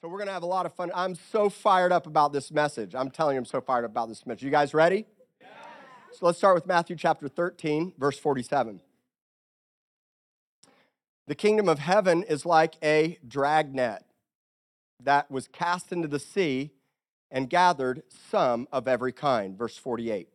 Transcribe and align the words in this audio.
So 0.00 0.06
we're 0.06 0.18
going 0.18 0.28
to 0.28 0.32
have 0.32 0.44
a 0.44 0.46
lot 0.46 0.64
of 0.64 0.72
fun. 0.74 0.92
I'm 0.94 1.16
so 1.16 1.50
fired 1.50 1.90
up 1.90 2.06
about 2.06 2.32
this 2.32 2.52
message. 2.52 2.94
I'm 2.94 3.10
telling 3.10 3.34
you, 3.34 3.38
I'm 3.38 3.44
so 3.44 3.60
fired 3.60 3.84
up 3.84 3.90
about 3.90 4.08
this 4.08 4.24
message. 4.24 4.44
You 4.44 4.50
guys 4.50 4.72
ready? 4.72 5.06
Yes. 5.40 5.50
So 6.12 6.26
let's 6.26 6.38
start 6.38 6.54
with 6.54 6.66
Matthew 6.66 6.94
chapter 6.94 7.26
13, 7.26 7.94
verse 7.98 8.16
47. 8.16 8.80
The 11.26 11.34
kingdom 11.34 11.68
of 11.68 11.80
heaven 11.80 12.22
is 12.22 12.46
like 12.46 12.76
a 12.80 13.18
dragnet 13.26 14.04
that 15.02 15.32
was 15.32 15.48
cast 15.48 15.90
into 15.90 16.06
the 16.06 16.20
sea 16.20 16.70
and 17.28 17.50
gathered 17.50 18.04
some 18.30 18.68
of 18.70 18.86
every 18.86 19.12
kind. 19.12 19.58
Verse 19.58 19.76
48. 19.76 20.28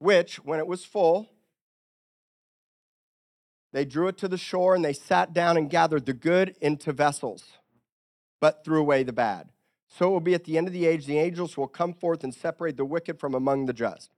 Which, 0.00 0.36
when 0.44 0.58
it 0.58 0.66
was 0.66 0.84
full, 0.84 1.30
they 3.72 3.84
drew 3.84 4.08
it 4.08 4.18
to 4.18 4.28
the 4.28 4.38
shore 4.38 4.74
and 4.74 4.84
they 4.84 4.92
sat 4.92 5.32
down 5.32 5.56
and 5.56 5.70
gathered 5.70 6.06
the 6.06 6.12
good 6.12 6.54
into 6.60 6.92
vessels, 6.92 7.44
but 8.40 8.64
threw 8.64 8.80
away 8.80 9.02
the 9.02 9.12
bad. 9.12 9.48
So 9.88 10.08
it 10.08 10.10
will 10.10 10.20
be 10.20 10.34
at 10.34 10.44
the 10.44 10.56
end 10.56 10.66
of 10.66 10.72
the 10.72 10.86
age, 10.86 11.06
the 11.06 11.18
angels 11.18 11.56
will 11.56 11.68
come 11.68 11.92
forth 11.92 12.24
and 12.24 12.34
separate 12.34 12.76
the 12.76 12.84
wicked 12.84 13.18
from 13.18 13.34
among 13.34 13.66
the 13.66 13.72
just. 13.72 14.10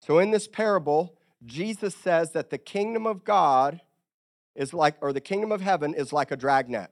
So 0.00 0.18
in 0.18 0.30
this 0.30 0.48
parable, 0.48 1.16
Jesus 1.44 1.94
says 1.94 2.32
that 2.32 2.50
the 2.50 2.58
kingdom 2.58 3.06
of 3.06 3.24
God 3.24 3.80
is 4.54 4.74
like, 4.74 4.96
or 5.00 5.12
the 5.12 5.20
kingdom 5.20 5.52
of 5.52 5.60
heaven 5.60 5.94
is 5.94 6.12
like 6.12 6.30
a 6.30 6.36
dragnet. 6.36 6.90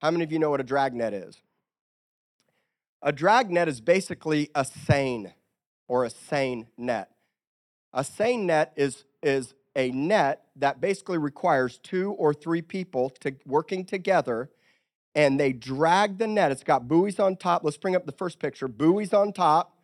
How 0.00 0.10
many 0.10 0.24
of 0.24 0.32
you 0.32 0.38
know 0.38 0.50
what 0.50 0.60
a 0.60 0.64
dragnet 0.64 1.14
is? 1.14 1.40
A 3.02 3.12
dragnet 3.12 3.68
is 3.68 3.80
basically 3.80 4.50
a 4.54 4.64
seine 4.64 5.34
or 5.88 6.04
a 6.04 6.10
seine 6.10 6.66
net. 6.76 7.10
A 7.92 8.04
seine 8.04 8.44
net 8.44 8.72
is, 8.76 9.04
is 9.22 9.54
a 9.76 9.90
net 9.92 10.46
that 10.56 10.80
basically 10.80 11.18
requires 11.18 11.78
two 11.78 12.12
or 12.12 12.34
three 12.34 12.62
people 12.62 13.10
to, 13.20 13.36
working 13.44 13.84
together 13.84 14.50
and 15.14 15.40
they 15.40 15.52
drag 15.52 16.18
the 16.18 16.26
net. 16.26 16.52
It's 16.52 16.62
got 16.62 16.88
buoys 16.88 17.18
on 17.18 17.36
top. 17.36 17.64
Let's 17.64 17.78
bring 17.78 17.96
up 17.96 18.04
the 18.04 18.12
first 18.12 18.38
picture 18.38 18.68
buoys 18.68 19.14
on 19.14 19.32
top, 19.32 19.78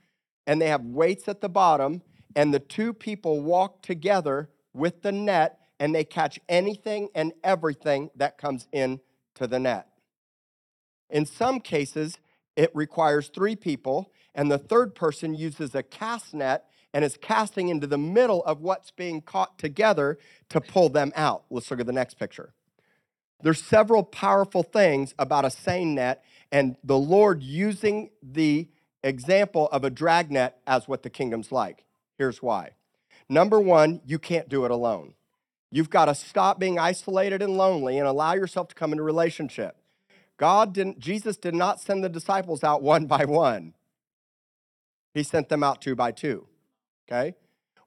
and 0.47 0.61
they 0.61 0.69
have 0.69 0.85
weights 0.85 1.27
at 1.27 1.41
the 1.41 1.49
bottom. 1.49 2.03
And 2.37 2.53
the 2.53 2.61
two 2.61 2.93
people 2.93 3.41
walk 3.41 3.83
together 3.83 4.51
with 4.75 5.03
the 5.03 5.13
net 5.13 5.59
and 5.81 5.95
they 5.95 6.05
catch 6.05 6.39
anything 6.49 7.09
and 7.15 7.33
everything 7.43 8.11
that 8.17 8.39
comes 8.39 8.69
in 8.73 9.01
to 9.35 9.47
the 9.47 9.59
net. 9.59 9.89
In 11.11 11.27
some 11.27 11.61
cases, 11.61 12.19
it 12.55 12.71
requires 12.75 13.29
three 13.29 13.57
people, 13.57 14.13
and 14.35 14.51
the 14.51 14.59
third 14.59 14.95
person 14.95 15.35
uses 15.35 15.75
a 15.75 15.83
cast 15.83 16.35
net 16.35 16.67
and 16.95 17.05
is 17.05 17.17
casting 17.17 17.69
into 17.69 17.87
the 17.87 17.99
middle 17.99 18.45
of 18.45 18.61
what's 18.61 18.91
being 18.91 19.23
caught 19.23 19.59
together 19.59 20.19
to 20.51 20.61
pull 20.61 20.89
them 20.89 21.13
out. 21.17 21.45
Let's 21.51 21.71
look 21.71 21.81
at 21.81 21.87
the 21.87 21.93
next 21.93 22.19
picture. 22.19 22.53
There's 23.43 23.63
several 23.63 24.05
powerful 24.05 24.63
things 24.63 25.15
about 25.19 25.45
a 25.45 25.51
seine 25.51 25.95
net 25.95 26.25
and 26.53 26.77
the 26.85 26.99
Lord 26.99 27.43
using 27.43 28.11
the 28.23 28.69
example 29.03 29.69
of 29.73 29.85
a 29.85 29.91
dragnet 29.91 30.57
as 30.67 30.87
what 30.87 31.03
the 31.03 31.11
kingdom's 31.11 31.51
like. 31.51 31.85
Here's 32.19 32.43
why. 32.43 32.73
Number 33.29 33.59
one, 33.59 34.01
you 34.05 34.19
can't 34.19 34.49
do 34.49 34.65
it 34.65 34.71
alone. 34.71 35.15
You've 35.71 35.91
got 35.91 36.05
to 36.05 36.15
stop 36.15 36.61
being 36.61 36.79
isolated 36.79 37.43
and 37.43 37.57
lonely 37.57 37.99
and 37.99 38.07
allow 38.07 38.35
yourself 38.35 38.69
to 38.69 38.75
come 38.75 38.93
into 38.93 39.03
relationship. 39.03 39.77
God 40.37 40.75
didn't, 40.75 40.99
Jesus 40.99 41.37
did 41.37 41.55
not 41.55 41.81
send 41.81 42.05
the 42.05 42.09
disciples 42.09 42.63
out 42.63 42.83
one 42.83 43.07
by 43.07 43.25
one. 43.25 43.75
He 45.15 45.23
sent 45.23 45.49
them 45.49 45.63
out 45.63 45.81
two 45.81 45.97
by 45.97 46.13
two 46.13 46.47
okay? 47.09 47.35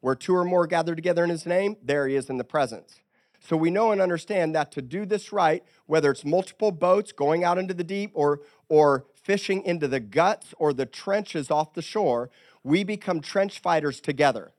Where 0.01 0.15
two 0.15 0.35
or 0.35 0.45
more 0.45 0.67
gather 0.67 0.95
together 0.95 1.23
in 1.23 1.29
his 1.29 1.45
name, 1.45 1.77
there 1.83 2.07
he 2.07 2.15
is 2.15 2.29
in 2.29 2.37
the 2.37 2.43
presence. 2.43 2.99
So 3.39 3.55
we 3.55 3.69
know 3.69 3.91
and 3.91 4.01
understand 4.01 4.55
that 4.55 4.71
to 4.71 4.81
do 4.81 5.05
this 5.05 5.31
right, 5.31 5.63
whether 5.85 6.09
it's 6.09 6.25
multiple 6.25 6.71
boats 6.71 7.11
going 7.11 7.43
out 7.43 7.57
into 7.57 7.75
the 7.75 7.83
deep 7.83 8.11
or, 8.13 8.41
or 8.69 9.05
fishing 9.13 9.61
into 9.63 9.87
the 9.87 9.99
guts 9.99 10.53
or 10.57 10.73
the 10.73 10.85
trenches 10.85 11.51
off 11.51 11.73
the 11.73 11.81
shore, 11.81 12.31
we 12.63 12.83
become 12.83 13.21
trench 13.21 13.59
fighters 13.59 14.01
together. 14.01 14.53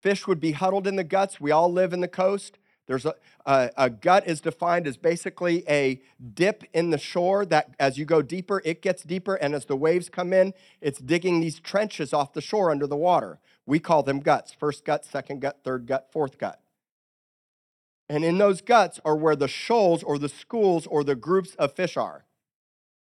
Fish 0.00 0.26
would 0.26 0.40
be 0.40 0.52
huddled 0.52 0.86
in 0.86 0.96
the 0.96 1.04
guts. 1.04 1.40
We 1.40 1.50
all 1.50 1.70
live 1.70 1.92
in 1.92 2.00
the 2.00 2.08
coast. 2.08 2.58
There's 2.86 3.04
a, 3.04 3.14
a, 3.44 3.70
a, 3.76 3.90
gut 3.90 4.26
is 4.28 4.40
defined 4.40 4.86
as 4.86 4.96
basically 4.96 5.64
a 5.68 6.00
dip 6.34 6.62
in 6.72 6.90
the 6.90 6.98
shore 6.98 7.44
that 7.46 7.74
as 7.80 7.98
you 7.98 8.04
go 8.04 8.22
deeper, 8.22 8.62
it 8.64 8.80
gets 8.80 9.02
deeper. 9.02 9.34
And 9.34 9.54
as 9.54 9.64
the 9.64 9.76
waves 9.76 10.08
come 10.08 10.32
in, 10.32 10.54
it's 10.80 11.00
digging 11.00 11.40
these 11.40 11.58
trenches 11.58 12.12
off 12.12 12.32
the 12.32 12.40
shore 12.40 12.70
under 12.70 12.86
the 12.86 12.96
water. 12.96 13.40
We 13.66 13.80
call 13.80 14.04
them 14.04 14.20
guts 14.20 14.54
first 14.54 14.84
gut, 14.84 15.04
second 15.04 15.40
gut, 15.40 15.58
third 15.64 15.86
gut, 15.86 16.08
fourth 16.12 16.38
gut. 16.38 16.60
And 18.08 18.24
in 18.24 18.38
those 18.38 18.60
guts 18.60 19.00
are 19.04 19.16
where 19.16 19.34
the 19.34 19.48
shoals 19.48 20.04
or 20.04 20.16
the 20.16 20.28
schools 20.28 20.86
or 20.86 21.02
the 21.02 21.16
groups 21.16 21.56
of 21.56 21.74
fish 21.74 21.96
are. 21.96 22.24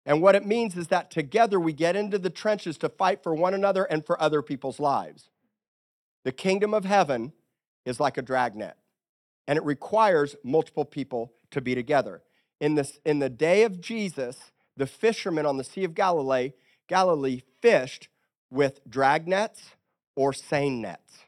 And 0.05 0.21
what 0.21 0.35
it 0.35 0.45
means 0.45 0.77
is 0.77 0.87
that 0.87 1.11
together 1.11 1.59
we 1.59 1.73
get 1.73 1.97
into 1.97 2.17
the 2.17 2.29
trenches 2.29 2.77
to 2.77 2.87
fight 2.87 3.21
for 3.21 3.35
one 3.35 3.53
another 3.53 3.83
and 3.83 4.05
for 4.05 4.21
other 4.21 4.41
people's 4.41 4.79
lives. 4.79 5.29
The 6.23 6.31
kingdom 6.31 6.73
of 6.73 6.85
heaven 6.85 7.33
is 7.83 7.99
like 7.99 8.17
a 8.17 8.21
dragnet 8.21 8.77
and 9.47 9.57
it 9.57 9.63
requires 9.63 10.35
multiple 10.43 10.85
people 10.85 11.33
to 11.51 11.61
be 11.61 11.75
together. 11.75 12.23
In, 12.59 12.75
this, 12.75 12.99
in 13.05 13.19
the 13.19 13.29
day 13.29 13.63
of 13.63 13.79
Jesus, 13.79 14.51
the 14.77 14.87
fishermen 14.87 15.45
on 15.45 15.57
the 15.57 15.63
Sea 15.63 15.83
of 15.83 15.93
Galilee, 15.93 16.53
Galilee 16.87 17.41
fished 17.61 18.07
with 18.49 18.79
drag 18.89 19.27
nets 19.27 19.71
or 20.15 20.33
seine 20.33 20.81
nets. 20.81 21.19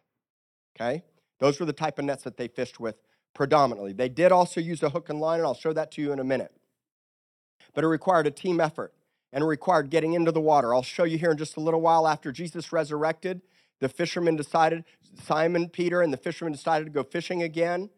Okay? 0.76 1.04
Those 1.40 1.60
were 1.60 1.66
the 1.66 1.74
type 1.74 2.00
of 2.00 2.06
nets 2.06 2.24
that 2.24 2.38
they 2.38 2.48
fished 2.48 2.80
with 2.80 2.96
predominantly. 3.34 3.94
They 3.94 4.10
did 4.10 4.32
also 4.32 4.60
use 4.60 4.82
a 4.82 4.90
hook 4.90 5.10
and 5.10 5.20
line, 5.20 5.40
and 5.40 5.48
I'll 5.48 5.54
show 5.54 5.74
that 5.74 5.92
to 5.92 6.02
you 6.02 6.12
in 6.12 6.20
a 6.20 6.24
minute. 6.24 6.52
But 7.74 7.84
it 7.84 7.88
required 7.88 8.26
a 8.28 8.32
team 8.32 8.60
effort 8.60 8.94
and 9.32 9.44
it 9.44 9.48
required 9.48 9.90
getting 9.90 10.14
into 10.14 10.32
the 10.32 10.42
water. 10.42 10.74
I'll 10.74 10.82
show 10.82 11.04
you 11.04 11.18
here 11.18 11.32
in 11.32 11.38
just 11.38 11.58
a 11.58 11.60
little 11.60 11.82
while 11.82 12.08
after 12.08 12.32
Jesus 12.32 12.72
resurrected. 12.72 13.42
The 13.80 13.90
fishermen 13.90 14.36
decided, 14.36 14.84
Simon, 15.24 15.70
Peter, 15.70 16.02
and 16.02 16.12
the 16.12 16.18
fishermen 16.18 16.54
decided 16.54 16.86
to 16.86 16.92
go 16.92 17.04
fishing 17.04 17.44
again 17.44 17.90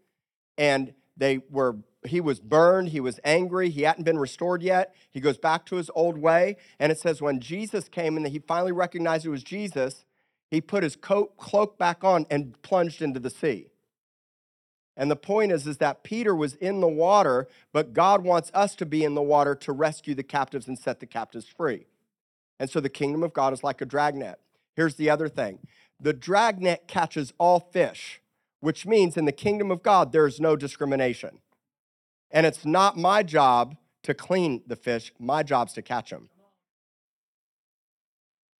and 0.59 0.93
they 1.17 1.39
were 1.49 1.77
he 2.05 2.21
was 2.21 2.39
burned 2.39 2.89
he 2.89 2.99
was 2.99 3.19
angry 3.23 3.69
he 3.69 3.81
hadn't 3.81 4.03
been 4.03 4.19
restored 4.19 4.61
yet. 4.61 4.93
He 5.09 5.19
goes 5.19 5.37
back 5.37 5.65
to 5.65 5.77
his 5.77 5.89
old 5.95 6.17
way 6.17 6.57
and 6.77 6.91
it 6.91 6.99
says 6.99 7.21
when 7.21 7.39
jesus 7.39 7.89
came 7.89 8.15
and 8.15 8.27
he 8.27 8.39
finally 8.39 8.71
recognized 8.71 9.25
it 9.25 9.29
was 9.29 9.43
jesus 9.43 10.05
he 10.51 10.61
put 10.61 10.83
his 10.83 10.95
coat 10.95 11.37
cloak 11.37 11.79
back 11.79 12.03
on 12.03 12.27
and 12.29 12.61
plunged 12.61 13.01
into 13.01 13.19
the 13.19 13.29
sea. 13.29 13.67
And 14.97 15.09
the 15.09 15.15
point 15.15 15.51
is 15.51 15.65
is 15.65 15.77
that 15.77 16.03
peter 16.03 16.35
was 16.35 16.55
in 16.55 16.81
the 16.81 16.87
water 16.87 17.47
but 17.73 17.93
god 17.93 18.23
wants 18.23 18.51
us 18.53 18.75
to 18.75 18.85
be 18.85 19.03
in 19.03 19.15
the 19.15 19.21
water 19.21 19.55
to 19.55 19.71
rescue 19.71 20.13
the 20.13 20.23
captives 20.23 20.67
and 20.67 20.77
set 20.77 20.99
the 20.99 21.05
captives 21.05 21.47
free. 21.47 21.87
And 22.59 22.69
so 22.69 22.81
the 22.81 22.89
kingdom 22.89 23.23
of 23.23 23.33
god 23.33 23.53
is 23.53 23.63
like 23.63 23.81
a 23.81 23.85
dragnet. 23.85 24.39
Here's 24.75 24.95
the 24.95 25.09
other 25.09 25.29
thing. 25.29 25.59
The 26.01 26.13
dragnet 26.13 26.87
catches 26.87 27.33
all 27.37 27.59
fish 27.59 28.21
which 28.59 28.85
means 28.85 29.17
in 29.17 29.25
the 29.25 29.31
kingdom 29.31 29.71
of 29.71 29.83
God, 29.83 30.11
there 30.11 30.27
is 30.27 30.39
no 30.39 30.55
discrimination. 30.55 31.39
And 32.31 32.45
it's 32.45 32.65
not 32.65 32.97
my 32.97 33.23
job 33.23 33.75
to 34.03 34.13
clean 34.13 34.61
the 34.67 34.75
fish, 34.75 35.11
my 35.19 35.43
job's 35.43 35.73
to 35.73 35.81
catch 35.81 36.09
them. 36.09 36.29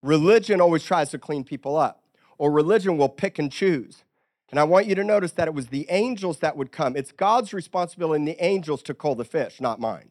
Religion 0.02 0.60
always 0.60 0.82
tries 0.82 1.10
to 1.10 1.18
clean 1.18 1.44
people 1.44 1.76
up, 1.76 2.02
or 2.38 2.50
religion 2.50 2.96
will 2.96 3.08
pick 3.08 3.38
and 3.38 3.52
choose. 3.52 4.04
And 4.50 4.58
I 4.58 4.64
want 4.64 4.86
you 4.86 4.94
to 4.96 5.04
notice 5.04 5.32
that 5.32 5.46
it 5.46 5.54
was 5.54 5.68
the 5.68 5.86
angels 5.90 6.38
that 6.38 6.56
would 6.56 6.72
come. 6.72 6.96
It's 6.96 7.12
God's 7.12 7.52
responsibility 7.52 8.18
and 8.18 8.28
the 8.28 8.42
angels 8.44 8.82
to 8.84 8.94
cull 8.94 9.14
the 9.14 9.24
fish, 9.24 9.60
not 9.60 9.78
mine. 9.78 10.10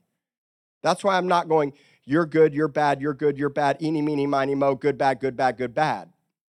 That's 0.82 1.04
why 1.04 1.18
I'm 1.18 1.28
not 1.28 1.50
going, 1.50 1.74
you're 2.06 2.26
good, 2.26 2.54
you're 2.54 2.70
bad, 2.70 3.02
you're 3.02 3.14
good, 3.14 3.38
you're 3.38 3.50
bad, 3.50 3.82
eeny, 3.82 4.02
meeny, 4.02 4.28
miny, 4.28 4.56
mo, 4.56 4.76
good, 4.76 4.98
bad, 4.98 5.20
good, 5.20 5.36
bad, 5.36 5.58
good, 5.58 5.74
bad. 5.74 6.10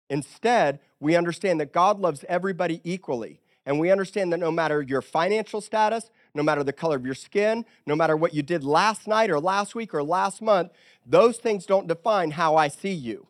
Instead, 0.10 0.80
we 1.00 1.16
understand 1.16 1.60
that 1.60 1.74
God 1.74 2.00
loves 2.00 2.24
everybody 2.28 2.82
equally. 2.84 3.40
And 3.66 3.80
we 3.80 3.90
understand 3.90 4.32
that 4.32 4.40
no 4.40 4.52
matter 4.52 4.82
your 4.82 5.02
financial 5.02 5.60
status, 5.60 6.12
no 6.36 6.44
matter 6.44 6.64
the 6.64 6.74
color 6.74 6.96
of 6.96 7.06
your 7.06 7.16
skin, 7.16 7.66
no 7.88 7.96
matter 7.96 8.16
what 8.16 8.34
you 8.34 8.44
did 8.44 8.64
last 8.64 9.08
night 9.08 9.32
or 9.32 9.40
last 9.40 9.74
week 9.74 9.94
or 9.94 10.04
last 10.04 10.42
month, 10.42 10.72
those 11.06 11.38
things 11.38 11.66
don't 11.66 11.88
define 11.88 12.32
how 12.32 12.56
I 12.56 12.68
see 12.68 12.94
you. 12.94 13.28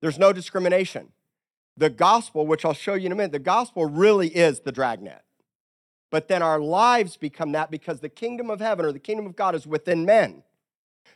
There's 0.00 0.18
no 0.18 0.32
discrimination. 0.32 1.12
The 1.76 1.90
gospel, 1.90 2.46
which 2.46 2.64
I'll 2.64 2.72
show 2.72 2.94
you 2.94 3.06
in 3.06 3.12
a 3.12 3.14
minute, 3.14 3.30
the 3.30 3.38
gospel 3.38 3.86
really 3.86 4.28
is 4.28 4.60
the 4.60 4.72
dragnet. 4.72 5.22
But 6.10 6.26
then 6.26 6.42
our 6.42 6.58
lives 6.58 7.16
become 7.16 7.52
that 7.52 7.70
because 7.70 8.00
the 8.00 8.08
kingdom 8.08 8.50
of 8.50 8.60
heaven 8.60 8.84
or 8.84 8.92
the 8.92 8.98
kingdom 8.98 9.26
of 9.26 9.36
God 9.36 9.54
is 9.54 9.66
within 9.66 10.04
men. 10.04 10.42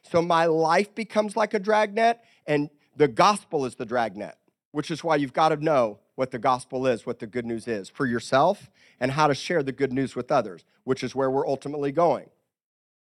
So 0.02 0.22
my 0.22 0.46
life 0.46 0.94
becomes 0.94 1.36
like 1.36 1.54
a 1.54 1.58
dragnet, 1.58 2.20
and 2.46 2.70
the 2.96 3.08
gospel 3.08 3.64
is 3.64 3.74
the 3.74 3.86
dragnet, 3.86 4.36
which 4.72 4.90
is 4.90 5.02
why 5.02 5.16
you've 5.16 5.32
got 5.32 5.50
to 5.50 5.56
know 5.56 5.98
what 6.14 6.30
the 6.30 6.38
gospel 6.38 6.86
is, 6.86 7.06
what 7.06 7.18
the 7.18 7.26
good 7.26 7.46
news 7.46 7.66
is 7.66 7.88
for 7.88 8.06
yourself, 8.06 8.70
and 9.00 9.12
how 9.12 9.26
to 9.26 9.34
share 9.34 9.62
the 9.62 9.72
good 9.72 9.92
news 9.92 10.14
with 10.14 10.30
others, 10.30 10.64
which 10.84 11.02
is 11.02 11.14
where 11.14 11.30
we're 11.30 11.46
ultimately 11.46 11.92
going. 11.92 12.28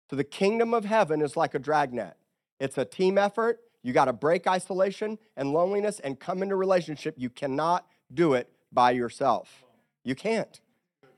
So 0.09 0.17
the 0.17 0.25
kingdom 0.25 0.75
of 0.75 0.85
heaven 0.85 1.21
is 1.23 1.37
like 1.37 1.55
a 1.55 1.59
dragnet. 1.59 2.17
It's 2.61 2.79
a 2.79 2.85
team 2.85 3.19
effort. 3.19 3.61
You 3.83 3.93
got 3.93 4.07
to 4.07 4.13
break 4.13 4.47
isolation 4.47 5.19
and 5.37 5.53
loneliness 5.53 6.01
and 6.01 6.19
come 6.19 6.43
into 6.43 6.57
relationship. 6.57 7.15
You 7.19 7.31
cannot 7.31 7.87
do 8.13 8.35
it 8.35 8.49
by 8.73 8.93
yourself. 8.93 9.65
You 10.05 10.15
can't. 10.15 10.61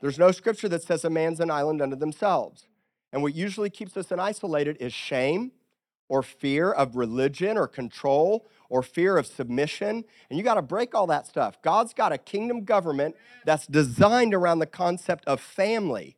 There's 0.01 0.19
no 0.19 0.31
scripture 0.31 0.69
that 0.69 0.83
says 0.83 1.03
a 1.05 1.09
man's 1.09 1.39
an 1.39 1.51
island 1.51 1.81
unto 1.81 1.95
themselves. 1.95 2.67
And 3.11 3.21
what 3.23 3.35
usually 3.35 3.69
keeps 3.69 3.95
us 3.97 4.11
in 4.11 4.19
isolated 4.19 4.77
is 4.79 4.93
shame 4.93 5.51
or 6.09 6.23
fear 6.23 6.71
of 6.71 6.95
religion 6.95 7.57
or 7.57 7.67
control 7.67 8.47
or 8.69 8.83
fear 8.83 9.17
of 9.17 9.27
submission. 9.27 10.03
And 10.29 10.37
you 10.37 10.43
got 10.43 10.55
to 10.55 10.61
break 10.61 10.93
all 10.95 11.07
that 11.07 11.27
stuff. 11.27 11.61
God's 11.61 11.93
got 11.93 12.11
a 12.11 12.17
kingdom 12.17 12.63
government 12.63 13.15
that's 13.45 13.67
designed 13.67 14.33
around 14.33 14.59
the 14.59 14.65
concept 14.65 15.25
of 15.25 15.41
family, 15.41 16.17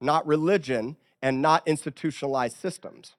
not 0.00 0.26
religion 0.26 0.96
and 1.22 1.42
not 1.42 1.66
institutionalized 1.66 2.56
systems. 2.56 3.14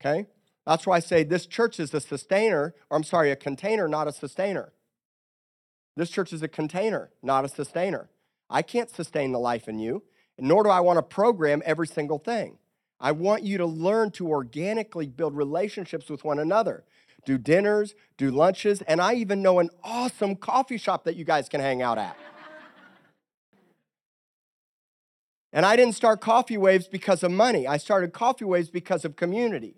Okay? 0.00 0.26
That's 0.66 0.86
why 0.86 0.96
I 0.96 1.00
say 1.00 1.24
this 1.24 1.46
church 1.46 1.80
is 1.80 1.92
a 1.92 2.00
sustainer, 2.00 2.74
or 2.90 2.96
I'm 2.96 3.04
sorry, 3.04 3.30
a 3.30 3.36
container, 3.36 3.88
not 3.88 4.08
a 4.08 4.12
sustainer. 4.12 4.72
This 5.96 6.10
church 6.10 6.32
is 6.32 6.42
a 6.42 6.48
container, 6.48 7.10
not 7.22 7.44
a 7.44 7.48
sustainer. 7.48 8.08
I 8.48 8.62
can't 8.62 8.90
sustain 8.90 9.32
the 9.32 9.38
life 9.38 9.68
in 9.68 9.78
you, 9.78 10.02
nor 10.38 10.62
do 10.62 10.70
I 10.70 10.80
want 10.80 10.98
to 10.98 11.02
program 11.02 11.62
every 11.64 11.86
single 11.86 12.18
thing. 12.18 12.58
I 13.02 13.10
want 13.10 13.42
you 13.42 13.58
to 13.58 13.66
learn 13.66 14.12
to 14.12 14.28
organically 14.28 15.08
build 15.08 15.36
relationships 15.36 16.08
with 16.08 16.22
one 16.22 16.38
another. 16.38 16.84
Do 17.26 17.36
dinners, 17.36 17.96
do 18.16 18.30
lunches, 18.30 18.80
and 18.82 19.00
I 19.00 19.14
even 19.14 19.42
know 19.42 19.58
an 19.58 19.70
awesome 19.82 20.36
coffee 20.36 20.78
shop 20.78 21.02
that 21.04 21.16
you 21.16 21.24
guys 21.24 21.48
can 21.48 21.60
hang 21.60 21.82
out 21.82 21.98
at. 21.98 22.16
and 25.52 25.66
I 25.66 25.74
didn't 25.74 25.96
start 25.96 26.20
Coffee 26.20 26.56
Waves 26.56 26.86
because 26.86 27.24
of 27.24 27.32
money. 27.32 27.66
I 27.66 27.76
started 27.76 28.12
Coffee 28.12 28.44
Waves 28.44 28.70
because 28.70 29.04
of 29.04 29.16
community. 29.16 29.74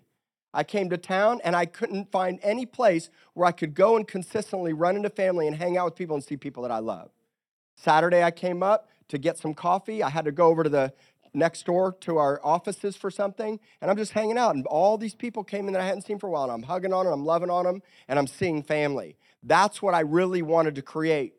I 0.53 0.63
came 0.63 0.89
to 0.91 0.97
town 0.97 1.41
and 1.43 1.55
I 1.55 1.65
couldn't 1.65 2.11
find 2.11 2.39
any 2.43 2.67
place 2.67 3.09
where 3.33 3.47
I 3.47 3.51
could 3.51 3.73
go 3.73 3.97
and 3.97 4.07
consistently 4.07 4.71
run 4.71 4.95
into 4.95 5.09
family 5.09 5.47
and 5.47 5.55
hang 5.55 5.77
out 5.77 5.85
with 5.85 5.95
people 5.95 6.15
and 6.15 6.23
see 6.23 6.37
people 6.37 6.61
that 6.63 6.71
I 6.71 6.79
love. 6.79 7.09
Saturday, 7.75 8.23
I 8.23 8.31
came 8.31 8.61
up 8.63 8.87
to 9.09 9.17
get 9.17 9.37
some 9.37 9.53
coffee. 9.53 10.01
I 10.01 10.09
had 10.09 10.25
to 10.25 10.31
go 10.31 10.47
over 10.47 10.63
to 10.63 10.69
the 10.69 10.93
next 11.35 11.65
door 11.65 11.95
to 12.01 12.17
our 12.17 12.39
offices 12.43 12.95
for 12.95 13.11
something, 13.11 13.59
and 13.81 13.91
I'm 13.91 13.97
just 13.97 14.13
hanging 14.13 14.37
out. 14.37 14.55
And 14.55 14.65
all 14.67 14.97
these 14.97 15.15
people 15.15 15.43
came 15.43 15.67
in 15.67 15.73
that 15.73 15.81
I 15.81 15.85
hadn't 15.85 16.03
seen 16.03 16.19
for 16.19 16.27
a 16.27 16.31
while, 16.31 16.43
and 16.43 16.51
I'm 16.51 16.63
hugging 16.63 16.93
on 16.93 17.05
them, 17.05 17.13
I'm 17.13 17.25
loving 17.25 17.49
on 17.49 17.65
them, 17.65 17.81
and 18.07 18.17
I'm 18.17 18.27
seeing 18.27 18.63
family. 18.63 19.17
That's 19.43 19.81
what 19.81 19.93
I 19.93 19.99
really 19.99 20.41
wanted 20.41 20.75
to 20.75 20.81
create 20.81 21.35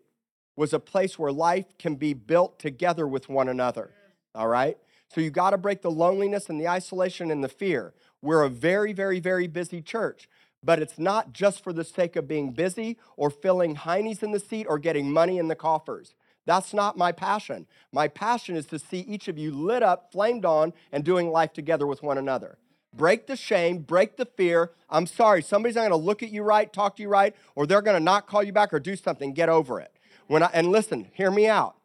was 0.57 0.73
a 0.73 0.81
place 0.81 1.19
where 1.19 1.33
life 1.33 1.67
can 1.79 1.97
be 1.97 2.15
built 2.15 2.59
together 2.59 3.07
with 3.07 3.29
one 3.29 3.49
another. 3.49 3.91
All 4.35 4.49
right? 4.49 4.79
So 5.09 5.21
you 5.21 5.31
got 5.31 5.51
to 5.51 5.59
break 5.59 5.83
the 5.83 5.91
loneliness 5.91 6.49
and 6.49 6.61
the 6.61 6.69
isolation 6.69 7.31
and 7.31 7.45
the 7.45 7.49
fear. 7.49 7.95
We're 8.23 8.43
a 8.43 8.49
very, 8.49 8.93
very, 8.93 9.21
very 9.21 9.47
busy 9.47 9.83
church, 9.83 10.29
but 10.63 10.81
it's 10.81 10.99
not 10.99 11.33
just 11.33 11.63
for 11.63 11.73
the 11.73 11.85
sake 11.85 12.17
of 12.17 12.27
being 12.27 12.53
busy 12.53 12.99
or 13.17 13.31
filling 13.31 13.77
heinies 13.77 14.23
in 14.23 14.33
the 14.33 14.41
seat 14.41 14.67
or 14.69 14.79
getting 14.79 15.13
money 15.13 15.39
in 15.39 15.49
the 15.49 15.55
coffers. 15.55 16.15
That's 16.47 16.73
not 16.73 16.97
my 16.97 17.13
passion. 17.13 17.67
My 17.93 18.09
passion 18.09 18.57
is 18.57 18.67
to 18.67 18.79
see 18.79 19.01
each 19.01 19.29
of 19.29 19.37
you 19.37 19.51
lit 19.51 19.83
up, 19.83 20.13
flamed 20.13 20.45
on, 20.45 20.73
and 20.93 21.05
doing 21.05 21.31
life 21.31 21.53
together 21.53 21.87
with 21.87 22.03
one 22.03 22.17
another. 22.17 22.57
Break 22.95 23.27
the 23.27 23.37
shame, 23.37 23.79
break 23.79 24.17
the 24.17 24.25
fear. 24.25 24.71
I'm 24.89 25.07
sorry, 25.07 25.43
somebody's 25.43 25.77
not 25.77 25.83
gonna 25.83 25.97
look 25.97 26.23
at 26.23 26.31
you 26.31 26.43
right, 26.43 26.73
talk 26.73 26.97
to 26.97 27.03
you 27.03 27.09
right, 27.09 27.37
or 27.55 27.67
they're 27.67 27.83
gonna 27.83 28.01
not 28.01 28.27
call 28.27 28.43
you 28.43 28.53
back 28.53 28.73
or 28.73 28.81
do 28.81 28.97
something. 28.97 29.35
Get 29.35 29.51
over 29.51 29.81
it. 29.81 29.93
When 30.29 30.43
I, 30.43 30.51
and 30.55 30.69
listen, 30.69 31.09
hear 31.13 31.31
me 31.31 31.47
out. 31.47 31.77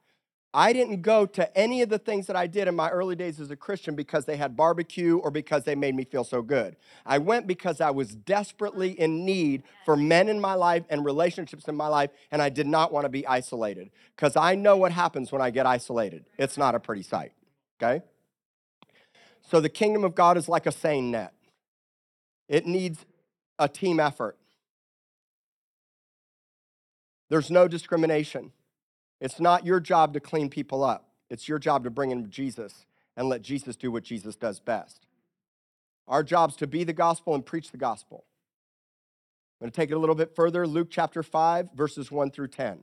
I 0.54 0.74
didn't 0.74 1.02
go 1.02 1.26
to 1.28 1.58
any 1.58 1.82
of 1.82 1.88
the 1.88 1.98
things 1.98 2.28
that 2.28 2.36
I 2.36 2.46
did 2.46 2.68
in 2.68 2.76
my 2.76 2.90
early 2.90 3.16
days 3.16 3.40
as 3.40 3.52
a 3.52 3.56
Christian 3.56 3.96
because 3.96 4.26
they 4.26 4.36
had 4.36 4.58
barbecue 4.58 5.18
or 5.18 5.32
because 5.32 5.64
they 5.64 5.76
made 5.76 5.96
me 5.96 6.04
feel 6.04 6.26
so 6.26 6.42
good. 6.42 6.76
I 7.06 7.20
went 7.20 7.48
because 7.48 7.80
I 7.80 7.92
was 7.92 8.16
desperately 8.16 9.00
in 9.00 9.26
need 9.26 9.64
for 9.86 9.96
men 9.96 10.28
in 10.28 10.42
my 10.42 10.56
life 10.56 10.84
and 10.90 11.06
relationships 11.06 11.70
in 11.70 11.76
my 11.76 11.88
life, 11.88 12.10
and 12.32 12.42
I 12.42 12.50
did 12.50 12.68
not 12.68 12.92
want 12.92 13.06
to 13.06 13.10
be 13.10 13.26
isolated 13.26 13.92
because 14.16 14.36
I 14.36 14.56
know 14.56 14.76
what 14.76 14.92
happens 14.92 15.32
when 15.32 15.42
I 15.42 15.52
get 15.52 15.66
isolated. 15.66 16.26
It's 16.38 16.58
not 16.58 16.76
a 16.76 16.82
pretty 16.82 17.04
sight, 17.04 17.32
okay? 17.82 18.04
So 19.50 19.62
the 19.62 19.70
kingdom 19.70 20.04
of 20.04 20.16
God 20.16 20.36
is 20.36 20.50
like 20.50 20.66
a 20.66 20.72
seine 20.72 21.12
net, 21.12 21.34
it 22.50 22.66
needs 22.66 23.06
a 23.58 23.70
team 23.70 24.02
effort. 24.02 24.38
There's 27.30 27.50
no 27.50 27.70
discrimination. 27.70 28.52
It's 29.22 29.40
not 29.40 29.66
your 29.66 29.80
job 29.80 30.14
to 30.14 30.20
clean 30.20 30.50
people 30.50 30.84
up, 30.84 31.08
it's 31.30 31.48
your 31.48 31.60
job 31.60 31.86
to 31.86 31.90
bring 31.90 32.12
in 32.12 32.30
Jesus 32.30 32.86
and 33.16 33.30
let 33.30 33.44
Jesus 33.44 33.76
do 33.76 33.92
what 33.92 34.04
Jesus 34.04 34.36
does 34.36 34.60
best. 34.60 35.06
Our 36.08 36.24
job's 36.24 36.56
to 36.58 36.68
be 36.68 36.84
the 36.84 36.92
gospel 36.92 37.36
and 37.36 37.46
preach 37.46 37.72
the 37.72 37.78
gospel. 37.78 38.26
I'm 39.62 39.66
going 39.66 39.72
to 39.72 39.76
take 39.76 39.92
it 39.92 39.96
a 39.96 40.00
little 40.00 40.16
bit 40.16 40.36
further. 40.36 40.66
Luke 40.66 40.88
chapter 40.90 41.22
5, 41.22 41.70
verses 41.76 42.12
1 42.12 42.32
through 42.32 42.48
10. 42.48 42.80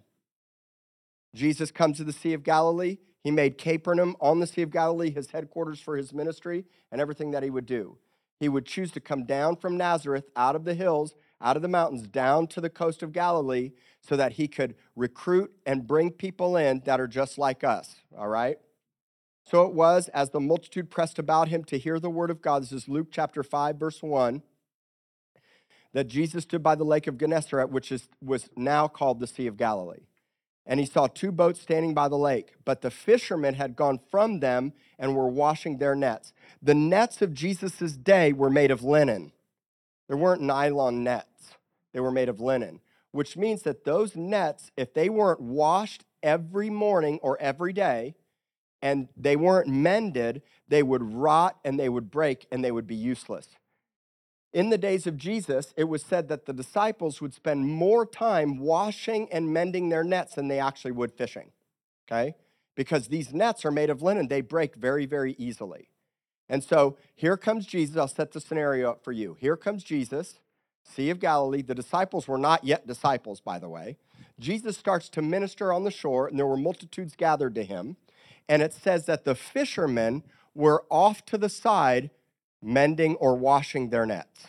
Jesus 1.34 1.70
comes 1.70 1.96
to 1.96 2.04
the 2.04 2.12
Sea 2.12 2.34
of 2.34 2.44
Galilee. 2.44 2.98
He 3.24 3.30
made 3.32 3.58
Capernaum 3.58 4.16
on 4.20 4.38
the 4.38 4.46
Sea 4.46 4.62
of 4.62 4.70
Galilee 4.70 5.10
his 5.10 5.32
headquarters 5.32 5.80
for 5.80 5.96
his 5.96 6.12
ministry 6.12 6.64
and 6.92 7.00
everything 7.00 7.32
that 7.32 7.42
he 7.42 7.50
would 7.50 7.66
do. 7.66 7.98
He 8.38 8.48
would 8.48 8.64
choose 8.64 8.92
to 8.92 9.00
come 9.00 9.24
down 9.24 9.56
from 9.56 9.76
Nazareth 9.76 10.26
out 10.36 10.54
of 10.54 10.64
the 10.64 10.74
hills 10.74 11.14
out 11.40 11.56
of 11.56 11.62
the 11.62 11.68
mountains 11.68 12.02
down 12.02 12.46
to 12.48 12.60
the 12.60 12.70
coast 12.70 13.02
of 13.02 13.12
Galilee 13.12 13.72
so 14.00 14.16
that 14.16 14.32
he 14.32 14.48
could 14.48 14.74
recruit 14.96 15.52
and 15.66 15.86
bring 15.86 16.10
people 16.10 16.56
in 16.56 16.82
that 16.84 17.00
are 17.00 17.06
just 17.06 17.38
like 17.38 17.62
us, 17.62 17.96
all 18.16 18.28
right? 18.28 18.58
So 19.44 19.62
it 19.62 19.72
was 19.72 20.08
as 20.08 20.30
the 20.30 20.40
multitude 20.40 20.90
pressed 20.90 21.18
about 21.18 21.48
him 21.48 21.64
to 21.64 21.78
hear 21.78 21.98
the 21.98 22.10
word 22.10 22.30
of 22.30 22.42
God. 22.42 22.62
This 22.62 22.72
is 22.72 22.88
Luke 22.88 23.08
chapter 23.10 23.42
5, 23.42 23.76
verse 23.76 24.02
1. 24.02 24.42
That 25.94 26.06
Jesus 26.06 26.44
stood 26.44 26.62
by 26.62 26.74
the 26.74 26.84
lake 26.84 27.06
of 27.06 27.16
Gennesaret, 27.16 27.70
which 27.70 27.90
is, 27.90 28.08
was 28.22 28.50
now 28.56 28.88
called 28.88 29.20
the 29.20 29.26
Sea 29.26 29.46
of 29.46 29.56
Galilee. 29.56 30.06
And 30.66 30.78
he 30.78 30.84
saw 30.84 31.06
two 31.06 31.32
boats 31.32 31.62
standing 31.62 31.94
by 31.94 32.08
the 32.08 32.18
lake, 32.18 32.52
but 32.66 32.82
the 32.82 32.90
fishermen 32.90 33.54
had 33.54 33.74
gone 33.74 34.00
from 34.10 34.40
them 34.40 34.74
and 34.98 35.16
were 35.16 35.28
washing 35.28 35.78
their 35.78 35.94
nets. 35.94 36.34
The 36.62 36.74
nets 36.74 37.22
of 37.22 37.32
Jesus' 37.32 37.92
day 37.96 38.34
were 38.34 38.50
made 38.50 38.70
of 38.70 38.84
linen 38.84 39.32
there 40.08 40.16
weren't 40.16 40.42
nylon 40.42 41.04
nets, 41.04 41.54
they 41.92 42.00
were 42.00 42.10
made 42.10 42.28
of 42.28 42.40
linen, 42.40 42.80
which 43.12 43.36
means 43.36 43.62
that 43.62 43.84
those 43.84 44.16
nets, 44.16 44.70
if 44.76 44.92
they 44.94 45.08
weren't 45.08 45.40
washed 45.40 46.04
every 46.22 46.70
morning 46.70 47.18
or 47.22 47.38
every 47.40 47.72
day, 47.72 48.14
and 48.82 49.08
they 49.16 49.36
weren't 49.36 49.68
mended, 49.68 50.42
they 50.68 50.82
would 50.82 51.02
rot 51.02 51.58
and 51.64 51.78
they 51.78 51.88
would 51.88 52.10
break 52.10 52.46
and 52.50 52.64
they 52.64 52.70
would 52.70 52.86
be 52.86 52.94
useless. 52.94 53.48
In 54.52 54.70
the 54.70 54.78
days 54.78 55.06
of 55.06 55.16
Jesus, 55.16 55.74
it 55.76 55.84
was 55.84 56.02
said 56.02 56.28
that 56.28 56.46
the 56.46 56.52
disciples 56.52 57.20
would 57.20 57.34
spend 57.34 57.66
more 57.66 58.06
time 58.06 58.58
washing 58.58 59.30
and 59.30 59.52
mending 59.52 59.88
their 59.88 60.04
nets 60.04 60.34
than 60.34 60.48
they 60.48 60.58
actually 60.58 60.92
would 60.92 61.12
fishing, 61.12 61.52
okay? 62.10 62.34
Because 62.74 63.08
these 63.08 63.34
nets 63.34 63.64
are 63.64 63.70
made 63.70 63.90
of 63.90 64.00
linen, 64.00 64.28
they 64.28 64.40
break 64.40 64.76
very, 64.76 65.04
very 65.04 65.34
easily. 65.38 65.90
And 66.48 66.64
so 66.64 66.96
here 67.14 67.36
comes 67.36 67.66
Jesus. 67.66 67.96
I'll 67.96 68.08
set 68.08 68.32
the 68.32 68.40
scenario 68.40 68.90
up 68.90 69.04
for 69.04 69.12
you. 69.12 69.36
Here 69.38 69.56
comes 69.56 69.84
Jesus, 69.84 70.40
Sea 70.82 71.10
of 71.10 71.20
Galilee. 71.20 71.62
The 71.62 71.74
disciples 71.74 72.26
were 72.26 72.38
not 72.38 72.64
yet 72.64 72.86
disciples, 72.86 73.40
by 73.40 73.58
the 73.58 73.68
way. 73.68 73.96
Jesus 74.40 74.76
starts 74.76 75.08
to 75.10 75.22
minister 75.22 75.72
on 75.72 75.84
the 75.84 75.90
shore, 75.90 76.26
and 76.26 76.38
there 76.38 76.46
were 76.46 76.56
multitudes 76.56 77.14
gathered 77.16 77.54
to 77.56 77.64
him. 77.64 77.96
And 78.48 78.62
it 78.62 78.72
says 78.72 79.06
that 79.06 79.24
the 79.24 79.34
fishermen 79.34 80.22
were 80.54 80.84
off 80.90 81.24
to 81.26 81.36
the 81.36 81.48
side 81.48 82.10
mending 82.62 83.16
or 83.16 83.36
washing 83.36 83.90
their 83.90 84.06
nets. 84.06 84.48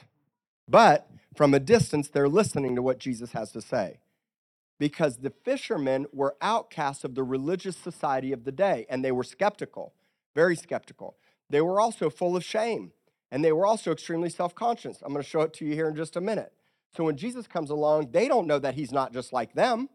But 0.67 1.09
from 1.35 1.53
a 1.53 1.59
distance, 1.59 2.09
they're 2.09 2.29
listening 2.29 2.75
to 2.75 2.81
what 2.81 2.99
Jesus 2.99 3.33
has 3.33 3.51
to 3.51 3.61
say. 3.61 3.99
Because 4.77 5.17
the 5.17 5.33
fishermen 5.43 6.05
were 6.13 6.35
outcasts 6.41 7.03
of 7.03 7.15
the 7.15 7.23
religious 7.23 7.75
society 7.75 8.31
of 8.31 8.45
the 8.45 8.51
day, 8.51 8.85
and 8.89 9.03
they 9.03 9.11
were 9.11 9.23
skeptical, 9.23 9.93
very 10.35 10.55
skeptical. 10.55 11.17
They 11.49 11.61
were 11.61 11.79
also 11.79 12.09
full 12.09 12.35
of 12.35 12.43
shame 12.43 12.91
and 13.31 13.43
they 13.43 13.51
were 13.51 13.65
also 13.65 13.91
extremely 13.91 14.29
self 14.29 14.55
conscious. 14.55 15.01
I'm 15.01 15.13
going 15.13 15.23
to 15.23 15.29
show 15.29 15.41
it 15.41 15.53
to 15.55 15.65
you 15.65 15.73
here 15.73 15.87
in 15.87 15.95
just 15.95 16.15
a 16.15 16.21
minute. 16.21 16.53
So 16.95 17.03
when 17.03 17.17
Jesus 17.17 17.47
comes 17.47 17.69
along, 17.69 18.11
they 18.11 18.27
don't 18.27 18.47
know 18.47 18.59
that 18.59 18.75
he's 18.75 18.91
not 18.91 19.13
just 19.13 19.31
like 19.31 19.53
them. 19.53 19.89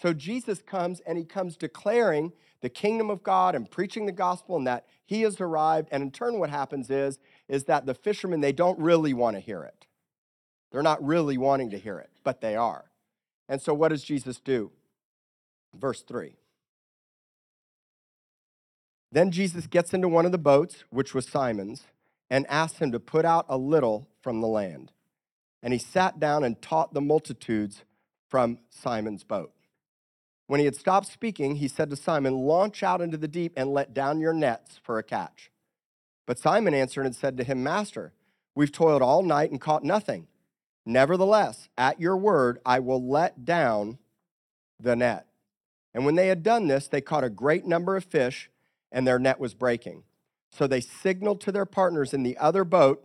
So 0.00 0.14
Jesus 0.14 0.62
comes 0.62 1.00
and 1.00 1.18
he 1.18 1.24
comes 1.24 1.56
declaring 1.56 2.32
the 2.62 2.70
kingdom 2.70 3.10
of 3.10 3.22
God 3.22 3.54
and 3.54 3.70
preaching 3.70 4.06
the 4.06 4.12
gospel 4.12 4.56
and 4.56 4.66
that 4.66 4.86
he 5.04 5.22
has 5.22 5.40
arrived. 5.40 5.88
And 5.90 6.02
in 6.02 6.10
turn, 6.10 6.38
what 6.38 6.50
happens 6.50 6.90
is, 6.90 7.18
is 7.48 7.64
that 7.64 7.84
the 7.84 7.94
fishermen, 7.94 8.40
they 8.40 8.52
don't 8.52 8.78
really 8.78 9.12
want 9.12 9.36
to 9.36 9.40
hear 9.40 9.62
it. 9.62 9.86
They're 10.72 10.82
not 10.82 11.04
really 11.04 11.36
wanting 11.36 11.70
to 11.70 11.78
hear 11.78 11.98
it, 11.98 12.10
but 12.24 12.40
they 12.40 12.56
are. 12.56 12.90
And 13.48 13.60
so 13.60 13.74
what 13.74 13.88
does 13.88 14.04
Jesus 14.04 14.40
do? 14.40 14.70
Verse 15.74 16.02
3. 16.02 16.36
Then 19.12 19.30
Jesus 19.30 19.66
gets 19.66 19.92
into 19.92 20.08
one 20.08 20.26
of 20.26 20.32
the 20.32 20.38
boats, 20.38 20.84
which 20.90 21.14
was 21.14 21.26
Simon's, 21.28 21.84
and 22.30 22.46
asks 22.48 22.78
him 22.78 22.92
to 22.92 23.00
put 23.00 23.24
out 23.24 23.46
a 23.48 23.56
little 23.56 24.08
from 24.22 24.40
the 24.40 24.46
land. 24.46 24.92
And 25.62 25.72
he 25.72 25.78
sat 25.78 26.20
down 26.20 26.44
and 26.44 26.60
taught 26.62 26.94
the 26.94 27.00
multitudes 27.00 27.82
from 28.28 28.58
Simon's 28.70 29.24
boat. 29.24 29.52
When 30.46 30.60
he 30.60 30.66
had 30.66 30.76
stopped 30.76 31.06
speaking, 31.06 31.56
he 31.56 31.68
said 31.68 31.90
to 31.90 31.96
Simon, 31.96 32.34
Launch 32.34 32.82
out 32.82 33.00
into 33.00 33.16
the 33.16 33.28
deep 33.28 33.52
and 33.56 33.70
let 33.70 33.94
down 33.94 34.20
your 34.20 34.32
nets 34.32 34.80
for 34.82 34.98
a 34.98 35.02
catch. 35.02 35.50
But 36.26 36.38
Simon 36.38 36.74
answered 36.74 37.06
and 37.06 37.14
said 37.14 37.36
to 37.36 37.44
him, 37.44 37.62
Master, 37.62 38.12
we've 38.54 38.72
toiled 38.72 39.02
all 39.02 39.22
night 39.22 39.50
and 39.50 39.60
caught 39.60 39.84
nothing. 39.84 40.28
Nevertheless, 40.86 41.68
at 41.76 42.00
your 42.00 42.16
word, 42.16 42.58
I 42.64 42.78
will 42.78 43.04
let 43.06 43.44
down 43.44 43.98
the 44.78 44.96
net. 44.96 45.26
And 45.92 46.04
when 46.04 46.14
they 46.14 46.28
had 46.28 46.42
done 46.42 46.68
this, 46.68 46.88
they 46.88 47.00
caught 47.00 47.24
a 47.24 47.30
great 47.30 47.66
number 47.66 47.96
of 47.96 48.04
fish 48.04 48.50
and 48.92 49.06
their 49.06 49.18
net 49.18 49.38
was 49.38 49.54
breaking. 49.54 50.04
So 50.50 50.66
they 50.66 50.80
signaled 50.80 51.40
to 51.42 51.52
their 51.52 51.66
partners 51.66 52.12
in 52.12 52.22
the 52.22 52.36
other 52.38 52.64
boat, 52.64 53.04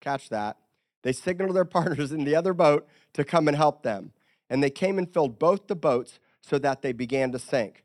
catch 0.00 0.28
that. 0.30 0.56
They 1.02 1.12
signaled 1.12 1.50
to 1.50 1.54
their 1.54 1.64
partners 1.66 2.12
in 2.12 2.24
the 2.24 2.36
other 2.36 2.54
boat 2.54 2.86
to 3.14 3.24
come 3.24 3.48
and 3.48 3.56
help 3.56 3.82
them. 3.82 4.12
And 4.50 4.62
they 4.62 4.70
came 4.70 4.98
and 4.98 5.12
filled 5.12 5.38
both 5.38 5.66
the 5.66 5.76
boats 5.76 6.18
so 6.40 6.58
that 6.58 6.82
they 6.82 6.92
began 6.92 7.32
to 7.32 7.38
sink. 7.38 7.84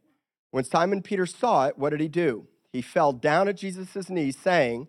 When 0.52 0.64
Simon 0.64 1.02
Peter 1.02 1.26
saw 1.26 1.68
it, 1.68 1.78
what 1.78 1.90
did 1.90 2.00
he 2.00 2.08
do? 2.08 2.48
He 2.72 2.82
fell 2.82 3.12
down 3.12 3.48
at 3.48 3.58
Jesus' 3.58 4.10
knees, 4.10 4.38
saying, 4.38 4.88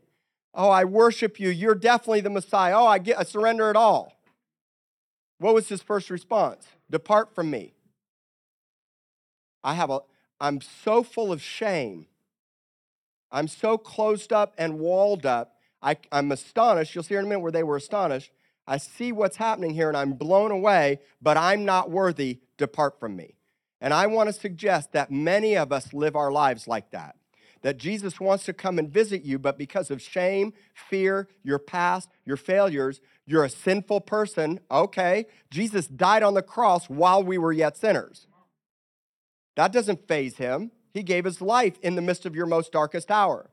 Oh, 0.54 0.70
I 0.70 0.84
worship 0.84 1.40
you. 1.40 1.48
You're 1.48 1.74
definitely 1.74 2.20
the 2.20 2.30
Messiah. 2.30 2.74
Oh, 2.76 2.86
I, 2.86 2.98
get, 2.98 3.18
I 3.18 3.24
surrender 3.24 3.70
it 3.70 3.76
all. 3.76 4.12
What 5.38 5.54
was 5.54 5.68
his 5.68 5.82
first 5.82 6.10
response? 6.10 6.66
Depart 6.88 7.34
from 7.34 7.50
me. 7.50 7.74
I 9.64 9.74
have 9.74 9.90
a, 9.90 10.00
I'm 10.40 10.60
so 10.60 11.02
full 11.02 11.32
of 11.32 11.42
shame. 11.42 12.06
I'm 13.34 13.48
so 13.48 13.76
closed 13.76 14.32
up 14.32 14.54
and 14.56 14.78
walled 14.78 15.26
up. 15.26 15.56
I, 15.82 15.96
I'm 16.12 16.30
astonished. 16.30 16.94
You'll 16.94 17.02
see 17.02 17.16
in 17.16 17.24
a 17.24 17.28
minute 17.28 17.40
where 17.40 17.50
they 17.50 17.64
were 17.64 17.76
astonished. 17.76 18.30
I 18.64 18.78
see 18.78 19.10
what's 19.10 19.36
happening 19.36 19.74
here 19.74 19.88
and 19.88 19.96
I'm 19.96 20.12
blown 20.12 20.52
away, 20.52 21.00
but 21.20 21.36
I'm 21.36 21.64
not 21.64 21.90
worthy. 21.90 22.38
Depart 22.56 23.00
from 23.00 23.16
me. 23.16 23.34
And 23.80 23.92
I 23.92 24.06
want 24.06 24.28
to 24.28 24.32
suggest 24.32 24.92
that 24.92 25.10
many 25.10 25.56
of 25.56 25.72
us 25.72 25.92
live 25.92 26.14
our 26.14 26.30
lives 26.30 26.68
like 26.68 26.92
that. 26.92 27.16
That 27.62 27.76
Jesus 27.76 28.20
wants 28.20 28.44
to 28.44 28.52
come 28.52 28.78
and 28.78 28.88
visit 28.88 29.24
you, 29.24 29.38
but 29.38 29.58
because 29.58 29.90
of 29.90 30.00
shame, 30.00 30.52
fear, 30.72 31.28
your 31.42 31.58
past, 31.58 32.10
your 32.24 32.36
failures, 32.36 33.00
you're 33.26 33.44
a 33.44 33.50
sinful 33.50 34.02
person. 34.02 34.60
Okay, 34.70 35.26
Jesus 35.50 35.88
died 35.88 36.22
on 36.22 36.34
the 36.34 36.42
cross 36.42 36.88
while 36.88 37.22
we 37.22 37.36
were 37.36 37.52
yet 37.52 37.76
sinners. 37.76 38.28
That 39.56 39.72
doesn't 39.72 40.06
faze 40.06 40.36
him. 40.36 40.70
He 40.94 41.02
gave 41.02 41.24
his 41.24 41.42
life 41.42 41.76
in 41.82 41.96
the 41.96 42.02
midst 42.02 42.24
of 42.24 42.36
your 42.36 42.46
most 42.46 42.72
darkest 42.72 43.10
hour. 43.10 43.50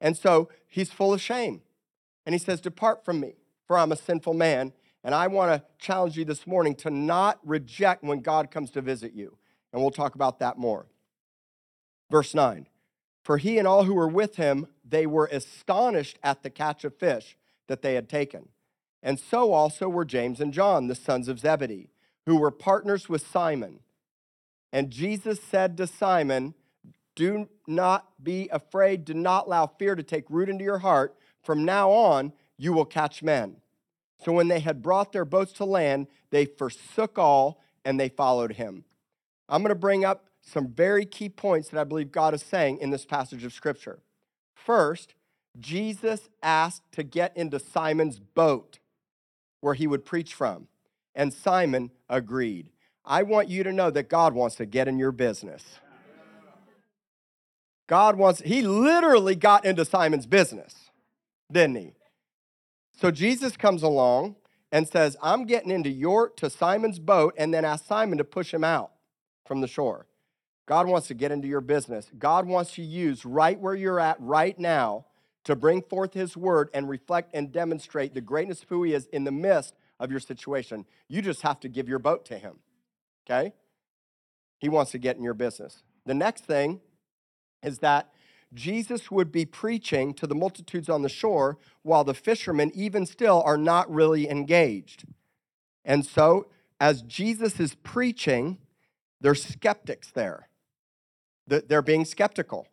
And 0.00 0.16
so 0.16 0.48
he's 0.66 0.90
full 0.90 1.12
of 1.12 1.20
shame. 1.20 1.60
And 2.24 2.34
he 2.34 2.38
says, 2.38 2.60
Depart 2.60 3.04
from 3.04 3.20
me, 3.20 3.34
for 3.66 3.78
I'm 3.78 3.92
a 3.92 3.96
sinful 3.96 4.34
man. 4.34 4.72
And 5.04 5.14
I 5.14 5.26
want 5.26 5.52
to 5.52 5.68
challenge 5.78 6.16
you 6.16 6.24
this 6.24 6.46
morning 6.46 6.74
to 6.76 6.90
not 6.90 7.38
reject 7.44 8.02
when 8.02 8.20
God 8.20 8.50
comes 8.50 8.70
to 8.70 8.80
visit 8.80 9.12
you. 9.12 9.36
And 9.72 9.82
we'll 9.82 9.90
talk 9.90 10.14
about 10.14 10.38
that 10.38 10.56
more. 10.56 10.86
Verse 12.10 12.34
9 12.34 12.66
For 13.22 13.36
he 13.36 13.58
and 13.58 13.68
all 13.68 13.84
who 13.84 13.94
were 13.94 14.08
with 14.08 14.36
him, 14.36 14.66
they 14.82 15.06
were 15.06 15.28
astonished 15.30 16.18
at 16.22 16.42
the 16.42 16.50
catch 16.50 16.84
of 16.84 16.96
fish 16.96 17.36
that 17.68 17.82
they 17.82 17.94
had 17.94 18.08
taken. 18.08 18.48
And 19.02 19.20
so 19.20 19.52
also 19.52 19.90
were 19.90 20.06
James 20.06 20.40
and 20.40 20.54
John, 20.54 20.86
the 20.86 20.94
sons 20.94 21.28
of 21.28 21.38
Zebedee, 21.38 21.90
who 22.24 22.36
were 22.36 22.50
partners 22.50 23.06
with 23.06 23.26
Simon. 23.26 23.80
And 24.74 24.90
Jesus 24.90 25.40
said 25.40 25.76
to 25.76 25.86
Simon, 25.86 26.52
Do 27.14 27.48
not 27.68 28.08
be 28.20 28.48
afraid, 28.50 29.04
do 29.04 29.14
not 29.14 29.46
allow 29.46 29.68
fear 29.68 29.94
to 29.94 30.02
take 30.02 30.24
root 30.28 30.48
into 30.48 30.64
your 30.64 30.80
heart. 30.80 31.14
From 31.44 31.64
now 31.64 31.92
on, 31.92 32.32
you 32.58 32.72
will 32.72 32.84
catch 32.84 33.22
men. 33.22 33.58
So 34.24 34.32
when 34.32 34.48
they 34.48 34.58
had 34.58 34.82
brought 34.82 35.12
their 35.12 35.24
boats 35.24 35.52
to 35.54 35.64
land, 35.64 36.08
they 36.30 36.44
forsook 36.44 37.20
all 37.20 37.62
and 37.84 38.00
they 38.00 38.08
followed 38.08 38.54
him. 38.54 38.84
I'm 39.48 39.62
going 39.62 39.68
to 39.68 39.76
bring 39.76 40.04
up 40.04 40.26
some 40.42 40.66
very 40.66 41.06
key 41.06 41.28
points 41.28 41.68
that 41.68 41.80
I 41.80 41.84
believe 41.84 42.10
God 42.10 42.34
is 42.34 42.42
saying 42.42 42.78
in 42.78 42.90
this 42.90 43.04
passage 43.04 43.44
of 43.44 43.52
Scripture. 43.52 44.00
First, 44.56 45.14
Jesus 45.60 46.28
asked 46.42 46.90
to 46.92 47.04
get 47.04 47.36
into 47.36 47.60
Simon's 47.60 48.18
boat 48.18 48.80
where 49.60 49.74
he 49.74 49.86
would 49.86 50.04
preach 50.04 50.34
from, 50.34 50.66
and 51.14 51.32
Simon 51.32 51.92
agreed. 52.08 52.70
I 53.04 53.22
want 53.22 53.48
you 53.48 53.62
to 53.64 53.72
know 53.72 53.90
that 53.90 54.08
God 54.08 54.34
wants 54.34 54.56
to 54.56 54.66
get 54.66 54.88
in 54.88 54.98
your 54.98 55.12
business. 55.12 55.62
God 57.86 58.16
wants, 58.16 58.40
he 58.40 58.62
literally 58.62 59.34
got 59.34 59.66
into 59.66 59.84
Simon's 59.84 60.26
business, 60.26 60.90
didn't 61.52 61.76
he? 61.76 61.92
So 62.98 63.10
Jesus 63.10 63.56
comes 63.56 63.82
along 63.82 64.36
and 64.72 64.88
says, 64.88 65.16
I'm 65.22 65.44
getting 65.44 65.70
into 65.70 65.90
your 65.90 66.30
to 66.30 66.48
Simon's 66.48 66.98
boat, 66.98 67.34
and 67.36 67.52
then 67.52 67.64
ask 67.64 67.84
Simon 67.84 68.18
to 68.18 68.24
push 68.24 68.52
him 68.52 68.64
out 68.64 68.92
from 69.44 69.60
the 69.60 69.68
shore. 69.68 70.06
God 70.66 70.86
wants 70.86 71.08
to 71.08 71.14
get 71.14 71.30
into 71.30 71.46
your 71.46 71.60
business. 71.60 72.10
God 72.18 72.46
wants 72.46 72.74
to 72.76 72.82
use 72.82 73.26
right 73.26 73.60
where 73.60 73.74
you're 73.74 74.00
at 74.00 74.16
right 74.18 74.58
now 74.58 75.04
to 75.44 75.54
bring 75.54 75.82
forth 75.82 76.14
his 76.14 76.36
word 76.36 76.70
and 76.72 76.88
reflect 76.88 77.34
and 77.34 77.52
demonstrate 77.52 78.14
the 78.14 78.20
greatness 78.22 78.62
of 78.62 78.70
who 78.70 78.82
he 78.82 78.94
is 78.94 79.06
in 79.12 79.24
the 79.24 79.30
midst 79.30 79.74
of 80.00 80.10
your 80.10 80.20
situation. 80.20 80.86
You 81.06 81.20
just 81.20 81.42
have 81.42 81.60
to 81.60 81.68
give 81.68 81.88
your 81.88 81.98
boat 81.98 82.24
to 82.26 82.38
him. 82.38 82.60
Okay? 83.24 83.52
He 84.58 84.68
wants 84.68 84.92
to 84.92 84.98
get 84.98 85.16
in 85.16 85.22
your 85.22 85.34
business. 85.34 85.82
The 86.06 86.14
next 86.14 86.44
thing 86.44 86.80
is 87.62 87.78
that 87.78 88.10
Jesus 88.52 89.10
would 89.10 89.32
be 89.32 89.44
preaching 89.44 90.14
to 90.14 90.26
the 90.26 90.34
multitudes 90.34 90.88
on 90.88 91.02
the 91.02 91.08
shore 91.08 91.58
while 91.82 92.04
the 92.04 92.14
fishermen, 92.14 92.70
even 92.74 93.04
still, 93.04 93.42
are 93.44 93.56
not 93.56 93.92
really 93.92 94.28
engaged. 94.28 95.04
And 95.84 96.06
so, 96.06 96.46
as 96.80 97.02
Jesus 97.02 97.58
is 97.58 97.74
preaching, 97.74 98.58
there's 99.20 99.44
skeptics 99.44 100.10
there. 100.10 100.48
They're 101.46 101.82
being 101.82 102.04
skeptical. 102.04 102.68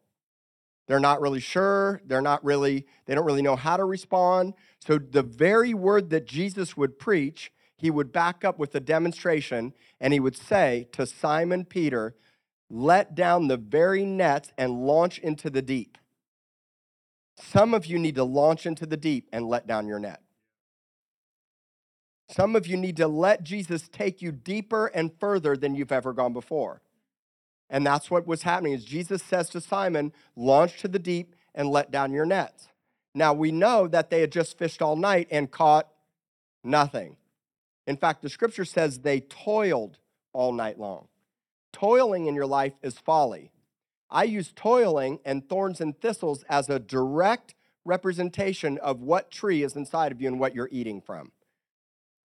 They're 0.87 0.99
not 0.99 1.21
really 1.21 1.39
sure. 1.39 2.01
They're 2.05 2.21
not 2.21 2.43
really, 2.43 2.85
they 3.05 3.15
don't 3.15 3.25
really 3.25 3.41
know 3.41 3.55
how 3.55 3.77
to 3.77 3.85
respond. 3.85 4.53
So, 4.79 4.97
the 4.97 5.23
very 5.23 5.73
word 5.73 6.09
that 6.11 6.25
Jesus 6.25 6.77
would 6.77 6.99
preach, 6.99 7.51
he 7.81 7.89
would 7.89 8.11
back 8.11 8.45
up 8.45 8.59
with 8.59 8.75
a 8.75 8.79
demonstration 8.79 9.73
and 9.99 10.13
he 10.13 10.19
would 10.19 10.37
say 10.37 10.87
to 10.91 11.07
Simon 11.07 11.65
Peter, 11.65 12.13
let 12.69 13.15
down 13.15 13.47
the 13.47 13.57
very 13.57 14.05
nets 14.05 14.53
and 14.55 14.85
launch 14.85 15.17
into 15.17 15.49
the 15.49 15.63
deep. 15.63 15.97
Some 17.35 17.73
of 17.73 17.87
you 17.87 17.97
need 17.97 18.13
to 18.15 18.23
launch 18.23 18.67
into 18.67 18.85
the 18.85 18.97
deep 18.97 19.27
and 19.33 19.47
let 19.47 19.65
down 19.65 19.87
your 19.87 19.97
net. 19.97 20.21
Some 22.29 22.55
of 22.55 22.67
you 22.67 22.77
need 22.77 22.97
to 22.97 23.07
let 23.07 23.41
Jesus 23.41 23.89
take 23.91 24.21
you 24.21 24.31
deeper 24.31 24.85
and 24.85 25.11
further 25.19 25.57
than 25.57 25.73
you've 25.73 25.91
ever 25.91 26.13
gone 26.13 26.33
before. 26.33 26.83
And 27.67 27.83
that's 27.83 28.11
what 28.11 28.27
was 28.27 28.43
happening 28.43 28.73
is 28.73 28.85
Jesus 28.85 29.23
says 29.23 29.49
to 29.49 29.59
Simon, 29.59 30.13
launch 30.35 30.79
to 30.81 30.87
the 30.87 30.99
deep 30.99 31.35
and 31.55 31.67
let 31.67 31.89
down 31.89 32.13
your 32.13 32.27
nets. 32.27 32.67
Now 33.15 33.33
we 33.33 33.51
know 33.51 33.87
that 33.87 34.11
they 34.11 34.21
had 34.21 34.31
just 34.31 34.59
fished 34.59 34.83
all 34.83 34.95
night 34.95 35.27
and 35.31 35.49
caught 35.49 35.87
nothing. 36.63 37.17
In 37.87 37.97
fact, 37.97 38.21
the 38.21 38.29
scripture 38.29 38.65
says 38.65 38.99
they 38.99 39.19
toiled 39.19 39.97
all 40.33 40.53
night 40.53 40.79
long. 40.79 41.07
Toiling 41.73 42.27
in 42.27 42.35
your 42.35 42.45
life 42.45 42.73
is 42.81 42.99
folly. 42.99 43.51
I 44.09 44.23
use 44.25 44.51
toiling 44.55 45.19
and 45.25 45.47
thorns 45.47 45.79
and 45.79 45.99
thistles 45.99 46.43
as 46.49 46.69
a 46.69 46.79
direct 46.79 47.55
representation 47.85 48.77
of 48.77 49.01
what 49.01 49.31
tree 49.31 49.63
is 49.63 49.75
inside 49.75 50.11
of 50.11 50.21
you 50.21 50.27
and 50.27 50.39
what 50.39 50.53
you're 50.53 50.69
eating 50.71 51.01
from. 51.01 51.31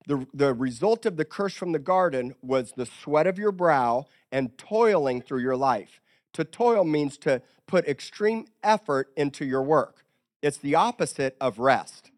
The, 0.06 0.26
the 0.34 0.54
result 0.54 1.06
of 1.06 1.16
the 1.16 1.24
curse 1.24 1.54
from 1.54 1.72
the 1.72 1.78
garden 1.78 2.34
was 2.42 2.72
the 2.72 2.86
sweat 2.86 3.26
of 3.26 3.38
your 3.38 3.52
brow 3.52 4.06
and 4.30 4.56
toiling 4.58 5.20
through 5.20 5.40
your 5.40 5.56
life. 5.56 6.00
To 6.34 6.44
toil 6.44 6.84
means 6.84 7.16
to 7.18 7.42
put 7.66 7.88
extreme 7.88 8.46
effort 8.62 9.10
into 9.16 9.44
your 9.44 9.62
work, 9.62 10.04
it's 10.42 10.58
the 10.58 10.74
opposite 10.74 11.36
of 11.40 11.58
rest. 11.58 12.10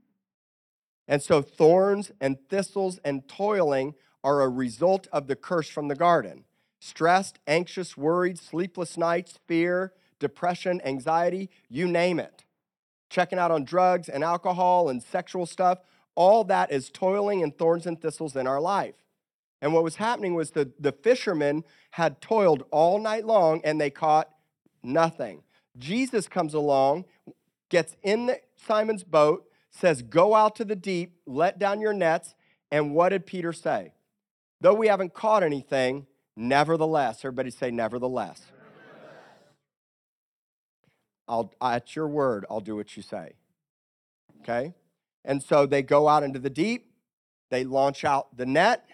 And 1.08 1.22
so, 1.22 1.40
thorns 1.40 2.12
and 2.20 2.36
thistles 2.48 3.00
and 3.02 3.26
toiling 3.26 3.94
are 4.22 4.42
a 4.42 4.48
result 4.48 5.08
of 5.10 5.26
the 5.26 5.36
curse 5.36 5.68
from 5.68 5.88
the 5.88 5.94
garden 5.94 6.44
stressed, 6.80 7.40
anxious, 7.46 7.96
worried, 7.96 8.38
sleepless 8.38 8.96
nights, 8.96 9.40
fear, 9.48 9.92
depression, 10.20 10.80
anxiety, 10.84 11.50
you 11.68 11.88
name 11.88 12.20
it. 12.20 12.44
Checking 13.10 13.38
out 13.38 13.50
on 13.50 13.64
drugs 13.64 14.08
and 14.08 14.22
alcohol 14.22 14.88
and 14.88 15.02
sexual 15.02 15.44
stuff, 15.44 15.80
all 16.14 16.44
that 16.44 16.70
is 16.70 16.90
toiling 16.90 17.42
and 17.42 17.56
thorns 17.56 17.86
and 17.86 18.00
thistles 18.00 18.36
in 18.36 18.46
our 18.46 18.60
life. 18.60 18.94
And 19.60 19.72
what 19.72 19.82
was 19.82 19.96
happening 19.96 20.34
was 20.34 20.52
the, 20.52 20.70
the 20.78 20.92
fishermen 20.92 21.64
had 21.92 22.20
toiled 22.20 22.64
all 22.70 23.00
night 23.00 23.26
long 23.26 23.60
and 23.64 23.80
they 23.80 23.90
caught 23.90 24.30
nothing. 24.82 25.42
Jesus 25.76 26.28
comes 26.28 26.54
along, 26.54 27.06
gets 27.68 27.96
in 28.02 28.26
the, 28.26 28.40
Simon's 28.56 29.04
boat, 29.04 29.47
says, 29.78 30.02
Go 30.02 30.34
out 30.34 30.56
to 30.56 30.64
the 30.64 30.76
deep, 30.76 31.20
let 31.26 31.58
down 31.58 31.80
your 31.80 31.92
nets. 31.92 32.34
And 32.70 32.94
what 32.94 33.10
did 33.10 33.24
Peter 33.24 33.52
say? 33.52 33.94
Though 34.60 34.74
we 34.74 34.88
haven't 34.88 35.14
caught 35.14 35.42
anything, 35.42 36.06
Nevertheless, 36.40 37.24
everybody 37.24 37.50
say, 37.50 37.72
nevertheless. 37.72 38.40
I'll, 41.26 41.52
at 41.60 41.96
your 41.96 42.06
word, 42.06 42.46
I'll 42.48 42.60
do 42.60 42.76
what 42.76 42.96
you 42.96 43.02
say. 43.02 43.32
Okay? 44.40 44.72
And 45.24 45.42
so 45.42 45.66
they 45.66 45.82
go 45.82 46.06
out 46.06 46.22
into 46.22 46.38
the 46.38 46.48
deep, 46.48 46.92
they 47.50 47.64
launch 47.64 48.04
out 48.04 48.36
the 48.36 48.46
net, 48.46 48.86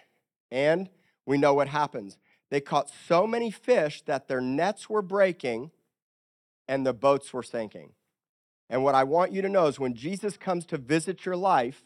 and 0.49 0.89
we 1.27 1.37
know 1.37 1.53
what 1.53 1.67
happens. 1.67 2.17
They 2.49 2.61
caught 2.61 2.89
so 3.07 3.27
many 3.27 3.51
fish 3.51 4.01
that 4.07 4.27
their 4.27 4.41
nets 4.41 4.89
were 4.89 5.03
breaking 5.03 5.69
and 6.67 6.83
the 6.83 6.93
boats 6.93 7.31
were 7.31 7.43
sinking. 7.43 7.91
And 8.69 8.83
what 8.83 8.95
I 8.95 9.03
want 9.03 9.31
you 9.31 9.41
to 9.41 9.49
know 9.49 9.67
is 9.67 9.79
when 9.79 9.93
Jesus 9.93 10.37
comes 10.37 10.65
to 10.67 10.77
visit 10.77 11.25
your 11.25 11.35
life, 11.35 11.83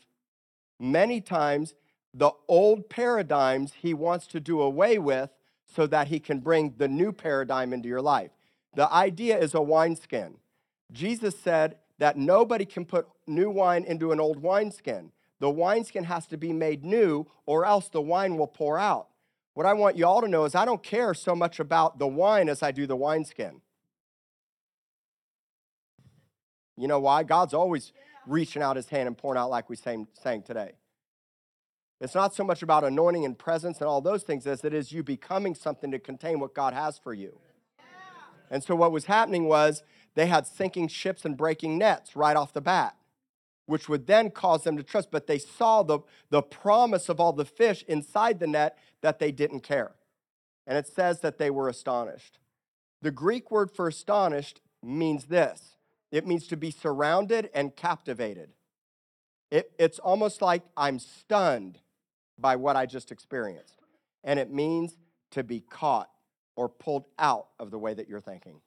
many 0.80 1.20
times 1.22 1.74
the 2.14 2.32
old 2.48 2.90
paradigms 2.90 3.74
he 3.82 3.94
wants 3.94 4.28
to 4.28 4.40
do 4.40 4.62
away 4.62 4.98
with 4.98 5.30
so 5.66 5.86
that 5.88 6.08
he 6.08 6.20
can 6.20 6.40
bring 6.40 6.74
the 6.78 6.88
new 6.88 7.12
paradigm 7.12 7.74
into 7.74 7.88
your 7.88 8.02
life. 8.02 8.32
The 8.76 8.92
idea 8.92 9.38
is 9.38 9.54
a 9.54 9.62
wineskin. 9.62 10.38
Jesus 10.92 11.38
said 11.38 11.78
that 12.00 12.18
nobody 12.18 12.66
can 12.66 12.86
put 12.86 13.08
new 13.28 13.50
wine 13.50 13.84
into 13.84 14.12
an 14.12 14.20
old 14.20 14.42
wineskin. 14.42 15.12
The 15.40 15.50
wineskin 15.50 16.06
has 16.06 16.26
to 16.28 16.38
be 16.38 16.52
made 16.54 16.84
new, 16.84 17.28
or 17.46 17.66
else 17.66 17.90
the 17.90 18.02
wine 18.02 18.38
will 18.38 18.48
pour 18.48 18.80
out. 18.80 19.08
What 19.54 19.66
I 19.66 19.74
want 19.74 19.98
you 19.98 20.06
all 20.06 20.22
to 20.22 20.28
know 20.28 20.46
is 20.46 20.56
I 20.56 20.66
don't 20.66 20.84
care 20.84 21.14
so 21.14 21.36
much 21.36 21.60
about 21.60 22.00
the 22.00 22.08
wine 22.08 22.50
as 22.50 22.64
I 22.64 22.72
do 22.72 22.88
the 22.88 22.96
wineskin. 22.96 23.62
You 26.80 26.88
know 26.88 27.00
why? 27.00 27.24
God's 27.24 27.54
always 27.54 27.92
reaching 28.26 28.62
out 28.62 28.78
his 28.78 28.88
hand 28.88 29.08
and 29.08 29.18
pouring 29.18 29.38
out 29.38 29.50
like 29.50 29.70
we 29.70 29.76
sang, 29.76 30.08
sang 30.14 30.44
today. 30.44 30.72
It's 32.00 32.16
not 32.16 32.34
so 32.34 32.46
much 32.46 32.64
about 32.64 32.86
anointing 32.86 33.26
and 33.26 33.38
presence 33.38 33.80
and 33.80 33.88
all 33.88 34.00
those 34.00 34.24
things 34.24 34.48
as 34.48 34.64
it 34.64 34.74
is 34.74 34.94
you 34.94 35.04
becoming 35.04 35.56
something 35.56 35.92
to 35.92 36.00
contain 36.00 36.40
what 36.40 36.54
God 36.54 36.74
has 36.74 36.98
for 36.98 37.14
you. 37.14 37.38
And 38.50 38.64
so 38.64 38.76
what 38.76 38.94
was 38.94 39.06
happening 39.06 39.46
was 39.46 39.84
they 40.16 40.28
had 40.28 40.48
sinking 40.48 40.88
ships 40.88 41.26
and 41.26 41.36
breaking 41.36 41.78
nets 41.78 42.16
right 42.16 42.38
off 42.38 42.54
the 42.54 42.62
bat, 42.62 42.96
which 43.66 43.90
would 43.90 44.08
then 44.08 44.32
cause 44.32 44.64
them 44.64 44.78
to 44.78 44.84
trust. 44.84 45.12
But 45.12 45.28
they 45.28 45.38
saw 45.38 45.84
the, 45.84 46.00
the 46.30 46.42
promise 46.42 47.10
of 47.10 47.20
all 47.20 47.34
the 47.34 47.46
fish 47.46 47.84
inside 47.90 48.40
the 48.40 48.48
net 48.48 48.78
that 49.02 49.20
they 49.20 49.34
didn't 49.34 49.62
care. 49.62 49.92
And 50.66 50.78
it 50.78 50.88
says 50.88 51.20
that 51.20 51.40
they 51.40 51.50
were 51.50 51.68
astonished. 51.68 52.40
The 53.02 53.12
Greek 53.12 53.52
word 53.52 53.70
for 53.70 53.90
astonished 53.90 54.62
means 54.82 55.26
this 55.26 55.69
it 56.12 56.26
means 56.26 56.48
to 56.48 56.58
be 56.58 56.72
surrounded 56.72 57.50
and 57.54 57.76
captivated. 57.76 58.50
It, 59.52 59.72
it's 59.80 60.00
almost 60.00 60.42
like 60.42 60.64
I'm 60.78 61.00
stunned 61.00 61.80
by 62.38 62.56
what 62.56 62.76
I 62.76 62.86
just 62.86 63.12
experienced. 63.12 63.82
And 64.24 64.40
it 64.40 64.52
means 64.52 64.98
to 65.32 65.44
be 65.44 65.60
caught 65.60 66.10
or 66.56 66.70
pulled 66.70 67.06
out 67.18 67.48
of 67.60 67.72
the 67.72 67.80
way 67.80 67.94
that 67.94 68.10
you're 68.10 68.20
thinking. 68.20 68.62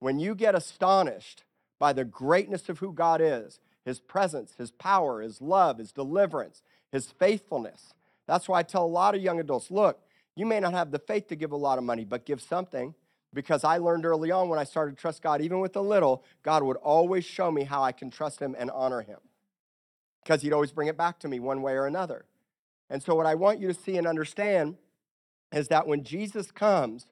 When 0.00 0.18
you 0.18 0.34
get 0.34 0.54
astonished 0.54 1.44
by 1.78 1.92
the 1.92 2.04
greatness 2.04 2.68
of 2.68 2.78
who 2.78 2.92
God 2.92 3.20
is, 3.20 3.60
his 3.84 4.00
presence, 4.00 4.54
his 4.58 4.70
power, 4.70 5.22
his 5.22 5.40
love, 5.40 5.78
his 5.78 5.92
deliverance, 5.92 6.62
his 6.92 7.10
faithfulness. 7.10 7.94
That's 8.26 8.48
why 8.48 8.58
I 8.58 8.62
tell 8.62 8.84
a 8.84 8.86
lot 8.86 9.14
of 9.14 9.22
young 9.22 9.40
adults 9.40 9.70
look, 9.70 10.00
you 10.36 10.46
may 10.46 10.60
not 10.60 10.74
have 10.74 10.90
the 10.90 10.98
faith 10.98 11.28
to 11.28 11.36
give 11.36 11.52
a 11.52 11.56
lot 11.56 11.78
of 11.78 11.84
money, 11.84 12.04
but 12.04 12.26
give 12.26 12.40
something. 12.40 12.94
Because 13.34 13.62
I 13.62 13.78
learned 13.78 14.06
early 14.06 14.30
on 14.30 14.48
when 14.48 14.58
I 14.58 14.64
started 14.64 14.96
to 14.96 15.00
trust 15.00 15.22
God, 15.22 15.42
even 15.42 15.60
with 15.60 15.76
a 15.76 15.80
little, 15.80 16.24
God 16.42 16.62
would 16.62 16.78
always 16.78 17.24
show 17.24 17.50
me 17.50 17.64
how 17.64 17.82
I 17.82 17.92
can 17.92 18.10
trust 18.10 18.40
him 18.40 18.56
and 18.58 18.70
honor 18.70 19.02
him. 19.02 19.18
Because 20.22 20.42
he'd 20.42 20.52
always 20.52 20.72
bring 20.72 20.88
it 20.88 20.96
back 20.96 21.18
to 21.20 21.28
me 21.28 21.38
one 21.38 21.62
way 21.62 21.74
or 21.74 21.86
another. 21.86 22.24
And 22.90 23.02
so, 23.02 23.14
what 23.14 23.26
I 23.26 23.34
want 23.34 23.60
you 23.60 23.68
to 23.68 23.74
see 23.74 23.96
and 23.98 24.06
understand 24.06 24.76
is 25.52 25.68
that 25.68 25.86
when 25.86 26.04
Jesus 26.04 26.50
comes, 26.50 27.06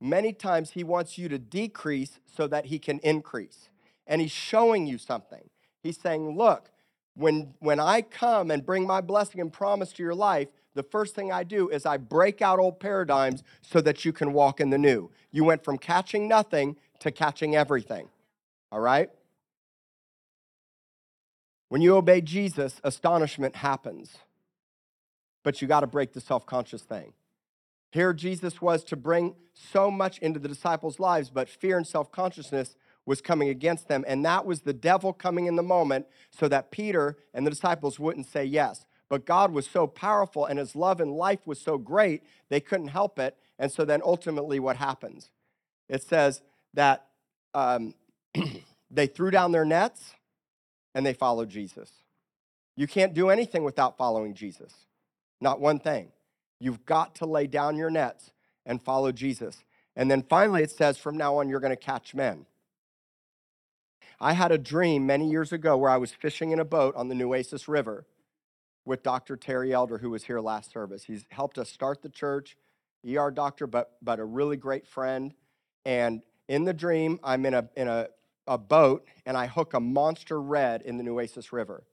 many 0.00 0.32
times 0.32 0.70
he 0.70 0.84
wants 0.84 1.18
you 1.18 1.28
to 1.28 1.38
decrease 1.38 2.18
so 2.34 2.46
that 2.46 2.66
he 2.66 2.78
can 2.78 2.98
increase. 3.00 3.68
And 4.06 4.20
he's 4.20 4.32
showing 4.32 4.86
you 4.86 4.98
something. 4.98 5.48
He's 5.82 6.00
saying, 6.00 6.36
Look, 6.36 6.70
when, 7.14 7.54
when 7.60 7.78
I 7.78 8.02
come 8.02 8.50
and 8.50 8.64
bring 8.64 8.86
my 8.86 9.00
blessing 9.00 9.40
and 9.40 9.52
promise 9.52 9.92
to 9.94 10.02
your 10.02 10.14
life, 10.14 10.48
the 10.74 10.82
first 10.82 11.14
thing 11.14 11.30
I 11.30 11.44
do 11.44 11.68
is 11.68 11.84
I 11.84 11.96
break 11.96 12.40
out 12.42 12.58
old 12.58 12.80
paradigms 12.80 13.42
so 13.60 13.80
that 13.80 14.04
you 14.04 14.12
can 14.12 14.32
walk 14.32 14.60
in 14.60 14.70
the 14.70 14.78
new. 14.78 15.10
You 15.30 15.44
went 15.44 15.64
from 15.64 15.78
catching 15.78 16.28
nothing 16.28 16.76
to 17.00 17.10
catching 17.10 17.54
everything. 17.54 18.08
All 18.70 18.80
right? 18.80 19.10
When 21.68 21.82
you 21.82 21.96
obey 21.96 22.20
Jesus, 22.20 22.80
astonishment 22.84 23.56
happens 23.56 24.16
but 25.42 25.60
you 25.60 25.68
got 25.68 25.80
to 25.80 25.86
break 25.86 26.12
the 26.12 26.20
self 26.20 26.46
conscious 26.46 26.82
thing. 26.82 27.12
Here, 27.90 28.12
Jesus 28.12 28.62
was 28.62 28.84
to 28.84 28.96
bring 28.96 29.34
so 29.54 29.90
much 29.90 30.18
into 30.18 30.40
the 30.40 30.48
disciples' 30.48 30.98
lives, 30.98 31.30
but 31.30 31.48
fear 31.48 31.76
and 31.76 31.86
self 31.86 32.10
consciousness 32.10 32.76
was 33.04 33.20
coming 33.20 33.48
against 33.48 33.88
them. 33.88 34.04
And 34.06 34.24
that 34.24 34.46
was 34.46 34.60
the 34.60 34.72
devil 34.72 35.12
coming 35.12 35.46
in 35.46 35.56
the 35.56 35.62
moment 35.62 36.06
so 36.30 36.48
that 36.48 36.70
Peter 36.70 37.16
and 37.34 37.44
the 37.44 37.50
disciples 37.50 37.98
wouldn't 37.98 38.26
say 38.26 38.44
yes. 38.44 38.86
But 39.12 39.26
God 39.26 39.52
was 39.52 39.66
so 39.66 39.86
powerful 39.86 40.46
and 40.46 40.58
his 40.58 40.74
love 40.74 40.98
and 40.98 41.12
life 41.12 41.46
was 41.46 41.60
so 41.60 41.76
great, 41.76 42.22
they 42.48 42.60
couldn't 42.60 42.88
help 42.88 43.18
it. 43.18 43.36
And 43.58 43.70
so 43.70 43.84
then 43.84 44.00
ultimately, 44.02 44.58
what 44.58 44.76
happens? 44.76 45.28
It 45.86 46.02
says 46.02 46.40
that 46.72 47.08
um, 47.52 47.92
they 48.90 49.06
threw 49.06 49.30
down 49.30 49.52
their 49.52 49.66
nets 49.66 50.14
and 50.94 51.04
they 51.04 51.12
followed 51.12 51.50
Jesus. 51.50 51.90
You 52.74 52.86
can't 52.86 53.12
do 53.12 53.28
anything 53.28 53.64
without 53.64 53.98
following 53.98 54.32
Jesus. 54.32 54.72
Not 55.42 55.60
one 55.60 55.78
thing. 55.78 56.10
You've 56.58 56.86
got 56.86 57.14
to 57.16 57.26
lay 57.26 57.46
down 57.46 57.76
your 57.76 57.90
nets 57.90 58.30
and 58.64 58.80
follow 58.80 59.12
Jesus. 59.12 59.62
And 59.94 60.10
then 60.10 60.22
finally, 60.22 60.62
it 60.62 60.70
says, 60.70 60.96
from 60.96 61.18
now 61.18 61.36
on, 61.36 61.50
you're 61.50 61.60
going 61.60 61.68
to 61.68 61.76
catch 61.76 62.14
men. 62.14 62.46
I 64.18 64.32
had 64.32 64.52
a 64.52 64.56
dream 64.56 65.04
many 65.04 65.30
years 65.30 65.52
ago 65.52 65.76
where 65.76 65.90
I 65.90 65.98
was 65.98 66.12
fishing 66.12 66.50
in 66.50 66.58
a 66.58 66.64
boat 66.64 66.96
on 66.96 67.08
the 67.08 67.14
Nueces 67.14 67.68
River 67.68 68.06
with 68.84 69.02
Dr. 69.02 69.36
Terry 69.36 69.72
Elder, 69.72 69.98
who 69.98 70.10
was 70.10 70.24
here 70.24 70.40
last 70.40 70.72
service. 70.72 71.04
He's 71.04 71.24
helped 71.30 71.58
us 71.58 71.70
start 71.70 72.02
the 72.02 72.08
church, 72.08 72.56
ER 73.06 73.30
doctor, 73.30 73.66
but, 73.66 73.92
but 74.02 74.18
a 74.18 74.24
really 74.24 74.56
great 74.56 74.86
friend. 74.86 75.34
And 75.84 76.22
in 76.48 76.64
the 76.64 76.74
dream, 76.74 77.20
I'm 77.22 77.46
in 77.46 77.54
a, 77.54 77.68
in 77.76 77.88
a, 77.88 78.08
a 78.46 78.58
boat 78.58 79.06
and 79.24 79.36
I 79.36 79.46
hook 79.46 79.74
a 79.74 79.80
monster 79.80 80.40
red 80.40 80.82
in 80.82 80.96
the 80.96 81.02
Nueces 81.04 81.52
River. 81.52 81.84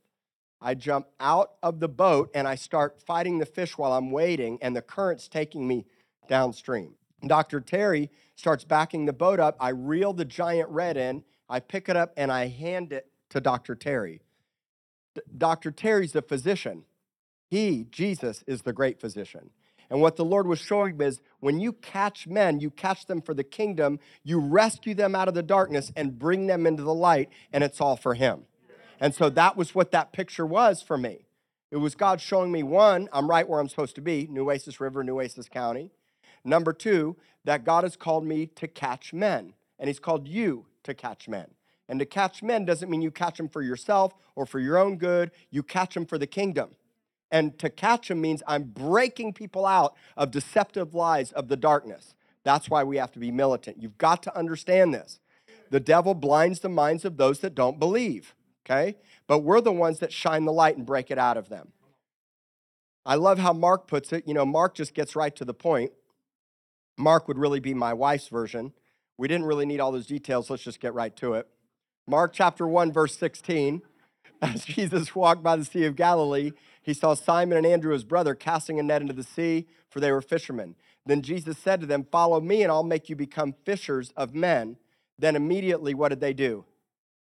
I 0.61 0.73
jump 0.73 1.07
out 1.19 1.51
of 1.63 1.79
the 1.79 1.87
boat 1.87 2.31
and 2.33 2.47
I 2.47 2.55
start 2.55 3.01
fighting 3.01 3.39
the 3.39 3.45
fish 3.45 3.77
while 3.77 3.93
I'm 3.93 4.11
waiting, 4.11 4.57
and 4.61 4.75
the 4.75 4.81
current's 4.81 5.27
taking 5.27 5.67
me 5.67 5.85
downstream. 6.27 6.95
Dr. 7.25 7.61
Terry 7.61 8.09
starts 8.35 8.63
backing 8.63 9.05
the 9.05 9.13
boat 9.13 9.39
up. 9.39 9.55
I 9.59 9.69
reel 9.69 10.13
the 10.13 10.25
giant 10.25 10.69
red 10.69 10.97
in, 10.97 11.23
I 11.47 11.59
pick 11.59 11.89
it 11.89 11.95
up, 11.95 12.13
and 12.17 12.31
I 12.31 12.47
hand 12.47 12.91
it 12.93 13.07
to 13.29 13.39
Dr. 13.39 13.75
Terry. 13.75 14.21
Dr. 15.37 15.71
Terry's 15.71 16.11
the 16.11 16.21
physician. 16.21 16.83
He, 17.49 17.87
Jesus, 17.89 18.43
is 18.47 18.61
the 18.61 18.73
great 18.73 18.99
physician. 18.99 19.49
And 19.89 20.01
what 20.01 20.17
the 20.17 20.25
Lord 20.25 20.45
was 20.45 20.59
showing 20.59 20.97
me 20.97 21.05
is 21.05 21.19
when 21.39 21.59
you 21.59 21.73
catch 21.73 22.27
men, 22.27 22.59
you 22.59 22.69
catch 22.69 23.07
them 23.07 23.21
for 23.21 23.33
the 23.33 23.43
kingdom, 23.43 23.99
you 24.23 24.39
rescue 24.39 24.93
them 24.93 25.15
out 25.15 25.27
of 25.27 25.33
the 25.33 25.41
darkness 25.41 25.91
and 25.95 26.19
bring 26.19 26.47
them 26.47 26.67
into 26.67 26.83
the 26.83 26.93
light, 26.93 27.29
and 27.51 27.63
it's 27.63 27.81
all 27.81 27.97
for 27.97 28.13
Him. 28.13 28.43
And 28.99 29.15
so 29.15 29.29
that 29.31 29.57
was 29.57 29.73
what 29.73 29.91
that 29.91 30.13
picture 30.13 30.45
was 30.45 30.81
for 30.81 30.97
me. 30.97 31.25
It 31.71 31.77
was 31.77 31.95
God 31.95 32.21
showing 32.21 32.51
me 32.51 32.63
one, 32.63 33.09
I'm 33.13 33.29
right 33.29 33.47
where 33.47 33.59
I'm 33.59 33.69
supposed 33.69 33.95
to 33.95 34.01
be, 34.01 34.27
Nueces 34.29 34.79
River, 34.79 35.03
Nueces 35.03 35.49
County. 35.49 35.91
Number 36.43 36.73
two, 36.73 37.15
that 37.45 37.63
God 37.63 37.83
has 37.83 37.95
called 37.95 38.25
me 38.25 38.47
to 38.47 38.67
catch 38.67 39.13
men, 39.13 39.53
and 39.79 39.87
He's 39.87 39.99
called 39.99 40.27
you 40.27 40.65
to 40.83 40.93
catch 40.93 41.27
men. 41.27 41.47
And 41.89 41.99
to 41.99 42.05
catch 42.05 42.41
men 42.41 42.63
doesn't 42.63 42.89
mean 42.89 43.01
you 43.01 43.11
catch 43.11 43.37
them 43.37 43.49
for 43.49 43.61
yourself 43.61 44.13
or 44.35 44.45
for 44.45 44.59
your 44.59 44.77
own 44.77 44.95
good, 44.97 45.31
you 45.49 45.61
catch 45.61 45.95
them 45.95 46.05
for 46.05 46.17
the 46.17 46.27
kingdom. 46.27 46.75
And 47.29 47.59
to 47.59 47.69
catch 47.69 48.07
them 48.07 48.21
means 48.21 48.41
I'm 48.47 48.63
breaking 48.63 49.33
people 49.33 49.65
out 49.65 49.95
of 50.15 50.31
deceptive 50.31 50.93
lies 50.93 51.33
of 51.33 51.49
the 51.49 51.57
darkness. 51.57 52.15
That's 52.43 52.69
why 52.69 52.85
we 52.85 52.95
have 52.97 53.11
to 53.11 53.19
be 53.19 53.31
militant. 53.31 53.81
You've 53.81 53.97
got 53.97 54.23
to 54.23 54.37
understand 54.37 54.93
this. 54.93 55.19
The 55.69 55.81
devil 55.81 56.13
blinds 56.13 56.61
the 56.61 56.69
minds 56.69 57.03
of 57.03 57.17
those 57.17 57.39
that 57.39 57.53
don't 57.53 57.77
believe 57.77 58.33
okay? 58.69 58.95
But 59.27 59.39
we're 59.39 59.61
the 59.61 59.71
ones 59.71 59.99
that 59.99 60.13
shine 60.13 60.45
the 60.45 60.53
light 60.53 60.77
and 60.77 60.85
break 60.85 61.11
it 61.11 61.17
out 61.17 61.37
of 61.37 61.49
them. 61.49 61.71
I 63.05 63.15
love 63.15 63.39
how 63.39 63.53
Mark 63.53 63.87
puts 63.87 64.13
it. 64.13 64.27
You 64.27 64.33
know, 64.33 64.45
Mark 64.45 64.75
just 64.75 64.93
gets 64.93 65.15
right 65.15 65.35
to 65.35 65.45
the 65.45 65.53
point. 65.53 65.91
Mark 66.97 67.27
would 67.27 67.37
really 67.37 67.59
be 67.59 67.73
my 67.73 67.93
wife's 67.93 68.27
version. 68.27 68.73
We 69.17 69.27
didn't 69.27 69.47
really 69.47 69.65
need 69.65 69.79
all 69.79 69.91
those 69.91 70.05
details. 70.05 70.49
Let's 70.49 70.63
just 70.63 70.79
get 70.79 70.93
right 70.93 71.15
to 71.17 71.33
it. 71.33 71.47
Mark 72.09 72.33
chapter 72.33 72.67
1, 72.67 72.91
verse 72.91 73.15
16. 73.17 73.83
As 74.41 74.65
Jesus 74.65 75.13
walked 75.13 75.43
by 75.43 75.55
the 75.55 75.63
Sea 75.63 75.85
of 75.85 75.95
Galilee, 75.95 76.51
he 76.81 76.93
saw 76.93 77.13
Simon 77.13 77.57
and 77.57 77.67
Andrew, 77.67 77.93
his 77.93 78.03
brother, 78.03 78.33
casting 78.33 78.79
a 78.79 78.83
net 78.83 79.01
into 79.01 79.13
the 79.13 79.21
sea, 79.21 79.67
for 79.89 79.99
they 79.99 80.11
were 80.11 80.21
fishermen. 80.21 80.75
Then 81.05 81.21
Jesus 81.21 81.57
said 81.59 81.79
to 81.81 81.85
them, 81.85 82.07
Follow 82.11 82.41
me, 82.41 82.63
and 82.63 82.71
I'll 82.71 82.83
make 82.83 83.09
you 83.09 83.15
become 83.15 83.53
fishers 83.63 84.11
of 84.17 84.33
men. 84.33 84.77
Then 85.19 85.35
immediately, 85.35 85.93
what 85.93 86.09
did 86.09 86.19
they 86.19 86.33
do? 86.33 86.65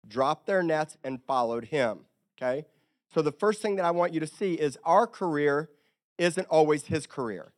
dropped 0.07 0.47
their 0.47 0.63
nets, 0.63 0.97
and 1.03 1.21
followed 1.23 1.65
him. 1.65 2.05
Okay? 2.37 2.65
So 3.13 3.21
the 3.21 3.31
first 3.31 3.61
thing 3.61 3.75
that 3.75 3.85
I 3.85 3.91
want 3.91 4.13
you 4.13 4.19
to 4.19 4.27
see 4.27 4.53
is 4.53 4.77
our 4.83 5.05
career 5.05 5.69
isn't 6.17 6.47
always 6.47 6.85
his 6.85 7.07
career. 7.07 7.53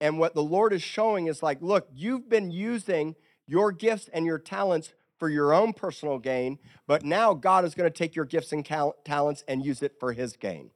And 0.00 0.18
what 0.18 0.34
the 0.34 0.42
Lord 0.42 0.72
is 0.72 0.82
showing 0.82 1.26
is 1.26 1.42
like, 1.42 1.58
look, 1.60 1.88
you've 1.94 2.28
been 2.28 2.50
using 2.50 3.14
your 3.46 3.70
gifts 3.72 4.08
and 4.12 4.26
your 4.26 4.38
talents 4.38 4.92
for 5.24 5.30
your 5.30 5.54
own 5.54 5.72
personal 5.72 6.18
gain, 6.18 6.58
but 6.86 7.02
now 7.02 7.32
God 7.32 7.64
is 7.64 7.74
going 7.74 7.90
to 7.90 7.98
take 7.98 8.14
your 8.14 8.26
gifts 8.26 8.52
and 8.52 8.62
talents 8.62 9.42
and 9.48 9.64
use 9.64 9.80
it 9.80 9.98
for 9.98 10.12
his 10.12 10.36
gain. 10.36 10.68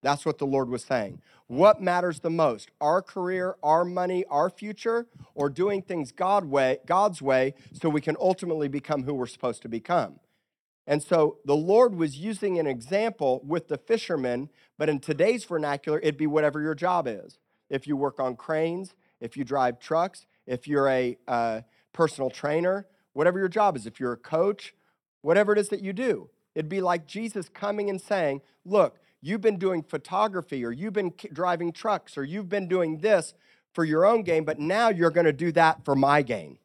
That's 0.00 0.24
what 0.24 0.38
the 0.38 0.46
Lord 0.46 0.68
was 0.68 0.84
saying. 0.84 1.20
What 1.48 1.82
matters 1.82 2.20
the 2.20 2.30
most? 2.30 2.70
Our 2.80 3.02
career, 3.02 3.56
our 3.64 3.84
money, 3.84 4.24
our 4.30 4.48
future, 4.48 5.08
or 5.34 5.50
doing 5.50 5.82
things 5.82 6.12
God 6.12 6.44
way, 6.44 6.78
God's 6.86 7.20
way 7.20 7.54
so 7.72 7.88
we 7.88 8.00
can 8.00 8.16
ultimately 8.20 8.68
become 8.68 9.02
who 9.02 9.12
we're 9.12 9.26
supposed 9.26 9.62
to 9.62 9.68
become? 9.68 10.20
And 10.86 11.02
so 11.02 11.38
the 11.44 11.56
Lord 11.56 11.96
was 11.96 12.16
using 12.16 12.60
an 12.60 12.68
example 12.68 13.42
with 13.44 13.66
the 13.66 13.76
fishermen, 13.76 14.50
but 14.78 14.88
in 14.88 15.00
today's 15.00 15.44
vernacular, 15.44 15.98
it'd 15.98 16.16
be 16.16 16.28
whatever 16.28 16.60
your 16.60 16.76
job 16.76 17.08
is. 17.08 17.40
If 17.68 17.88
you 17.88 17.96
work 17.96 18.20
on 18.20 18.36
cranes, 18.36 18.94
if 19.20 19.36
you 19.36 19.42
drive 19.42 19.80
trucks, 19.80 20.26
if 20.46 20.68
you're 20.68 20.88
a 20.88 21.18
uh, 21.26 21.62
personal 21.92 22.30
trainer, 22.30 22.86
whatever 23.12 23.38
your 23.38 23.48
job 23.48 23.76
is, 23.76 23.86
if 23.86 24.00
you're 24.00 24.12
a 24.12 24.18
coach, 24.18 24.74
whatever 25.22 25.52
it 25.52 25.58
is 25.58 25.68
that 25.68 25.82
you 25.82 25.92
do. 25.92 26.30
It'd 26.54 26.68
be 26.68 26.80
like 26.80 27.06
Jesus 27.06 27.48
coming 27.48 27.88
and 27.88 28.00
saying, 28.00 28.42
Look, 28.64 28.98
you've 29.20 29.40
been 29.40 29.58
doing 29.58 29.82
photography, 29.82 30.64
or 30.64 30.72
you've 30.72 30.92
been 30.92 31.12
driving 31.32 31.72
trucks, 31.72 32.16
or 32.18 32.24
you've 32.24 32.48
been 32.48 32.68
doing 32.68 32.98
this 32.98 33.34
for 33.72 33.84
your 33.84 34.04
own 34.04 34.22
gain, 34.22 34.44
but 34.44 34.58
now 34.58 34.88
you're 34.88 35.10
going 35.10 35.26
to 35.26 35.32
do 35.32 35.52
that 35.52 35.84
for 35.84 35.94
my 35.94 36.22
gain, 36.22 36.58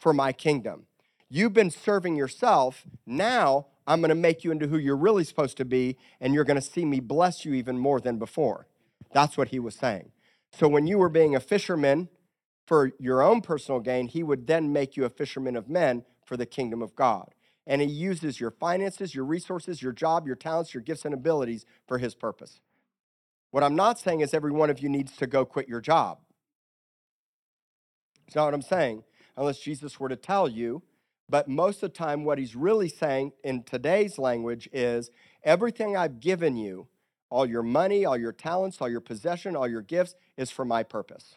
for 0.00 0.12
my 0.12 0.32
kingdom. 0.32 0.86
You've 1.28 1.52
been 1.52 1.70
serving 1.70 2.16
yourself. 2.16 2.84
Now 3.06 3.66
I'm 3.86 4.00
going 4.00 4.10
to 4.10 4.14
make 4.14 4.44
you 4.44 4.50
into 4.50 4.68
who 4.68 4.78
you're 4.78 4.96
really 4.96 5.24
supposed 5.24 5.56
to 5.58 5.64
be, 5.64 5.96
and 6.20 6.34
you're 6.34 6.44
going 6.44 6.60
to 6.60 6.66
see 6.66 6.84
me 6.84 7.00
bless 7.00 7.44
you 7.44 7.54
even 7.54 7.78
more 7.78 8.00
than 8.00 8.18
before. 8.18 8.66
That's 9.12 9.36
what 9.36 9.48
he 9.48 9.58
was 9.58 9.74
saying. 9.74 10.12
So 10.52 10.68
when 10.68 10.86
you 10.86 10.98
were 10.98 11.08
being 11.08 11.34
a 11.34 11.40
fisherman 11.40 12.08
for 12.72 12.90
your 12.98 13.20
own 13.20 13.42
personal 13.42 13.80
gain, 13.80 14.08
he 14.08 14.22
would 14.22 14.46
then 14.46 14.72
make 14.72 14.96
you 14.96 15.04
a 15.04 15.10
fisherman 15.10 15.56
of 15.56 15.68
men 15.68 16.02
for 16.24 16.38
the 16.38 16.46
kingdom 16.46 16.80
of 16.80 16.96
God. 16.96 17.34
And 17.66 17.82
he 17.82 17.86
uses 17.86 18.40
your 18.40 18.50
finances, 18.50 19.14
your 19.14 19.26
resources, 19.26 19.82
your 19.82 19.92
job, 19.92 20.26
your 20.26 20.36
talents, 20.36 20.72
your 20.72 20.82
gifts, 20.82 21.04
and 21.04 21.12
abilities 21.12 21.66
for 21.86 21.98
his 21.98 22.14
purpose. 22.14 22.60
What 23.50 23.62
I'm 23.62 23.76
not 23.76 23.98
saying 23.98 24.22
is 24.22 24.32
every 24.32 24.52
one 24.52 24.70
of 24.70 24.78
you 24.78 24.88
needs 24.88 25.14
to 25.18 25.26
go 25.26 25.44
quit 25.44 25.68
your 25.68 25.82
job. 25.82 26.20
It's 28.26 28.36
not 28.36 28.46
what 28.46 28.54
I'm 28.54 28.62
saying, 28.62 29.04
unless 29.36 29.58
Jesus 29.58 30.00
were 30.00 30.08
to 30.08 30.16
tell 30.16 30.48
you. 30.48 30.82
But 31.28 31.48
most 31.48 31.82
of 31.82 31.92
the 31.92 31.98
time, 31.98 32.24
what 32.24 32.38
he's 32.38 32.56
really 32.56 32.88
saying 32.88 33.32
in 33.44 33.64
today's 33.64 34.16
language 34.18 34.66
is 34.72 35.10
everything 35.44 35.94
I've 35.94 36.20
given 36.20 36.56
you, 36.56 36.88
all 37.28 37.44
your 37.44 37.62
money, 37.62 38.06
all 38.06 38.16
your 38.16 38.32
talents, 38.32 38.78
all 38.80 38.88
your 38.88 39.02
possession, 39.02 39.56
all 39.56 39.68
your 39.68 39.82
gifts, 39.82 40.14
is 40.38 40.50
for 40.50 40.64
my 40.64 40.82
purpose. 40.82 41.36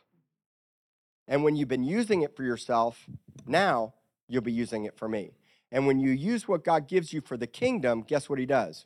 And 1.28 1.44
when 1.44 1.56
you've 1.56 1.68
been 1.68 1.84
using 1.84 2.22
it 2.22 2.36
for 2.36 2.44
yourself, 2.44 3.08
now 3.46 3.94
you'll 4.28 4.42
be 4.42 4.52
using 4.52 4.86
it 4.86 4.98
for 4.98 5.08
me. 5.08 5.32
And 5.72 5.88
when 5.88 6.00
you 6.00 6.12
use 6.12 6.48
what 6.48 6.64
God 6.64 6.88
gives 6.88 7.12
you 7.12 7.22
for 7.22 7.38
the 7.38 7.48
kingdom, 7.48 8.02
guess 8.02 8.30
what 8.30 8.40
he 8.40 8.46
does? 8.46 8.86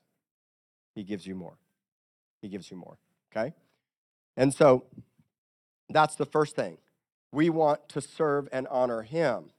He 0.96 1.04
gives 1.04 1.28
you 1.28 1.36
more. 1.36 1.58
He 2.42 2.48
gives 2.48 2.72
you 2.72 2.78
more. 2.78 2.98
Okay? 3.32 3.54
And 4.38 4.54
so 4.54 4.86
that's 5.90 6.16
the 6.16 6.26
first 6.26 6.56
thing. 6.56 6.78
We 7.32 7.50
want 7.50 7.90
to 7.90 8.02
serve 8.02 8.48
and 8.52 8.68
honor 8.70 9.04
him 9.04 9.52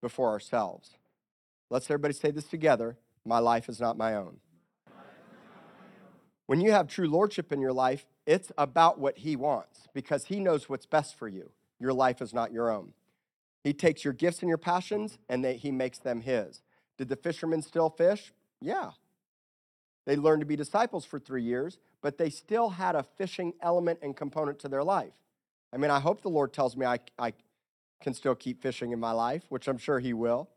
before 0.00 0.30
ourselves. 0.30 0.96
Let's 1.70 1.86
everybody 1.86 2.14
say 2.14 2.30
this 2.30 2.46
together. 2.46 2.96
My 3.24 3.40
life 3.40 3.68
is 3.68 3.80
not 3.80 3.98
my 3.98 4.14
own. 4.14 4.38
When 6.46 6.62
you 6.62 6.72
have 6.72 6.88
true 6.88 7.08
lordship 7.08 7.52
in 7.52 7.60
your 7.60 7.74
life, 7.74 8.06
it's 8.26 8.50
about 8.56 8.98
what 8.98 9.18
he 9.18 9.36
wants 9.36 9.86
because 9.92 10.26
he 10.26 10.40
knows 10.40 10.68
what's 10.68 10.86
best 10.86 11.18
for 11.18 11.28
you. 11.28 11.50
Your 11.80 11.92
life 11.92 12.20
is 12.20 12.34
not 12.34 12.52
your 12.52 12.70
own. 12.70 12.92
He 13.64 13.72
takes 13.72 14.04
your 14.04 14.12
gifts 14.12 14.40
and 14.40 14.48
your 14.48 14.58
passions 14.58 15.18
and 15.28 15.44
they, 15.44 15.56
he 15.56 15.70
makes 15.70 15.98
them 15.98 16.20
his. 16.20 16.62
Did 16.96 17.08
the 17.08 17.16
fishermen 17.16 17.62
still 17.62 17.90
fish? 17.90 18.32
Yeah. 18.60 18.90
They 20.06 20.16
learned 20.16 20.40
to 20.40 20.46
be 20.46 20.56
disciples 20.56 21.04
for 21.04 21.18
three 21.18 21.42
years, 21.42 21.78
but 22.00 22.18
they 22.18 22.30
still 22.30 22.70
had 22.70 22.96
a 22.96 23.02
fishing 23.02 23.52
element 23.60 23.98
and 24.02 24.16
component 24.16 24.58
to 24.60 24.68
their 24.68 24.82
life. 24.82 25.12
I 25.72 25.76
mean, 25.76 25.90
I 25.90 26.00
hope 26.00 26.22
the 26.22 26.30
Lord 26.30 26.52
tells 26.52 26.76
me 26.76 26.86
I, 26.86 26.98
I 27.18 27.34
can 28.00 28.14
still 28.14 28.34
keep 28.34 28.62
fishing 28.62 28.92
in 28.92 28.98
my 28.98 29.12
life, 29.12 29.44
which 29.48 29.68
I'm 29.68 29.76
sure 29.76 30.00
He 30.00 30.14
will. 30.14 30.48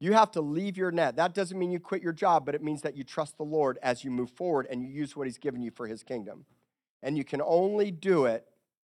You 0.00 0.12
have 0.14 0.32
to 0.32 0.40
leave 0.40 0.76
your 0.76 0.90
net. 0.90 1.16
That 1.16 1.34
doesn't 1.34 1.58
mean 1.58 1.70
you 1.70 1.78
quit 1.78 2.02
your 2.02 2.12
job, 2.12 2.44
but 2.44 2.54
it 2.54 2.62
means 2.62 2.82
that 2.82 2.96
you 2.96 3.04
trust 3.04 3.36
the 3.36 3.44
Lord 3.44 3.78
as 3.80 4.02
you 4.02 4.10
move 4.10 4.30
forward 4.30 4.66
and 4.68 4.82
you 4.82 4.88
use 4.88 5.14
what 5.14 5.26
He's 5.28 5.38
given 5.38 5.62
you 5.62 5.70
for 5.70 5.86
His 5.86 6.02
kingdom. 6.02 6.44
And 7.02 7.16
you 7.16 7.24
can 7.24 7.40
only 7.40 7.90
do 7.90 8.24
it 8.24 8.44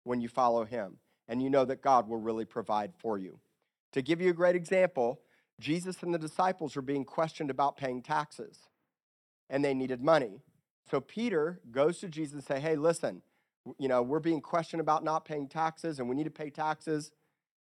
when 0.05 0.21
you 0.21 0.29
follow 0.29 0.65
Him 0.65 0.99
and 1.31 1.40
you 1.40 1.49
know 1.49 1.64
that 1.64 1.81
God 1.81 2.09
will 2.09 2.19
really 2.19 2.45
provide 2.45 2.93
for 2.99 3.16
you. 3.16 3.38
To 3.93 4.03
give 4.03 4.21
you 4.21 4.31
a 4.31 4.35
great 4.35 4.57
example, 4.57 5.21
Jesus 5.61 6.03
and 6.03 6.12
the 6.12 6.19
disciples 6.19 6.75
were 6.75 6.83
being 6.83 7.05
questioned 7.05 7.51
about 7.51 7.77
paying 7.77 8.03
taxes 8.03 8.59
and 9.49 9.64
they 9.64 9.73
needed 9.73 10.03
money. 10.03 10.43
So 10.90 11.01
Peter 11.01 11.61
goes 11.71 12.01
to 12.01 12.09
Jesus 12.09 12.35
and 12.35 12.45
say, 12.45 12.59
"Hey, 12.59 12.75
listen, 12.75 13.23
you 13.79 13.87
know, 13.87 14.03
we're 14.03 14.19
being 14.19 14.40
questioned 14.40 14.81
about 14.81 15.05
not 15.05 15.25
paying 15.25 15.47
taxes 15.47 16.01
and 16.01 16.09
we 16.09 16.16
need 16.16 16.25
to 16.25 16.31
pay 16.31 16.51
taxes." 16.51 17.12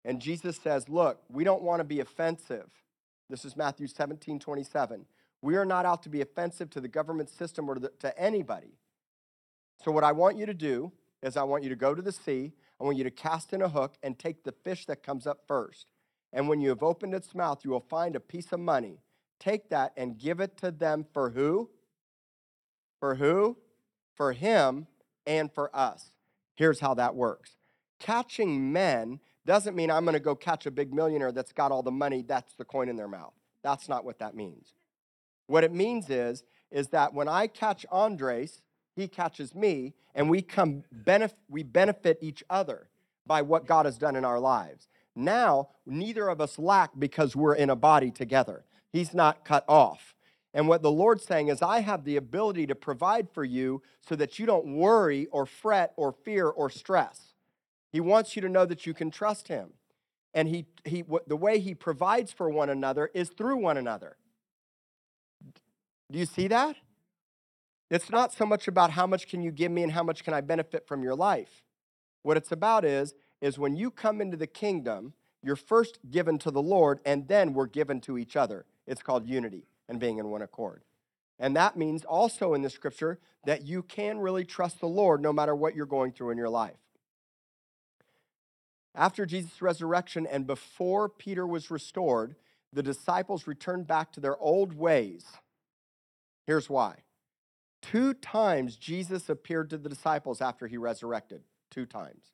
And 0.03 0.19
Jesus 0.19 0.57
says, 0.57 0.89
"Look, 0.89 1.23
we 1.29 1.43
don't 1.43 1.61
want 1.61 1.81
to 1.81 1.83
be 1.83 1.99
offensive." 1.99 2.83
This 3.29 3.45
is 3.45 3.55
Matthew 3.55 3.85
17, 3.85 4.39
27. 4.39 5.05
We 5.43 5.55
are 5.55 5.65
not 5.65 5.85
out 5.85 6.01
to 6.03 6.09
be 6.09 6.21
offensive 6.21 6.71
to 6.71 6.81
the 6.81 6.87
government 6.87 7.29
system 7.29 7.69
or 7.69 7.75
to, 7.75 7.81
the, 7.81 7.89
to 7.99 8.17
anybody. 8.19 8.79
So, 9.83 9.91
what 9.91 10.03
I 10.03 10.13
want 10.13 10.37
you 10.37 10.47
to 10.47 10.53
do 10.53 10.91
is, 11.21 11.37
I 11.37 11.43
want 11.43 11.63
you 11.63 11.69
to 11.69 11.75
go 11.75 11.93
to 11.93 12.01
the 12.01 12.11
sea. 12.11 12.53
I 12.81 12.83
want 12.83 12.97
you 12.97 13.03
to 13.03 13.11
cast 13.11 13.53
in 13.53 13.61
a 13.61 13.69
hook 13.69 13.93
and 14.01 14.17
take 14.17 14.43
the 14.43 14.53
fish 14.63 14.87
that 14.87 15.03
comes 15.03 15.27
up 15.27 15.43
first. 15.47 15.85
And 16.33 16.49
when 16.49 16.61
you 16.61 16.69
have 16.69 16.81
opened 16.81 17.13
its 17.13 17.35
mouth, 17.35 17.59
you 17.63 17.69
will 17.69 17.85
find 17.89 18.15
a 18.15 18.19
piece 18.19 18.51
of 18.51 18.59
money. 18.59 19.03
Take 19.39 19.69
that 19.69 19.93
and 19.97 20.17
give 20.17 20.39
it 20.39 20.57
to 20.57 20.71
them 20.71 21.05
for 21.13 21.29
who? 21.29 21.69
For 22.99 23.15
who? 23.15 23.57
For 24.15 24.33
him 24.33 24.87
and 25.27 25.53
for 25.53 25.75
us. 25.75 26.11
Here's 26.55 26.79
how 26.79 26.95
that 26.95 27.15
works 27.15 27.55
catching 27.99 28.73
men 28.73 29.19
doesn't 29.45 29.75
mean 29.75 29.91
I'm 29.91 30.03
going 30.03 30.13
to 30.13 30.19
go 30.19 30.35
catch 30.35 30.65
a 30.65 30.71
big 30.71 30.91
millionaire 30.91 31.31
that's 31.31 31.53
got 31.53 31.71
all 31.71 31.83
the 31.83 31.91
money, 31.91 32.23
that's 32.27 32.55
the 32.55 32.65
coin 32.65 32.89
in 32.89 32.95
their 32.95 33.07
mouth. 33.07 33.33
That's 33.63 33.87
not 33.87 34.05
what 34.05 34.19
that 34.19 34.35
means. 34.35 34.73
What 35.45 35.63
it 35.63 35.71
means 35.71 36.09
is, 36.09 36.43
is 36.71 36.87
that 36.89 37.13
when 37.13 37.27
I 37.27 37.45
catch 37.45 37.85
Andres, 37.91 38.61
he 38.95 39.07
catches 39.07 39.55
me, 39.55 39.93
and 40.13 40.29
we 40.29 40.41
come 40.41 40.83
benef- 41.05 41.35
we 41.49 41.63
benefit 41.63 42.17
each 42.21 42.43
other 42.49 42.89
by 43.25 43.41
what 43.41 43.65
God 43.65 43.85
has 43.85 43.97
done 43.97 44.15
in 44.15 44.25
our 44.25 44.39
lives. 44.39 44.87
Now, 45.15 45.69
neither 45.85 46.27
of 46.29 46.41
us 46.41 46.57
lack 46.57 46.91
because 46.97 47.35
we're 47.35 47.55
in 47.55 47.69
a 47.69 47.75
body 47.75 48.11
together. 48.11 48.65
He's 48.91 49.13
not 49.13 49.45
cut 49.45 49.65
off. 49.67 50.15
And 50.53 50.67
what 50.67 50.81
the 50.81 50.91
Lord's 50.91 51.23
saying 51.23 51.47
is, 51.47 51.61
I 51.61 51.79
have 51.79 52.03
the 52.03 52.17
ability 52.17 52.67
to 52.67 52.75
provide 52.75 53.29
for 53.29 53.43
you 53.43 53.81
so 54.01 54.15
that 54.17 54.37
you 54.37 54.45
don't 54.45 54.75
worry 54.75 55.27
or 55.27 55.45
fret 55.45 55.93
or 55.95 56.11
fear 56.11 56.47
or 56.47 56.69
stress. 56.69 57.33
He 57.91 58.01
wants 58.01 58.35
you 58.35 58.41
to 58.41 58.49
know 58.49 58.65
that 58.65 58.85
you 58.85 58.93
can 58.93 59.11
trust 59.11 59.47
Him. 59.47 59.71
And 60.33 60.47
he, 60.47 60.65
he, 60.85 61.03
the 61.27 61.37
way 61.37 61.59
He 61.59 61.73
provides 61.73 62.31
for 62.31 62.49
one 62.49 62.69
another 62.69 63.09
is 63.13 63.29
through 63.29 63.57
one 63.57 63.77
another. 63.77 64.17
Do 66.11 66.19
you 66.19 66.25
see 66.25 66.47
that? 66.47 66.75
It's 67.91 68.09
not 68.09 68.33
so 68.33 68.45
much 68.45 68.69
about 68.69 68.91
how 68.91 69.05
much 69.05 69.27
can 69.27 69.41
you 69.41 69.51
give 69.51 69.69
me 69.69 69.83
and 69.83 69.91
how 69.91 70.01
much 70.01 70.23
can 70.23 70.33
I 70.33 70.39
benefit 70.39 70.87
from 70.87 71.03
your 71.03 71.13
life. 71.13 71.61
What 72.23 72.37
it's 72.37 72.53
about 72.53 72.85
is, 72.85 73.13
is 73.41 73.59
when 73.59 73.75
you 73.75 73.91
come 73.91 74.21
into 74.21 74.37
the 74.37 74.47
kingdom, 74.47 75.13
you're 75.43 75.57
first 75.57 75.99
given 76.09 76.39
to 76.39 76.51
the 76.51 76.61
Lord 76.61 77.01
and 77.05 77.27
then 77.27 77.53
we're 77.53 77.67
given 77.67 77.99
to 78.01 78.17
each 78.17 78.37
other. 78.37 78.65
It's 78.87 79.03
called 79.03 79.27
unity 79.27 79.65
and 79.89 79.99
being 79.99 80.19
in 80.19 80.29
one 80.29 80.41
accord. 80.41 80.83
And 81.37 81.53
that 81.57 81.75
means 81.75 82.05
also 82.05 82.53
in 82.53 82.61
the 82.61 82.69
scripture 82.69 83.19
that 83.43 83.65
you 83.65 83.83
can 83.83 84.19
really 84.19 84.45
trust 84.45 84.79
the 84.79 84.87
Lord 84.87 85.21
no 85.21 85.33
matter 85.33 85.53
what 85.53 85.75
you're 85.75 85.85
going 85.85 86.13
through 86.13 86.29
in 86.29 86.37
your 86.37 86.49
life. 86.49 86.77
After 88.95 89.25
Jesus' 89.25 89.61
resurrection 89.61 90.25
and 90.25 90.47
before 90.47 91.09
Peter 91.09 91.45
was 91.45 91.69
restored, 91.69 92.35
the 92.71 92.83
disciples 92.83 93.47
returned 93.47 93.85
back 93.85 94.13
to 94.13 94.21
their 94.21 94.37
old 94.37 94.73
ways. 94.73 95.25
Here's 96.47 96.69
why. 96.69 96.99
Two 97.81 98.13
times 98.13 98.75
Jesus 98.75 99.29
appeared 99.29 99.69
to 99.71 99.77
the 99.77 99.89
disciples 99.89 100.41
after 100.41 100.67
he 100.67 100.77
resurrected. 100.77 101.41
Two 101.69 101.85
times. 101.85 102.31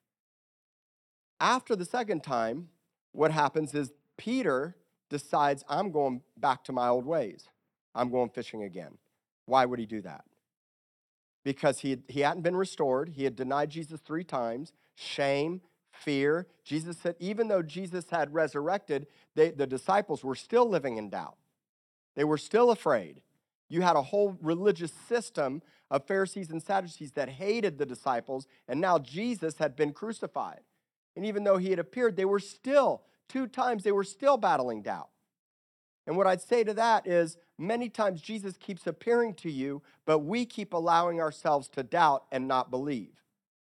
After 1.40 1.76
the 1.76 1.86
second 1.86 2.24
time, 2.24 2.70
what 3.12 3.32
happens 3.32 3.74
is 3.74 3.94
Peter 4.18 4.76
decides, 5.10 5.64
I'm 5.70 5.92
going 5.92 6.22
back 6.36 6.64
to 6.66 6.74
my 6.74 6.88
old 6.88 7.06
ways. 7.06 7.48
I'm 7.96 8.12
going 8.12 8.30
fishing 8.30 8.64
again. 8.64 8.98
Why 9.46 9.66
would 9.66 9.80
he 9.80 9.86
do 9.86 10.02
that? 10.02 10.26
Because 11.44 11.80
he, 11.80 12.00
he 12.08 12.22
hadn't 12.22 12.42
been 12.42 12.56
restored. 12.56 13.10
He 13.10 13.24
had 13.24 13.36
denied 13.36 13.70
Jesus 13.70 14.02
three 14.02 14.24
times. 14.24 14.74
Shame, 14.96 15.62
fear. 15.92 16.48
Jesus 16.64 16.98
said, 16.98 17.16
even 17.20 17.48
though 17.48 17.62
Jesus 17.62 18.10
had 18.10 18.34
resurrected, 18.34 19.08
they, 19.36 19.52
the 19.52 19.68
disciples 19.68 20.24
were 20.24 20.36
still 20.36 20.68
living 20.68 20.98
in 20.98 21.10
doubt. 21.10 21.38
They 22.16 22.24
were 22.24 22.38
still 22.38 22.72
afraid. 22.72 23.22
You 23.70 23.82
had 23.82 23.96
a 23.96 24.02
whole 24.02 24.38
religious 24.42 24.92
system 25.08 25.62
of 25.90 26.08
Pharisees 26.08 26.50
and 26.50 26.62
Sadducees 26.62 27.12
that 27.14 27.30
hated 27.30 27.78
the 27.78 27.86
disciples, 27.86 28.48
and 28.68 28.80
now 28.80 29.00
Jesus 29.00 29.58
had 29.58 29.76
been 29.76 29.94
crucified. 29.94 30.62
And 31.16 31.26
even 31.26 31.44
though 31.44 31.58
he 31.58 31.70
had 31.70 31.80
appeared, 31.80 32.16
they 32.16 32.26
were 32.26 32.40
still, 32.40 33.04
two 33.28 33.48
times, 33.48 33.84
they 33.84 33.92
were 33.92 34.04
still 34.04 34.38
battling 34.38 34.82
doubt. 34.82 35.10
And 36.06 36.16
what 36.16 36.28
I'd 36.28 36.42
say 36.42 36.64
to 36.64 36.74
that 36.76 37.06
is 37.06 37.38
many 37.58 37.90
times 37.90 38.22
Jesus 38.22 38.56
keeps 38.58 38.88
appearing 38.88 39.34
to 39.36 39.52
you, 39.52 39.82
but 40.06 40.20
we 40.20 40.46
keep 40.46 40.74
allowing 40.74 41.20
ourselves 41.20 41.68
to 41.70 41.84
doubt 41.84 42.24
and 42.32 42.48
not 42.48 42.72
believe 42.72 43.24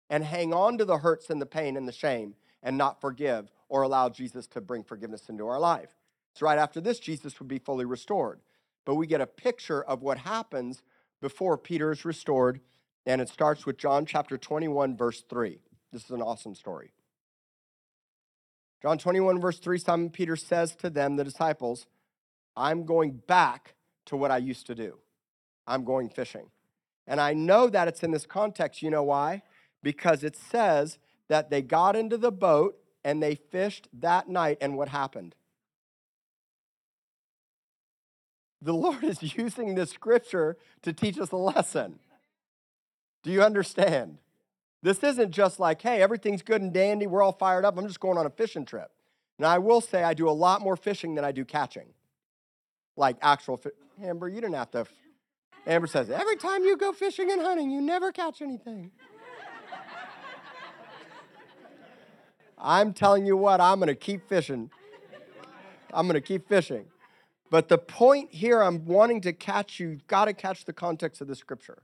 and 0.09 0.23
hang 0.23 0.53
on 0.53 0.77
to 0.77 0.85
the 0.85 0.99
hurts 0.99 1.29
and 1.29 1.41
the 1.41 1.45
pain 1.45 1.77
and 1.77 1.87
the 1.87 1.91
shame 1.91 2.35
and 2.61 2.77
not 2.77 3.01
forgive 3.01 3.51
or 3.67 3.81
allow 3.81 4.09
Jesus 4.09 4.47
to 4.47 4.61
bring 4.61 4.83
forgiveness 4.83 5.29
into 5.29 5.47
our 5.47 5.59
life. 5.59 5.95
So, 6.33 6.45
right 6.45 6.57
after 6.57 6.81
this, 6.81 6.99
Jesus 6.99 7.39
would 7.39 7.47
be 7.47 7.59
fully 7.59 7.85
restored. 7.85 8.39
But 8.85 8.95
we 8.95 9.07
get 9.07 9.21
a 9.21 9.27
picture 9.27 9.83
of 9.83 10.01
what 10.01 10.19
happens 10.19 10.81
before 11.21 11.57
Peter 11.57 11.91
is 11.91 12.03
restored, 12.03 12.59
and 13.05 13.21
it 13.21 13.29
starts 13.29 13.65
with 13.65 13.77
John 13.77 14.05
chapter 14.05 14.37
21, 14.37 14.97
verse 14.97 15.23
3. 15.29 15.59
This 15.91 16.05
is 16.05 16.11
an 16.11 16.21
awesome 16.21 16.55
story. 16.55 16.91
John 18.81 18.97
21, 18.97 19.39
verse 19.39 19.59
3, 19.59 19.77
Simon 19.77 20.09
Peter 20.09 20.35
says 20.35 20.75
to 20.75 20.89
them, 20.89 21.15
the 21.15 21.23
disciples, 21.23 21.87
I'm 22.57 22.85
going 22.85 23.21
back 23.27 23.75
to 24.07 24.17
what 24.17 24.31
I 24.31 24.37
used 24.37 24.67
to 24.67 24.75
do. 24.75 24.97
I'm 25.65 25.85
going 25.85 26.09
fishing. 26.09 26.49
And 27.07 27.21
I 27.21 27.33
know 27.33 27.69
that 27.69 27.87
it's 27.87 28.03
in 28.03 28.11
this 28.11 28.25
context. 28.25 28.81
You 28.81 28.89
know 28.89 29.03
why? 29.03 29.43
Because 29.81 30.23
it 30.23 30.35
says 30.35 30.97
that 31.29 31.49
they 31.49 31.61
got 31.61 31.95
into 31.95 32.17
the 32.17 32.31
boat 32.31 32.77
and 33.03 33.23
they 33.23 33.35
fished 33.35 33.87
that 33.93 34.27
night. 34.29 34.57
And 34.59 34.77
what 34.77 34.89
happened? 34.89 35.35
The 38.63 38.73
Lord 38.73 39.03
is 39.03 39.21
using 39.37 39.75
this 39.75 39.91
scripture 39.91 40.57
to 40.83 40.93
teach 40.93 41.19
us 41.19 41.31
a 41.31 41.37
lesson. 41.37 41.99
Do 43.21 43.31
you 43.31 43.43
understand? 43.43 44.17
This 44.81 45.03
isn't 45.03 45.31
just 45.31 45.59
like, 45.59 45.81
hey, 45.81 46.01
everything's 46.01 46.41
good 46.41 46.61
and 46.61 46.73
dandy, 46.73 47.07
we're 47.07 47.21
all 47.21 47.31
fired 47.31 47.65
up, 47.65 47.77
I'm 47.77 47.87
just 47.87 47.99
going 47.99 48.17
on 48.17 48.25
a 48.25 48.29
fishing 48.29 48.65
trip. 48.65 48.91
Now, 49.39 49.49
I 49.49 49.57
will 49.57 49.81
say 49.81 50.03
I 50.03 50.13
do 50.13 50.29
a 50.29 50.31
lot 50.31 50.61
more 50.61 50.75
fishing 50.75 51.15
than 51.15 51.25
I 51.25 51.31
do 51.31 51.45
catching. 51.45 51.87
Like 52.95 53.17
actual 53.21 53.57
fish. 53.57 53.73
Amber, 54.01 54.27
you 54.27 54.41
didn't 54.41 54.55
have 54.55 54.71
to. 54.71 54.85
Amber 55.65 55.87
says, 55.87 56.09
every 56.09 56.35
time 56.35 56.63
you 56.63 56.77
go 56.77 56.91
fishing 56.91 57.31
and 57.31 57.41
hunting, 57.41 57.71
you 57.71 57.81
never 57.81 58.11
catch 58.11 58.41
anything. 58.41 58.91
I'm 62.57 62.93
telling 62.93 63.25
you 63.25 63.35
what, 63.35 63.59
I'm 63.59 63.79
going 63.79 63.87
to 63.87 63.95
keep 63.95 64.27
fishing. 64.27 64.69
I'm 65.93 66.07
going 66.07 66.15
to 66.15 66.21
keep 66.21 66.47
fishing. 66.47 66.85
But 67.53 67.69
the 67.69 67.77
point 67.77 68.31
here, 68.31 68.63
I'm 68.63 68.83
wanting 68.83 69.21
to 69.21 69.31
catch 69.31 69.79
you, 69.79 69.89
you've 69.89 70.07
got 70.07 70.25
to 70.25 70.33
catch 70.33 70.65
the 70.65 70.73
context 70.73 71.21
of 71.21 71.27
the 71.27 71.35
scripture. 71.35 71.83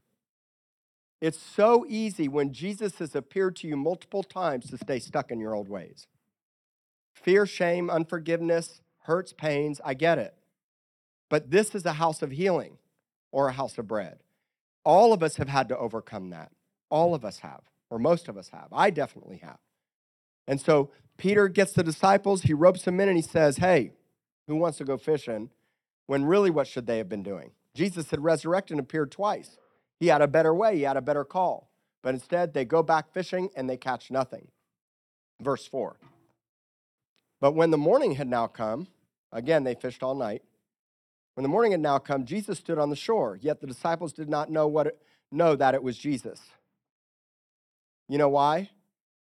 It's 1.21 1.39
so 1.39 1.85
easy 1.87 2.27
when 2.27 2.53
Jesus 2.53 2.97
has 2.97 3.13
appeared 3.13 3.55
to 3.57 3.67
you 3.67 3.77
multiple 3.77 4.23
times 4.23 4.71
to 4.71 4.79
stay 4.79 4.97
stuck 4.97 5.29
in 5.29 5.39
your 5.39 5.53
old 5.53 5.69
ways. 5.69 6.07
Fear, 7.13 7.45
shame, 7.45 7.87
unforgiveness, 7.87 8.81
hurts, 9.01 9.31
pains, 9.31 9.79
I 9.85 9.93
get 9.93 10.17
it. 10.17 10.33
But 11.29 11.51
this 11.51 11.75
is 11.75 11.85
a 11.85 11.93
house 11.93 12.23
of 12.23 12.31
healing 12.31 12.79
or 13.31 13.47
a 13.47 13.53
house 13.53 13.77
of 13.77 13.87
bread. 13.87 14.17
All 14.83 15.13
of 15.13 15.21
us 15.21 15.35
have 15.35 15.49
had 15.49 15.69
to 15.69 15.77
overcome 15.77 16.31
that. 16.31 16.51
All 16.89 17.13
of 17.13 17.23
us 17.23 17.37
have, 17.41 17.61
or 17.91 17.99
most 17.99 18.27
of 18.27 18.39
us 18.39 18.49
have. 18.49 18.69
I 18.71 18.89
definitely 18.89 19.37
have. 19.43 19.59
And 20.47 20.59
so 20.59 20.89
Peter 21.17 21.47
gets 21.47 21.73
the 21.73 21.83
disciples, 21.83 22.41
he 22.41 22.55
ropes 22.55 22.85
them 22.85 22.99
in, 22.99 23.07
and 23.07 23.17
he 23.19 23.21
says, 23.21 23.57
Hey, 23.57 23.91
who 24.47 24.55
wants 24.55 24.79
to 24.79 24.83
go 24.83 24.97
fishing? 24.97 25.51
When 26.09 26.25
really, 26.25 26.49
what 26.49 26.65
should 26.65 26.87
they 26.87 26.97
have 26.97 27.07
been 27.07 27.21
doing? 27.21 27.51
Jesus 27.75 28.09
had 28.09 28.23
resurrected 28.23 28.71
and 28.71 28.79
appeared 28.79 29.11
twice. 29.11 29.59
He 29.99 30.07
had 30.07 30.23
a 30.23 30.27
better 30.27 30.55
way, 30.55 30.75
he 30.75 30.81
had 30.81 30.97
a 30.97 31.03
better 31.03 31.23
call. 31.23 31.69
But 32.01 32.15
instead, 32.15 32.51
they 32.51 32.65
go 32.65 32.81
back 32.81 33.13
fishing 33.13 33.51
and 33.55 33.69
they 33.69 33.77
catch 33.77 34.09
nothing. 34.09 34.47
Verse 35.39 35.67
4. 35.67 35.97
But 37.39 37.53
when 37.53 37.69
the 37.69 37.77
morning 37.77 38.13
had 38.13 38.27
now 38.27 38.47
come, 38.47 38.87
again, 39.31 39.63
they 39.63 39.75
fished 39.75 40.01
all 40.01 40.15
night. 40.15 40.41
When 41.35 41.43
the 41.43 41.47
morning 41.47 41.73
had 41.73 41.81
now 41.81 41.99
come, 41.99 42.25
Jesus 42.25 42.57
stood 42.57 42.79
on 42.79 42.89
the 42.89 42.95
shore, 42.95 43.37
yet 43.39 43.61
the 43.61 43.67
disciples 43.67 44.11
did 44.11 44.29
not 44.29 44.49
know, 44.49 44.67
what 44.67 44.87
it, 44.87 44.99
know 45.31 45.55
that 45.55 45.75
it 45.75 45.83
was 45.83 45.95
Jesus. 45.95 46.41
You 48.07 48.17
know 48.17 48.29
why? 48.29 48.71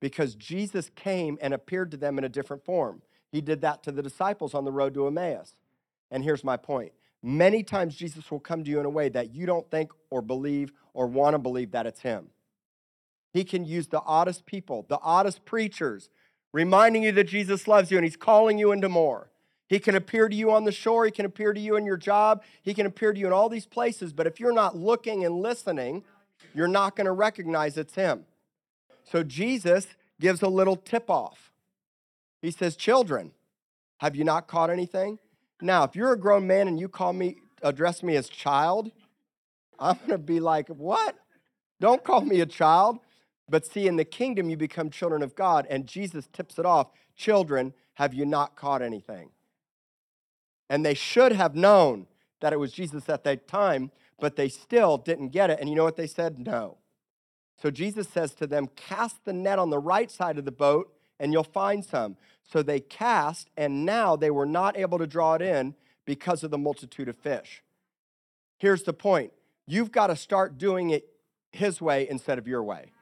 Because 0.01 0.35
Jesus 0.35 0.90
came 0.96 1.37
and 1.42 1.53
appeared 1.53 1.90
to 1.90 1.98
them 1.98 2.16
in 2.16 2.24
a 2.24 2.31
different 2.31 2.64
form. 2.64 3.03
He 3.31 3.42
did 3.42 3.61
that 3.61 3.83
to 3.83 3.92
the 3.92 4.03
disciples 4.03 4.55
on 4.55 4.64
the 4.64 4.72
road 4.72 4.94
to 4.94 5.07
Emmaus. 5.07 5.53
And 6.11 6.25
here's 6.25 6.44
my 6.44 6.57
point 6.57 6.92
Many 7.23 7.62
times 7.62 7.97
Jesus 7.97 8.31
will 8.31 8.40
come 8.40 8.62
to 8.62 8.71
you 8.71 8.79
in 8.79 8.87
a 8.87 8.90
way 8.90 9.09
that 9.09 9.35
you 9.35 9.44
don't 9.47 9.68
think 9.71 9.90
or 10.11 10.23
believe 10.23 10.73
or 10.94 11.07
want 11.07 11.35
to 11.35 11.38
believe 11.38 11.73
that 11.73 11.87
it's 11.87 12.01
Him. 12.01 12.29
He 13.33 13.44
can 13.44 13.64
use 13.64 13.88
the 13.88 14.03
oddest 14.03 14.47
people, 14.47 14.87
the 14.88 15.01
oddest 15.03 15.44
preachers, 15.44 16.11
reminding 16.53 17.03
you 17.03 17.12
that 17.12 17.25
Jesus 17.25 17.66
loves 17.66 17.90
you 17.90 17.99
and 17.99 18.05
He's 18.05 18.16
calling 18.16 18.59
you 18.59 18.73
into 18.73 18.88
more. 18.88 19.31
He 19.68 19.79
can 19.79 19.94
appear 19.94 20.29
to 20.29 20.35
you 20.35 20.51
on 20.51 20.64
the 20.64 20.73
shore, 20.73 21.05
He 21.05 21.11
can 21.11 21.27
appear 21.27 21.53
to 21.53 21.61
you 21.61 21.77
in 21.77 21.85
your 21.85 21.97
job, 21.97 22.42
He 22.62 22.73
can 22.73 22.87
appear 22.87 23.12
to 23.12 23.18
you 23.18 23.27
in 23.27 23.33
all 23.33 23.49
these 23.49 23.66
places, 23.66 24.12
but 24.12 24.27
if 24.27 24.38
you're 24.38 24.53
not 24.53 24.77
looking 24.77 25.25
and 25.25 25.40
listening, 25.40 26.05
you're 26.55 26.68
not 26.68 26.97
going 26.97 27.07
to 27.07 27.12
recognize 27.12 27.77
it's 27.77 27.97
Him. 27.97 28.25
So 29.05 29.23
Jesus 29.23 29.88
gives 30.21 30.40
a 30.40 30.49
little 30.49 30.77
tip 30.77 31.11
off. 31.11 31.53
He 32.40 32.51
says, 32.51 32.77
Children, 32.77 33.33
have 33.99 34.14
you 34.14 34.25
not 34.25 34.47
caught 34.47 34.71
anything? 34.71 35.18
Now, 35.61 35.85
if 35.85 35.97
you're 35.97 36.12
a 36.12 36.18
grown 36.18 36.47
man 36.47 36.68
and 36.68 36.79
you 36.79 36.88
call 36.88 37.12
me, 37.12 37.37
address 37.62 38.03
me 38.03 38.16
as 38.16 38.29
child, 38.29 38.90
I'm 39.79 39.97
going 39.99 40.11
to 40.11 40.18
be 40.18 40.40
like, 40.40 40.68
what? 40.68 41.16
Don't 41.81 42.03
call 42.03 42.21
me 42.21 42.40
a 42.40 42.47
child. 42.47 42.99
But 43.49 43.66
see, 43.66 43.87
in 43.87 43.97
the 43.97 44.05
kingdom, 44.05 44.51
you 44.51 44.57
become 44.57 44.90
children 44.90 45.23
of 45.23 45.35
God, 45.35 45.66
and 45.71 45.87
Jesus 45.87 46.29
tips 46.33 46.59
it 46.59 46.66
off 46.66 46.88
Children, 47.16 47.75
have 47.94 48.14
you 48.14 48.25
not 48.25 48.55
caught 48.55 48.81
anything? 48.81 49.31
And 50.71 50.87
they 50.87 50.94
should 50.94 51.33
have 51.33 51.57
known 51.57 52.07
that 52.40 52.53
it 52.53 52.61
was 52.61 52.73
Jesus 52.73 53.09
at 53.09 53.25
that 53.25 53.49
time, 53.49 53.90
but 54.21 54.37
they 54.37 54.49
still 54.49 54.99
didn't 54.99 55.31
get 55.31 55.51
it. 55.51 55.59
And 55.59 55.68
you 55.68 55.75
know 55.75 55.83
what 55.83 55.97
they 55.97 56.07
said? 56.07 56.38
No. 56.38 56.79
So 57.61 57.73
Jesus 57.73 58.09
says 58.09 58.35
to 58.35 58.47
them, 58.47 58.68
Cast 58.77 59.25
the 59.25 59.33
net 59.33 59.59
on 59.59 59.71
the 59.71 59.81
right 59.81 60.12
side 60.12 60.38
of 60.38 60.44
the 60.44 60.53
boat, 60.53 60.92
and 61.18 61.33
you'll 61.33 61.42
find 61.42 61.85
some. 61.85 62.16
So 62.51 62.63
they 62.63 62.81
cast, 62.81 63.51
and 63.57 63.85
now 63.85 64.17
they 64.17 64.31
were 64.31 64.47
not 64.47 64.77
able 64.79 64.99
to 64.99 65.07
draw 65.07 65.35
it 65.35 65.43
in 65.43 65.75
because 66.07 66.43
of 66.43 66.51
the 66.51 66.59
multitude 66.59 67.09
of 67.09 67.17
fish. 67.17 67.63
Here's 68.57 68.83
the 68.83 68.95
point 68.95 69.33
you've 69.67 69.93
got 69.93 70.07
to 70.07 70.17
start 70.17 70.57
doing 70.57 70.91
it 70.91 71.09
his 71.53 71.81
way 71.81 72.09
instead 72.09 72.39
of 72.39 72.49
your 72.49 72.63
way. 72.63 72.93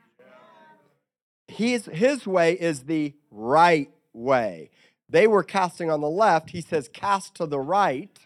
His, 1.49 1.87
his 1.87 2.27
way 2.27 2.55
is 2.55 2.85
the 2.85 3.15
right 3.31 3.89
way. 4.13 4.71
They 5.09 5.29
were 5.29 5.45
casting 5.45 5.91
on 5.91 6.01
the 6.01 6.11
left. 6.11 6.51
He 6.51 6.61
says, 6.61 6.89
cast 6.93 7.37
to 7.37 7.47
the 7.47 7.61
right. 7.61 8.19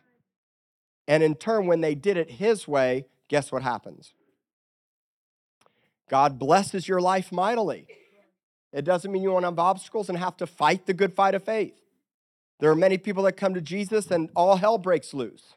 And 1.07 1.23
in 1.23 1.35
turn, 1.35 1.67
when 1.67 1.83
they 1.83 1.95
did 1.95 2.17
it 2.17 2.31
his 2.31 2.67
way, 2.67 3.05
guess 3.29 3.53
what 3.53 3.63
happens? 3.63 4.15
God 6.09 6.39
blesses 6.39 6.89
your 6.89 7.01
life 7.01 7.31
mightily. 7.31 7.87
It 8.73 8.85
doesn't 8.85 9.11
mean 9.11 9.23
you 9.23 9.33
won't 9.33 9.45
have 9.45 9.59
obstacles 9.59 10.09
and 10.09 10.19
have 10.19 10.37
to 10.39 10.47
fight 10.47 10.87
the 10.87 10.95
good 10.95 11.13
fight 11.13 11.35
of 11.35 11.45
faith. 11.45 11.75
There 12.61 12.71
are 12.71 12.77
many 12.77 12.99
people 12.99 13.23
that 13.25 13.33
come 13.33 13.55
to 13.55 13.61
Jesus 13.61 14.11
and 14.11 14.29
all 14.37 14.57
hell 14.57 14.79
breaks 14.79 15.13
loose. 15.13 15.55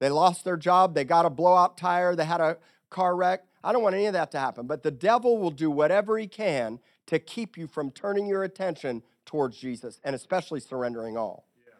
They 0.00 0.10
lost 0.10 0.44
their 0.44 0.56
job, 0.56 0.94
they 0.94 1.04
got 1.04 1.24
a 1.24 1.30
blowout 1.30 1.78
tire, 1.78 2.14
they 2.14 2.24
had 2.24 2.40
a 2.40 2.58
car 2.90 3.16
wreck. 3.16 3.44
I 3.62 3.72
don't 3.72 3.82
want 3.82 3.94
any 3.94 4.06
of 4.06 4.12
that 4.12 4.30
to 4.32 4.38
happen, 4.38 4.66
but 4.66 4.82
the 4.82 4.90
devil 4.90 5.38
will 5.38 5.50
do 5.50 5.70
whatever 5.70 6.18
he 6.18 6.26
can 6.26 6.80
to 7.06 7.18
keep 7.18 7.56
you 7.56 7.66
from 7.66 7.90
turning 7.90 8.26
your 8.26 8.42
attention 8.42 9.02
towards 9.24 9.56
Jesus 9.56 10.00
and 10.04 10.14
especially 10.14 10.60
surrendering 10.60 11.16
all. 11.16 11.46
Yeah. 11.66 11.72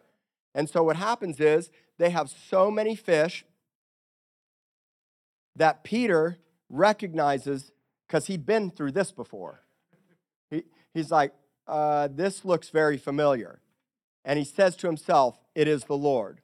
And 0.59 0.69
so 0.69 0.83
what 0.83 0.95
happens 0.95 1.39
is 1.39 1.69
they 1.97 2.09
have 2.09 2.29
so 2.29 2.71
many 2.71 2.95
fish 2.95 3.45
that 5.55 5.83
Peter 5.83 6.37
recognizes 6.69 7.71
because 8.07 8.27
he'd 8.27 8.45
been 8.45 8.71
through 8.71 8.91
this 8.91 9.11
before. 9.11 9.61
He, 10.95 11.01
he's 11.01 11.11
like, 11.11 11.33
uh, 11.67 12.07
This 12.11 12.43
looks 12.43 12.69
very 12.69 12.97
familiar. 12.97 13.59
And 14.23 14.39
he 14.39 14.45
says 14.45 14.75
to 14.77 14.87
himself, 14.87 15.39
It 15.53 15.67
is 15.67 15.83
the 15.83 15.97
Lord. 15.97 16.41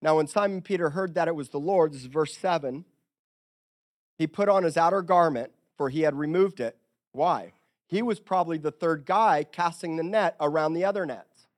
Now, 0.00 0.16
when 0.18 0.28
Simon 0.28 0.62
Peter 0.62 0.90
heard 0.90 1.14
that 1.14 1.26
it 1.26 1.34
was 1.34 1.48
the 1.48 1.58
Lord, 1.58 1.92
this 1.92 2.02
is 2.02 2.06
verse 2.06 2.36
7, 2.36 2.84
he 4.16 4.28
put 4.28 4.48
on 4.48 4.62
his 4.62 4.76
outer 4.76 5.02
garment, 5.02 5.50
for 5.76 5.90
he 5.90 6.02
had 6.02 6.14
removed 6.14 6.60
it. 6.60 6.76
Why? 7.10 7.52
He 7.88 8.02
was 8.02 8.20
probably 8.20 8.58
the 8.58 8.70
third 8.70 9.06
guy 9.06 9.44
casting 9.50 9.96
the 9.96 10.04
net 10.04 10.36
around 10.40 10.74
the 10.74 10.84
other 10.84 11.04
nets, 11.04 11.48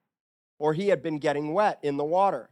or 0.59 0.73
he 0.73 0.89
had 0.89 1.03
been 1.03 1.19
getting 1.19 1.53
wet 1.53 1.81
in 1.83 1.99
the 1.99 2.05
water. 2.05 2.49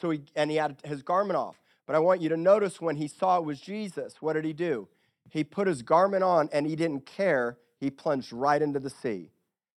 So 0.00 0.10
he, 0.10 0.22
and 0.34 0.50
he 0.50 0.56
had 0.56 0.76
his 0.84 1.02
garment 1.02 1.36
off. 1.36 1.60
But 1.86 1.96
I 1.96 1.98
want 1.98 2.20
you 2.20 2.28
to 2.30 2.36
notice 2.36 2.80
when 2.80 2.96
he 2.96 3.08
saw 3.08 3.38
it 3.38 3.44
was 3.44 3.60
Jesus, 3.60 4.16
what 4.20 4.34
did 4.34 4.44
he 4.44 4.52
do? 4.52 4.88
He 5.30 5.44
put 5.44 5.66
his 5.66 5.82
garment 5.82 6.22
on 6.22 6.48
and 6.52 6.66
he 6.66 6.76
didn't 6.76 7.06
care 7.06 7.58
he 7.78 7.90
plunged 7.90 8.32
right 8.32 8.60
into 8.60 8.80
the 8.80 8.90
sea. 8.90 9.30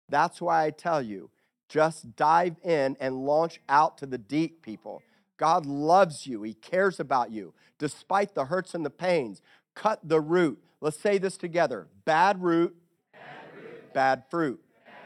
That's 0.08 0.40
why 0.40 0.64
I 0.64 0.70
tell 0.70 1.02
you, 1.02 1.30
just 1.68 2.14
dive 2.16 2.56
in 2.62 2.96
and 3.00 3.24
launch 3.24 3.60
out 3.68 3.98
to 3.98 4.06
the 4.06 4.18
deep, 4.18 4.62
people. 4.62 5.02
God 5.36 5.66
loves 5.66 6.26
you, 6.26 6.42
He 6.42 6.54
cares 6.54 7.00
about 7.00 7.30
you, 7.30 7.52
despite 7.78 8.34
the 8.34 8.46
hurts 8.46 8.74
and 8.74 8.84
the 8.84 8.90
pains. 8.90 9.42
Cut 9.74 10.00
the 10.02 10.20
root. 10.20 10.58
Let's 10.80 10.98
say 11.00 11.18
this 11.18 11.36
together 11.36 11.88
bad 12.04 12.42
root, 12.42 12.74
bad, 13.12 13.20
root. 13.54 13.92
bad 13.94 14.24
fruit. 14.30 14.60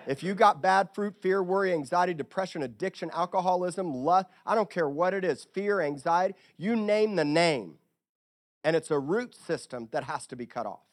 If 0.07 0.23
you 0.23 0.35
got 0.35 0.63
bad 0.63 0.89
fruit, 0.95 1.15
fear, 1.21 1.43
worry, 1.43 1.73
anxiety, 1.73 2.15
depression, 2.15 2.63
addiction, 2.63 3.11
alcoholism, 3.13 3.95
lust, 3.95 4.27
I 4.47 4.55
don't 4.55 4.71
care 4.71 4.89
what 4.89 5.15
it 5.15 5.25
is, 5.25 5.47
fear, 5.53 5.81
anxiety, 5.81 6.35
you 6.57 6.75
name 6.75 7.17
the 7.17 7.25
name. 7.25 7.75
And 8.65 8.75
it's 8.75 8.91
a 8.91 8.99
root 8.99 9.35
system 9.35 9.89
that 9.93 10.05
has 10.05 10.27
to 10.29 10.37
be 10.37 10.47
cut 10.47 10.67
off. 10.67 10.90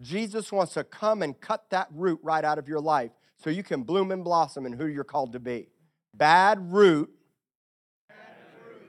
Jesus 0.00 0.50
wants 0.50 0.74
to 0.74 0.84
come 0.84 1.22
and 1.22 1.38
cut 1.40 1.68
that 1.70 1.88
root 1.92 2.20
right 2.22 2.44
out 2.44 2.58
of 2.58 2.68
your 2.68 2.80
life 2.80 3.10
so 3.36 3.50
you 3.50 3.62
can 3.62 3.82
bloom 3.82 4.10
and 4.10 4.24
blossom 4.24 4.66
in 4.66 4.72
who 4.72 4.86
you're 4.86 5.04
called 5.04 5.32
to 5.32 5.40
be. 5.40 5.68
Bad 6.14 6.72
root, 6.72 7.10
Bad 8.08 8.16
root. 8.66 8.82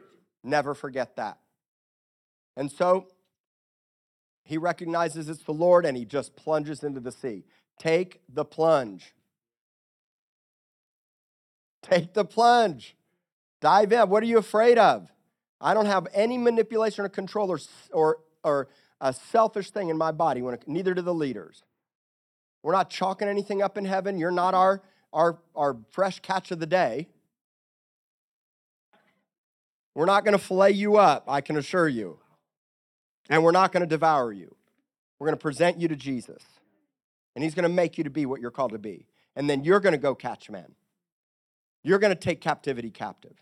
never 0.44 0.74
forget 0.74 1.16
that. 1.18 1.38
And 2.56 2.72
so 2.72 3.08
he 4.44 4.58
recognizes 4.58 5.30
it's 5.30 5.44
the 5.44 5.54
Lord 5.54 5.86
and 5.86 5.96
he 5.96 6.06
just 6.06 6.36
plunges 6.36 6.84
into 6.84 7.00
the 7.00 7.12
sea. 7.12 7.46
Take 7.80 8.22
the 8.28 8.46
plunge. 8.46 9.14
Take 11.82 12.14
the 12.14 12.26
plunge. 12.26 12.96
Dive 13.60 13.92
in. 13.92 14.10
What 14.10 14.24
are 14.24 14.28
you 14.28 14.38
afraid 14.38 14.78
of? 14.78 15.10
I 15.60 15.74
don't 15.74 15.86
have 15.86 16.08
any 16.14 16.38
manipulation 16.38 17.06
or 17.06 17.10
control 17.10 17.52
or, 17.52 17.60
or, 17.92 18.18
or 18.44 18.68
a 19.02 19.12
selfish 19.12 19.72
thing 19.72 19.90
in 19.90 19.98
my 19.98 20.12
body, 20.12 20.42
when 20.42 20.54
it, 20.54 20.64
neither 20.68 20.94
do 20.94 21.02
the 21.02 21.14
leaders. 21.14 21.64
We're 22.64 22.74
not 22.74 22.90
chalking 22.90 23.28
anything 23.28 23.62
up 23.62 23.78
in 23.78 23.86
heaven. 23.86 24.18
You're 24.18 24.32
not 24.32 24.54
our, 24.54 24.84
our, 25.12 25.40
our 25.56 25.78
fresh 25.90 26.20
catch 26.20 26.52
of 26.52 26.60
the 26.60 26.68
day. 26.68 27.10
We're 29.96 30.06
not 30.06 30.24
going 30.24 30.38
to 30.38 30.44
fillet 30.44 30.72
you 30.72 30.96
up, 30.96 31.26
I 31.28 31.42
can 31.42 31.58
assure 31.58 31.90
you. 31.90 32.20
And 33.30 33.44
we're 33.44 33.52
not 33.52 33.72
going 33.72 33.82
to 33.82 33.88
devour 33.88 34.32
you. 34.32 34.56
We're 35.20 35.28
going 35.28 35.38
to 35.38 35.42
present 35.42 35.80
you 35.80 35.88
to 35.88 35.96
Jesus. 35.96 36.44
And 37.36 37.44
he's 37.44 37.56
going 37.56 37.64
to 37.64 37.70
make 37.70 37.98
you 37.98 38.04
to 38.04 38.10
be 38.10 38.26
what 38.26 38.40
you're 38.40 38.52
called 38.52 38.72
to 38.72 38.80
be. 38.80 39.06
And 39.36 39.50
then 39.50 39.64
you're 39.64 39.80
going 39.80 39.94
to 39.94 39.98
go 39.98 40.16
catch 40.16 40.50
men. 40.50 40.76
You're 41.84 42.00
going 42.00 42.14
to 42.14 42.20
take 42.20 42.42
captivity 42.42 42.92
captive. 42.92 43.36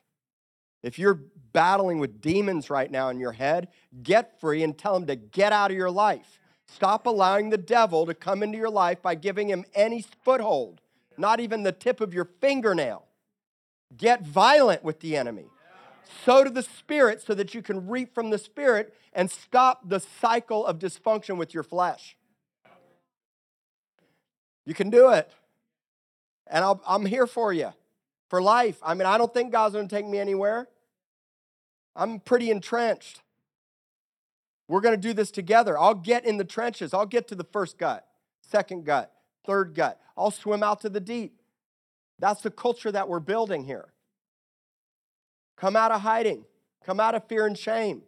If 0.82 0.98
you're 0.98 1.20
battling 1.52 2.00
with 2.00 2.22
demons 2.22 2.70
right 2.70 2.89
now 2.89 3.10
in 3.10 3.20
your 3.20 3.34
head, 3.34 3.68
get 4.02 4.39
free 4.39 4.63
and 4.63 4.78
tell 4.78 4.94
them 4.94 5.08
to 5.08 5.15
get 5.15 5.52
out 5.52 5.72
of 5.72 5.78
your 5.78 5.92
life. 5.92 6.39
Stop 6.68 7.06
allowing 7.06 7.50
the 7.50 7.58
devil 7.58 8.06
to 8.06 8.13
come 8.13 8.44
into 8.44 8.58
your 8.58 8.70
life 8.70 9.02
by 9.02 9.15
giving 9.15 9.50
him 9.50 9.65
any 9.74 10.06
foothold, 10.24 10.82
not 11.18 11.39
even 11.39 11.63
the 11.63 11.72
tip 11.72 12.00
of 12.00 12.13
your 12.13 12.26
fingernail. 12.26 13.06
Get 13.98 14.22
violent 14.22 14.84
with 14.84 15.00
the 15.00 15.18
enemy. 15.18 15.48
Sow 16.24 16.44
to 16.44 16.50
the 16.50 16.63
Spirit 16.63 17.22
so 17.22 17.34
that 17.34 17.54
you 17.54 17.62
can 17.62 17.88
reap 17.88 18.13
from 18.13 18.30
the 18.30 18.38
Spirit 18.38 18.94
and 19.13 19.30
stop 19.30 19.89
the 19.89 20.00
cycle 20.00 20.65
of 20.65 20.80
dysfunction 20.80 21.38
with 21.38 21.54
your 21.54 21.63
flesh. 21.63 22.15
You 24.65 24.74
can 24.76 24.89
do 24.89 25.10
it. 25.10 25.32
And 26.48 26.63
i 26.63 26.96
am 26.96 27.06
here 27.06 27.28
for 27.28 27.52
you 27.54 27.74
for 28.30 28.42
life. 28.42 28.78
I 28.84 28.94
mean, 28.94 29.06
I 29.06 29.18
don't 29.18 29.34
think 29.34 29.52
God's 29.52 29.76
going 29.76 29.88
to 29.88 29.96
take 29.96 30.08
me 30.08 30.20
anywhere. 30.20 30.68
I'm 31.96 32.20
pretty 32.20 32.52
entrenched. 32.52 33.22
We're 34.68 34.82
going 34.82 34.96
to 34.96 35.02
do 35.02 35.13
this 35.13 35.32
together. 35.32 35.78
I'll 35.78 35.96
get 35.96 36.26
in 36.26 36.38
the 36.38 36.46
trenches. 36.46 36.94
I'll 36.94 37.08
get 37.08 37.28
to 37.30 37.36
the 37.36 37.44
first 37.44 37.78
gut, 37.78 38.06
second 38.42 38.86
gut, 38.86 39.12
third 39.46 39.74
gut. 39.74 40.00
I'll 40.15 40.32
swim 40.32 40.62
out 40.62 40.82
to 40.82 40.89
the 40.89 41.00
deep. 41.00 41.42
That's 42.20 42.42
the 42.42 42.52
culture 42.52 42.92
that 42.92 43.10
we're 43.10 43.20
building 43.20 43.63
here. 43.63 43.94
Come 45.58 45.76
out 45.76 45.92
of 45.92 46.02
hiding, 46.02 46.46
come 46.86 47.00
out 47.00 47.15
of 47.15 47.28
fear 47.28 47.46
and 47.46 47.58
shame. 47.58 48.04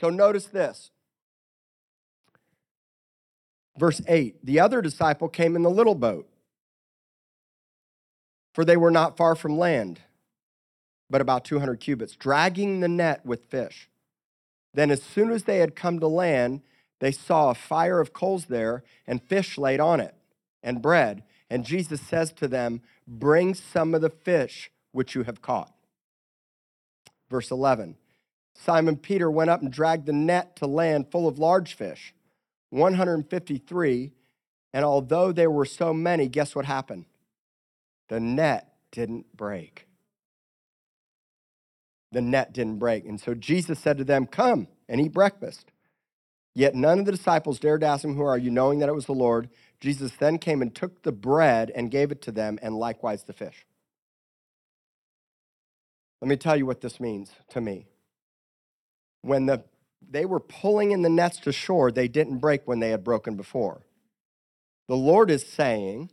So 0.00 0.10
notice 0.10 0.46
this. 0.46 0.90
Verse 3.78 4.00
8 4.08 4.44
The 4.44 4.60
other 4.60 4.82
disciple 4.82 5.28
came 5.28 5.56
in 5.56 5.62
the 5.62 5.70
little 5.70 5.94
boat 5.94 6.28
for 8.54 8.64
they 8.64 8.76
were 8.76 8.90
not 8.90 9.16
far 9.16 9.34
from 9.34 9.58
land, 9.58 10.00
but 11.10 11.20
about 11.20 11.44
200 11.44 11.80
cubits, 11.80 12.14
dragging 12.14 12.80
the 12.80 12.88
net 12.88 13.26
with 13.26 13.44
fish. 13.50 13.90
Then, 14.72 14.90
as 14.90 15.02
soon 15.02 15.30
as 15.30 15.42
they 15.42 15.58
had 15.58 15.76
come 15.76 16.00
to 16.00 16.06
land, 16.06 16.62
they 17.00 17.12
saw 17.12 17.50
a 17.50 17.54
fire 17.54 18.00
of 18.00 18.12
coals 18.12 18.46
there 18.46 18.82
and 19.06 19.22
fish 19.22 19.58
laid 19.58 19.80
on 19.80 20.00
it 20.00 20.14
and 20.62 20.80
bread. 20.80 21.24
And 21.50 21.64
Jesus 21.64 22.00
says 22.00 22.32
to 22.34 22.48
them, 22.48 22.80
Bring 23.06 23.54
some 23.54 23.94
of 23.94 24.00
the 24.00 24.10
fish 24.10 24.70
which 24.92 25.14
you 25.14 25.24
have 25.24 25.42
caught. 25.42 25.72
Verse 27.28 27.50
11 27.50 27.96
Simon 28.54 28.96
Peter 28.96 29.30
went 29.30 29.50
up 29.50 29.62
and 29.62 29.72
dragged 29.72 30.06
the 30.06 30.12
net 30.12 30.54
to 30.56 30.66
land 30.66 31.10
full 31.10 31.26
of 31.26 31.38
large 31.38 31.74
fish, 31.74 32.14
153. 32.70 34.12
And 34.72 34.84
although 34.84 35.32
there 35.32 35.50
were 35.50 35.64
so 35.64 35.92
many, 35.92 36.28
guess 36.28 36.54
what 36.54 36.64
happened? 36.64 37.04
The 38.08 38.20
net 38.20 38.74
didn't 38.90 39.36
break. 39.36 39.86
The 42.12 42.22
net 42.22 42.52
didn't 42.52 42.78
break. 42.78 43.04
And 43.06 43.20
so 43.20 43.34
Jesus 43.34 43.78
said 43.78 43.98
to 43.98 44.04
them, 44.04 44.26
Come 44.26 44.68
and 44.88 45.00
eat 45.00 45.12
breakfast. 45.12 45.72
Yet 46.54 46.74
none 46.76 47.00
of 47.00 47.06
the 47.06 47.12
disciples 47.12 47.58
dared 47.58 47.82
ask 47.82 48.04
him, 48.04 48.14
Who 48.14 48.22
are 48.22 48.38
you? 48.38 48.50
knowing 48.50 48.78
that 48.78 48.88
it 48.88 48.94
was 48.94 49.06
the 49.06 49.12
Lord. 49.12 49.48
Jesus 49.80 50.12
then 50.18 50.38
came 50.38 50.62
and 50.62 50.74
took 50.74 51.02
the 51.02 51.12
bread 51.12 51.72
and 51.74 51.90
gave 51.90 52.12
it 52.12 52.22
to 52.22 52.32
them, 52.32 52.58
and 52.62 52.76
likewise 52.76 53.24
the 53.24 53.32
fish. 53.32 53.66
Let 56.20 56.28
me 56.28 56.36
tell 56.36 56.56
you 56.56 56.64
what 56.64 56.80
this 56.80 57.00
means 57.00 57.32
to 57.50 57.60
me. 57.60 57.86
When 59.22 59.46
the, 59.46 59.64
they 60.08 60.24
were 60.24 60.40
pulling 60.40 60.92
in 60.92 61.02
the 61.02 61.10
nets 61.10 61.38
to 61.40 61.52
shore, 61.52 61.90
they 61.90 62.08
didn't 62.08 62.38
break 62.38 62.62
when 62.66 62.80
they 62.80 62.90
had 62.90 63.04
broken 63.04 63.36
before. 63.36 63.82
The 64.88 64.94
Lord 64.94 65.30
is 65.30 65.46
saying, 65.46 66.10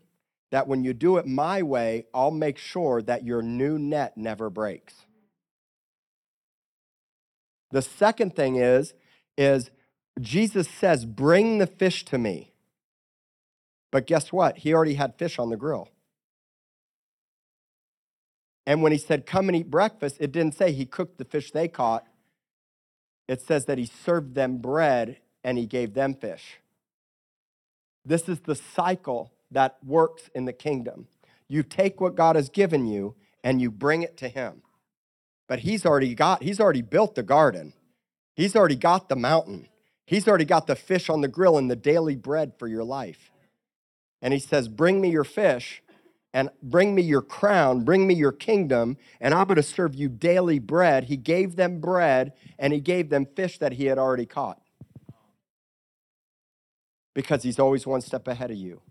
that 0.51 0.67
when 0.67 0.83
you 0.83 0.93
do 0.93 1.17
it 1.17 1.25
my 1.25 1.61
way, 1.61 2.05
I'll 2.13 2.31
make 2.31 2.57
sure 2.57 3.01
that 3.01 3.23
your 3.23 3.41
new 3.41 3.79
net 3.79 4.17
never 4.17 4.49
breaks. 4.49 4.93
The 7.71 7.81
second 7.81 8.35
thing 8.35 8.57
is, 8.57 8.93
is 9.37 9.71
Jesus 10.19 10.67
says, 10.67 11.05
bring 11.05 11.57
the 11.57 11.67
fish 11.67 12.03
to 12.05 12.17
me. 12.17 12.51
But 13.91 14.07
guess 14.07 14.31
what? 14.31 14.59
He 14.59 14.73
already 14.73 14.95
had 14.95 15.17
fish 15.17 15.39
on 15.39 15.49
the 15.49 15.57
grill. 15.57 15.89
And 18.67 18.81
when 18.81 18.91
he 18.91 18.97
said, 18.97 19.25
come 19.25 19.49
and 19.49 19.55
eat 19.55 19.71
breakfast, 19.71 20.17
it 20.19 20.31
didn't 20.31 20.55
say 20.55 20.71
he 20.71 20.85
cooked 20.85 21.17
the 21.17 21.25
fish 21.25 21.51
they 21.51 21.67
caught. 21.67 22.05
It 23.27 23.41
says 23.41 23.65
that 23.65 23.77
he 23.77 23.85
served 23.85 24.35
them 24.35 24.57
bread 24.57 25.17
and 25.43 25.57
he 25.57 25.65
gave 25.65 25.93
them 25.93 26.13
fish. 26.13 26.59
This 28.05 28.27
is 28.27 28.41
the 28.41 28.55
cycle 28.55 29.31
that 29.51 29.77
works 29.83 30.29
in 30.33 30.45
the 30.45 30.53
kingdom. 30.53 31.07
You 31.47 31.63
take 31.63 31.99
what 31.99 32.15
God 32.15 32.35
has 32.35 32.49
given 32.49 32.85
you 32.85 33.15
and 33.43 33.61
you 33.61 33.69
bring 33.69 34.03
it 34.03 34.17
to 34.17 34.29
him. 34.29 34.61
But 35.47 35.59
he's 35.59 35.85
already 35.85 36.15
got, 36.15 36.43
he's 36.43 36.59
already 36.59 36.81
built 36.81 37.15
the 37.15 37.23
garden. 37.23 37.73
He's 38.35 38.55
already 38.55 38.77
got 38.77 39.09
the 39.09 39.15
mountain. 39.15 39.67
He's 40.05 40.27
already 40.27 40.45
got 40.45 40.67
the 40.67 40.75
fish 40.75 41.09
on 41.09 41.21
the 41.21 41.27
grill 41.27 41.57
and 41.57 41.69
the 41.69 41.75
daily 41.75 42.15
bread 42.15 42.53
for 42.57 42.67
your 42.67 42.83
life. 42.83 43.31
And 44.21 44.33
he 44.33 44.39
says, 44.39 44.67
Bring 44.67 45.01
me 45.01 45.09
your 45.09 45.23
fish 45.23 45.81
and 46.33 46.49
bring 46.63 46.95
me 46.95 47.01
your 47.01 47.21
crown, 47.21 47.83
bring 47.83 48.07
me 48.07 48.13
your 48.13 48.31
kingdom, 48.31 48.97
and 49.19 49.33
I'm 49.33 49.47
going 49.47 49.57
to 49.57 49.63
serve 49.63 49.95
you 49.95 50.07
daily 50.07 50.59
bread. 50.59 51.05
He 51.05 51.17
gave 51.17 51.55
them 51.55 51.81
bread 51.81 52.33
and 52.57 52.71
he 52.71 52.79
gave 52.79 53.09
them 53.09 53.25
fish 53.25 53.57
that 53.57 53.73
he 53.73 53.85
had 53.85 53.97
already 53.97 54.25
caught. 54.25 54.61
Because 57.13 57.43
he's 57.43 57.59
always 57.59 57.85
one 57.85 57.99
step 57.99 58.27
ahead 58.27 58.51
of 58.51 58.57
you. 58.57 58.81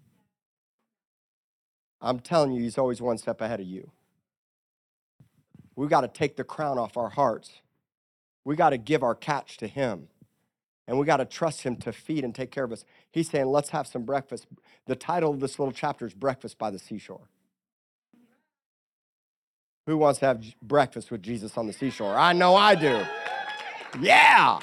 I'm 2.00 2.20
telling 2.20 2.52
you, 2.52 2.62
he's 2.62 2.78
always 2.78 3.00
one 3.00 3.18
step 3.18 3.40
ahead 3.40 3.60
of 3.60 3.66
you. 3.66 3.90
We've 5.76 5.90
got 5.90 6.02
to 6.02 6.08
take 6.08 6.36
the 6.36 6.44
crown 6.44 6.78
off 6.78 6.96
our 6.96 7.10
hearts. 7.10 7.50
We 8.44 8.56
got 8.56 8.70
to 8.70 8.78
give 8.78 9.02
our 9.02 9.14
catch 9.14 9.56
to 9.58 9.66
him. 9.66 10.08
And 10.86 10.98
we 10.98 11.06
got 11.06 11.18
to 11.18 11.24
trust 11.24 11.62
him 11.62 11.76
to 11.76 11.92
feed 11.92 12.24
and 12.24 12.34
take 12.34 12.50
care 12.50 12.64
of 12.64 12.72
us. 12.72 12.84
He's 13.12 13.30
saying, 13.30 13.46
let's 13.46 13.68
have 13.68 13.86
some 13.86 14.02
breakfast. 14.02 14.46
The 14.86 14.96
title 14.96 15.30
of 15.30 15.40
this 15.40 15.58
little 15.58 15.72
chapter 15.72 16.06
is 16.06 16.14
Breakfast 16.14 16.58
by 16.58 16.70
the 16.70 16.78
Seashore. 16.78 17.28
Who 19.86 19.96
wants 19.96 20.20
to 20.20 20.26
have 20.26 20.44
breakfast 20.62 21.10
with 21.10 21.22
Jesus 21.22 21.56
on 21.56 21.66
the 21.66 21.72
seashore? 21.72 22.14
I 22.14 22.32
know 22.32 22.54
I 22.54 22.74
do. 22.74 23.02
Yeah. 24.00 24.60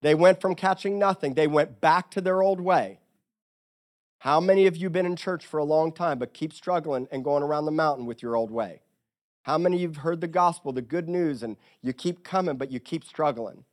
They 0.00 0.14
went 0.14 0.40
from 0.40 0.54
catching 0.54 0.98
nothing, 0.98 1.34
they 1.34 1.46
went 1.46 1.80
back 1.80 2.10
to 2.12 2.20
their 2.20 2.42
old 2.42 2.60
way. 2.60 3.00
How 4.24 4.40
many 4.40 4.66
of 4.66 4.74
you 4.74 4.88
been 4.88 5.04
in 5.04 5.16
church 5.16 5.44
for 5.44 5.58
a 5.58 5.64
long 5.64 5.92
time 5.92 6.18
but 6.18 6.32
keep 6.32 6.54
struggling 6.54 7.06
and 7.12 7.22
going 7.22 7.42
around 7.42 7.66
the 7.66 7.70
mountain 7.70 8.06
with 8.06 8.22
your 8.22 8.36
old 8.36 8.50
way? 8.50 8.80
How 9.42 9.58
many 9.58 9.76
of 9.76 9.82
you 9.82 9.88
have 9.88 9.96
heard 9.98 10.22
the 10.22 10.26
gospel, 10.26 10.72
the 10.72 10.80
good 10.80 11.10
news, 11.10 11.42
and 11.42 11.58
you 11.82 11.92
keep 11.92 12.24
coming 12.24 12.56
but 12.56 12.72
you 12.72 12.80
keep 12.80 13.04
struggling? 13.04 13.64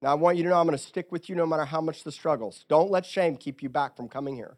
Now, 0.00 0.12
I 0.12 0.14
want 0.14 0.38
you 0.38 0.44
to 0.44 0.48
know 0.48 0.58
I'm 0.58 0.64
going 0.64 0.78
to 0.78 0.82
stick 0.82 1.12
with 1.12 1.28
you 1.28 1.34
no 1.34 1.44
matter 1.44 1.66
how 1.66 1.82
much 1.82 2.04
the 2.04 2.10
struggles. 2.10 2.64
Don't 2.70 2.90
let 2.90 3.04
shame 3.04 3.36
keep 3.36 3.62
you 3.62 3.68
back 3.68 3.98
from 3.98 4.08
coming 4.08 4.34
here. 4.34 4.56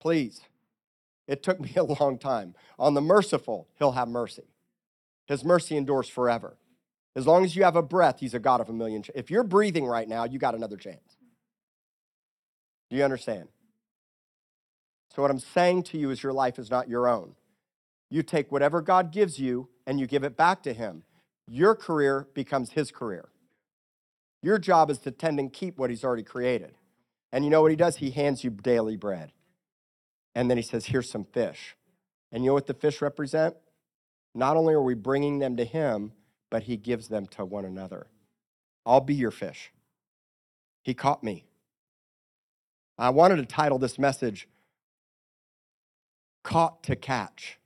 Please. 0.00 0.42
It 1.26 1.42
took 1.42 1.58
me 1.64 1.72
a 1.74 1.82
long 1.82 2.18
time. 2.18 2.54
On 2.78 2.94
the 2.94 3.00
merciful, 3.00 3.66
he'll 3.80 3.92
have 3.92 4.06
mercy. 4.06 4.44
His 5.26 5.44
mercy 5.44 5.76
endures 5.76 6.08
forever. 6.08 6.56
As 7.16 7.26
long 7.26 7.44
as 7.44 7.56
you 7.56 7.64
have 7.64 7.74
a 7.74 7.82
breath, 7.82 8.20
he's 8.20 8.34
a 8.34 8.38
God 8.38 8.60
of 8.60 8.68
a 8.68 8.72
million. 8.72 9.02
If 9.12 9.28
you're 9.28 9.42
breathing 9.42 9.86
right 9.86 10.08
now, 10.08 10.22
you 10.22 10.38
got 10.38 10.54
another 10.54 10.76
chance. 10.76 11.17
Do 12.90 12.96
you 12.96 13.04
understand? 13.04 13.48
So, 15.14 15.22
what 15.22 15.30
I'm 15.30 15.38
saying 15.38 15.84
to 15.84 15.98
you 15.98 16.10
is 16.10 16.22
your 16.22 16.32
life 16.32 16.58
is 16.58 16.70
not 16.70 16.88
your 16.88 17.08
own. 17.08 17.34
You 18.10 18.22
take 18.22 18.50
whatever 18.50 18.80
God 18.80 19.12
gives 19.12 19.38
you 19.38 19.68
and 19.86 19.98
you 19.98 20.06
give 20.06 20.24
it 20.24 20.36
back 20.36 20.62
to 20.62 20.72
Him. 20.72 21.04
Your 21.48 21.74
career 21.74 22.28
becomes 22.34 22.72
His 22.72 22.90
career. 22.90 23.28
Your 24.42 24.58
job 24.58 24.90
is 24.90 24.98
to 25.00 25.10
tend 25.10 25.40
and 25.40 25.52
keep 25.52 25.78
what 25.78 25.90
He's 25.90 26.04
already 26.04 26.22
created. 26.22 26.74
And 27.32 27.44
you 27.44 27.50
know 27.50 27.62
what 27.62 27.70
He 27.70 27.76
does? 27.76 27.96
He 27.96 28.10
hands 28.10 28.44
you 28.44 28.50
daily 28.50 28.96
bread. 28.96 29.32
And 30.34 30.50
then 30.50 30.56
He 30.56 30.62
says, 30.62 30.86
Here's 30.86 31.10
some 31.10 31.24
fish. 31.24 31.76
And 32.30 32.44
you 32.44 32.50
know 32.50 32.54
what 32.54 32.66
the 32.66 32.74
fish 32.74 33.02
represent? 33.02 33.56
Not 34.34 34.56
only 34.56 34.74
are 34.74 34.82
we 34.82 34.94
bringing 34.94 35.38
them 35.38 35.56
to 35.56 35.64
Him, 35.64 36.12
but 36.50 36.64
He 36.64 36.76
gives 36.76 37.08
them 37.08 37.26
to 37.26 37.44
one 37.44 37.64
another. 37.64 38.06
I'll 38.86 39.00
be 39.00 39.14
your 39.14 39.30
fish. 39.30 39.72
He 40.82 40.94
caught 40.94 41.24
me. 41.24 41.47
I 42.98 43.10
wanted 43.10 43.36
to 43.36 43.46
title 43.46 43.78
this 43.78 43.98
message 43.98 44.48
Caught 46.42 46.82
to 46.84 46.96
Catch. 46.96 47.58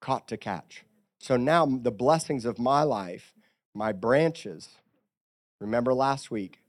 Caught 0.00 0.28
to 0.28 0.36
Catch. 0.36 0.84
So 1.18 1.36
now 1.36 1.64
the 1.66 1.90
blessings 1.90 2.44
of 2.44 2.58
my 2.58 2.82
life, 2.82 3.34
my 3.74 3.92
branches, 3.92 4.68
remember 5.60 5.94
last 5.94 6.30
week, 6.30 6.60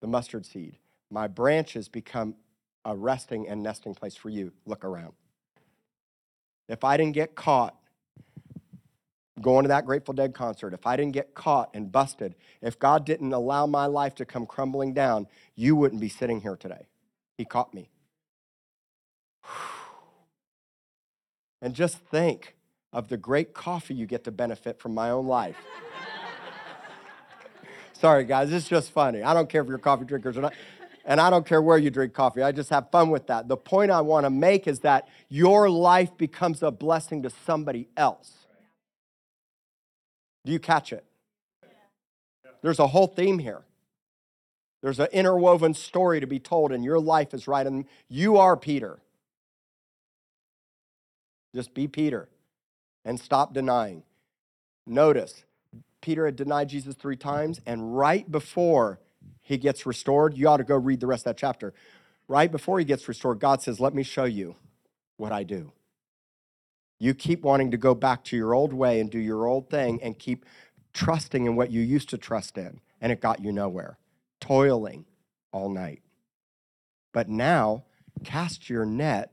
the 0.00 0.06
mustard 0.06 0.44
seed, 0.44 0.78
my 1.10 1.28
branches 1.28 1.88
become 1.88 2.34
a 2.84 2.94
resting 2.94 3.48
and 3.48 3.62
nesting 3.62 3.94
place 3.94 4.16
for 4.16 4.28
you. 4.28 4.52
Look 4.66 4.84
around. 4.84 5.14
If 6.68 6.84
I 6.84 6.96
didn't 6.96 7.14
get 7.14 7.34
caught 7.34 7.76
going 9.40 9.64
to 9.64 9.68
that 9.68 9.84
Grateful 9.84 10.14
Dead 10.14 10.34
concert, 10.34 10.74
if 10.74 10.86
I 10.86 10.96
didn't 10.96 11.12
get 11.12 11.34
caught 11.34 11.70
and 11.74 11.90
busted, 11.90 12.34
if 12.62 12.78
God 12.78 13.04
didn't 13.04 13.32
allow 13.32 13.66
my 13.66 13.86
life 13.86 14.14
to 14.16 14.24
come 14.24 14.46
crumbling 14.46 14.94
down, 14.94 15.26
you 15.56 15.74
wouldn't 15.76 16.00
be 16.00 16.08
sitting 16.08 16.40
here 16.40 16.56
today. 16.56 16.86
He 17.36 17.44
caught 17.44 17.74
me. 17.74 17.90
And 21.62 21.74
just 21.74 21.96
think 21.96 22.56
of 22.92 23.08
the 23.08 23.16
great 23.16 23.54
coffee 23.54 23.94
you 23.94 24.04
get 24.04 24.24
to 24.24 24.30
benefit 24.30 24.78
from 24.78 24.92
my 24.92 25.08
own 25.08 25.26
life. 25.26 25.56
Sorry, 27.94 28.24
guys, 28.24 28.52
it's 28.52 28.68
just 28.68 28.90
funny. 28.90 29.22
I 29.22 29.32
don't 29.32 29.48
care 29.48 29.62
if 29.62 29.68
you're 29.68 29.78
coffee 29.78 30.04
drinkers 30.04 30.36
or 30.36 30.42
not. 30.42 30.52
And 31.06 31.18
I 31.18 31.30
don't 31.30 31.46
care 31.46 31.62
where 31.62 31.78
you 31.78 31.88
drink 31.88 32.12
coffee. 32.12 32.42
I 32.42 32.52
just 32.52 32.68
have 32.68 32.90
fun 32.90 33.08
with 33.08 33.28
that. 33.28 33.48
The 33.48 33.56
point 33.56 33.90
I 33.90 34.02
want 34.02 34.26
to 34.26 34.30
make 34.30 34.66
is 34.66 34.80
that 34.80 35.08
your 35.30 35.70
life 35.70 36.14
becomes 36.18 36.62
a 36.62 36.70
blessing 36.70 37.22
to 37.22 37.30
somebody 37.30 37.88
else. 37.96 38.43
Do 40.44 40.52
you 40.52 40.58
catch 40.58 40.92
it? 40.92 41.04
There's 42.62 42.78
a 42.78 42.86
whole 42.86 43.06
theme 43.06 43.38
here. 43.38 43.62
There's 44.82 45.00
an 45.00 45.08
interwoven 45.12 45.74
story 45.74 46.20
to 46.20 46.26
be 46.26 46.38
told, 46.38 46.72
and 46.72 46.84
your 46.84 46.98
life 46.98 47.32
is 47.32 47.48
right. 47.48 47.66
And 47.66 47.86
you 48.08 48.36
are 48.36 48.56
Peter. 48.56 48.98
Just 51.54 51.72
be 51.72 51.88
Peter 51.88 52.28
and 53.04 53.18
stop 53.18 53.54
denying. 53.54 54.02
Notice, 54.86 55.44
Peter 56.00 56.26
had 56.26 56.36
denied 56.36 56.68
Jesus 56.68 56.94
three 56.94 57.16
times, 57.16 57.60
and 57.64 57.96
right 57.96 58.30
before 58.30 58.98
he 59.40 59.56
gets 59.56 59.86
restored, 59.86 60.36
you 60.36 60.48
ought 60.48 60.58
to 60.58 60.64
go 60.64 60.76
read 60.76 61.00
the 61.00 61.06
rest 61.06 61.22
of 61.22 61.30
that 61.30 61.38
chapter. 61.38 61.72
Right 62.28 62.50
before 62.50 62.78
he 62.78 62.84
gets 62.84 63.08
restored, 63.08 63.38
God 63.38 63.62
says, 63.62 63.80
Let 63.80 63.94
me 63.94 64.02
show 64.02 64.24
you 64.24 64.56
what 65.16 65.32
I 65.32 65.44
do. 65.44 65.72
You 66.98 67.14
keep 67.14 67.42
wanting 67.42 67.70
to 67.70 67.76
go 67.76 67.94
back 67.94 68.24
to 68.24 68.36
your 68.36 68.54
old 68.54 68.72
way 68.72 69.00
and 69.00 69.10
do 69.10 69.18
your 69.18 69.46
old 69.46 69.68
thing 69.68 70.02
and 70.02 70.18
keep 70.18 70.44
trusting 70.92 71.44
in 71.44 71.56
what 71.56 71.70
you 71.70 71.80
used 71.80 72.08
to 72.10 72.18
trust 72.18 72.56
in, 72.56 72.80
and 73.00 73.10
it 73.10 73.20
got 73.20 73.42
you 73.42 73.52
nowhere, 73.52 73.98
toiling 74.40 75.04
all 75.52 75.68
night. 75.68 76.02
But 77.12 77.28
now, 77.28 77.84
cast 78.22 78.70
your 78.70 78.84
net 78.84 79.32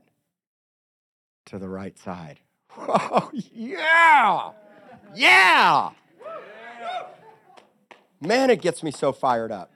to 1.46 1.58
the 1.58 1.68
right 1.68 1.98
side. 1.98 2.40
Oh, 2.74 3.30
yeah! 3.34 4.52
Yeah! 5.14 5.90
Man, 8.20 8.50
it 8.50 8.62
gets 8.62 8.82
me 8.82 8.90
so 8.90 9.12
fired 9.12 9.52
up. 9.52 9.72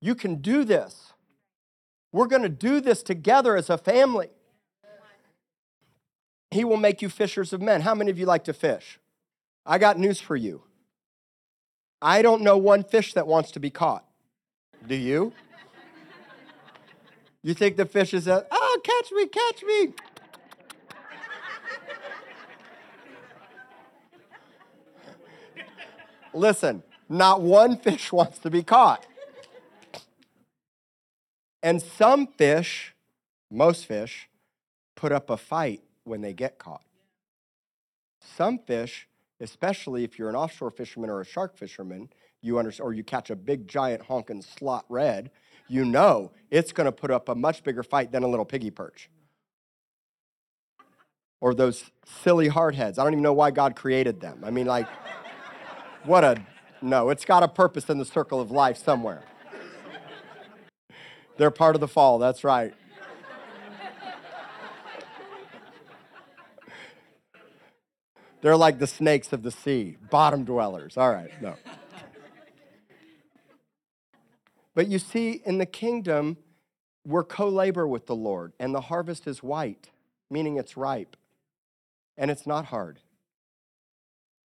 You 0.00 0.14
can 0.14 0.36
do 0.36 0.62
this. 0.62 1.12
We're 2.12 2.26
going 2.26 2.42
to 2.42 2.48
do 2.48 2.80
this 2.80 3.02
together 3.02 3.56
as 3.56 3.70
a 3.70 3.78
family. 3.78 4.28
He 6.50 6.64
will 6.64 6.76
make 6.76 7.00
you 7.00 7.08
fishers 7.08 7.52
of 7.52 7.62
men. 7.62 7.82
How 7.82 7.94
many 7.94 8.10
of 8.10 8.18
you 8.18 8.26
like 8.26 8.44
to 8.44 8.52
fish? 8.52 8.98
I 9.64 9.78
got 9.78 9.98
news 9.98 10.20
for 10.20 10.34
you. 10.34 10.62
I 12.02 12.22
don't 12.22 12.42
know 12.42 12.56
one 12.56 12.82
fish 12.82 13.14
that 13.14 13.26
wants 13.26 13.52
to 13.52 13.60
be 13.60 13.70
caught. 13.70 14.04
Do 14.86 14.96
you? 14.96 15.32
You 17.42 17.54
think 17.54 17.76
the 17.76 17.86
fish 17.86 18.12
is 18.14 18.26
a, 18.26 18.46
oh, 18.50 18.80
catch 18.82 19.12
me, 19.12 19.26
catch 19.26 19.62
me. 19.62 19.94
Listen, 26.32 26.82
not 27.08 27.40
one 27.42 27.76
fish 27.76 28.12
wants 28.12 28.38
to 28.40 28.50
be 28.50 28.62
caught. 28.62 29.06
And 31.62 31.82
some 31.82 32.26
fish, 32.26 32.94
most 33.50 33.86
fish, 33.86 34.28
put 34.96 35.12
up 35.12 35.28
a 35.28 35.36
fight 35.36 35.82
when 36.10 36.20
they 36.20 36.34
get 36.34 36.58
caught. 36.58 36.82
Some 38.36 38.58
fish, 38.58 39.08
especially 39.40 40.04
if 40.04 40.18
you're 40.18 40.28
an 40.28 40.36
offshore 40.36 40.70
fisherman 40.70 41.08
or 41.08 41.20
a 41.20 41.24
shark 41.24 41.56
fisherman, 41.56 42.10
you 42.42 42.58
understand, 42.58 42.84
or 42.84 42.92
you 42.92 43.04
catch 43.04 43.30
a 43.30 43.36
big 43.36 43.68
giant 43.68 44.02
honking 44.02 44.42
slot 44.42 44.84
red, 44.88 45.30
you 45.68 45.84
know 45.84 46.32
it's 46.50 46.72
going 46.72 46.86
to 46.86 46.92
put 46.92 47.10
up 47.10 47.28
a 47.28 47.34
much 47.34 47.62
bigger 47.62 47.82
fight 47.82 48.10
than 48.12 48.24
a 48.24 48.28
little 48.28 48.44
piggy 48.44 48.70
perch. 48.70 49.08
Or 51.40 51.54
those 51.54 51.90
silly 52.22 52.50
hardheads. 52.50 52.98
I 52.98 53.04
don't 53.04 53.12
even 53.12 53.22
know 53.22 53.32
why 53.32 53.50
God 53.50 53.76
created 53.76 54.20
them. 54.20 54.42
I 54.44 54.50
mean, 54.50 54.66
like, 54.66 54.88
what 56.04 56.24
a 56.24 56.44
no, 56.82 57.10
it's 57.10 57.26
got 57.26 57.42
a 57.42 57.48
purpose 57.48 57.88
in 57.90 57.98
the 57.98 58.04
circle 58.04 58.40
of 58.40 58.50
life 58.50 58.78
somewhere. 58.78 59.22
They're 61.36 61.50
part 61.50 61.76
of 61.76 61.80
the 61.80 61.88
fall, 61.88 62.18
that's 62.18 62.42
right. 62.42 62.74
They're 68.42 68.56
like 68.56 68.78
the 68.78 68.86
snakes 68.86 69.32
of 69.32 69.42
the 69.42 69.50
sea, 69.50 69.96
bottom 70.10 70.44
dwellers. 70.44 70.96
All 70.96 71.10
right, 71.10 71.30
no. 71.42 71.56
But 74.74 74.88
you 74.88 74.98
see, 74.98 75.42
in 75.44 75.58
the 75.58 75.66
kingdom, 75.66 76.38
we're 77.04 77.24
co 77.24 77.48
labor 77.48 77.86
with 77.86 78.06
the 78.06 78.14
Lord, 78.14 78.52
and 78.58 78.74
the 78.74 78.82
harvest 78.82 79.26
is 79.26 79.42
white, 79.42 79.90
meaning 80.30 80.56
it's 80.56 80.76
ripe, 80.76 81.16
and 82.16 82.30
it's 82.30 82.46
not 82.46 82.66
hard. 82.66 83.00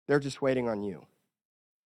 They're 0.06 0.20
just 0.20 0.42
waiting 0.42 0.68
on 0.68 0.82
you. 0.82 1.06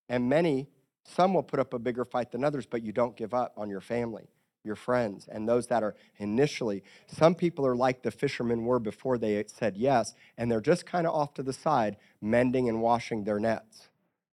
And 0.08 0.28
many, 0.28 0.68
some 1.04 1.34
will 1.34 1.42
put 1.42 1.60
up 1.60 1.72
a 1.72 1.78
bigger 1.78 2.04
fight 2.04 2.32
than 2.32 2.44
others, 2.44 2.66
but 2.66 2.82
you 2.82 2.92
don't 2.92 3.16
give 3.16 3.32
up 3.32 3.54
on 3.56 3.70
your 3.70 3.80
family, 3.80 4.28
your 4.64 4.76
friends, 4.76 5.28
and 5.30 5.48
those 5.48 5.66
that 5.68 5.82
are 5.82 5.94
initially. 6.16 6.82
Some 7.06 7.34
people 7.34 7.66
are 7.66 7.76
like 7.76 8.02
the 8.02 8.10
fishermen 8.10 8.64
were 8.64 8.78
before 8.78 9.18
they 9.18 9.44
said 9.46 9.76
yes, 9.76 10.14
and 10.38 10.50
they're 10.50 10.60
just 10.60 10.86
kind 10.86 11.06
of 11.06 11.14
off 11.14 11.34
to 11.34 11.42
the 11.42 11.52
side, 11.52 11.96
mending 12.20 12.68
and 12.68 12.80
washing 12.80 13.24
their 13.24 13.38
nets, 13.38 13.88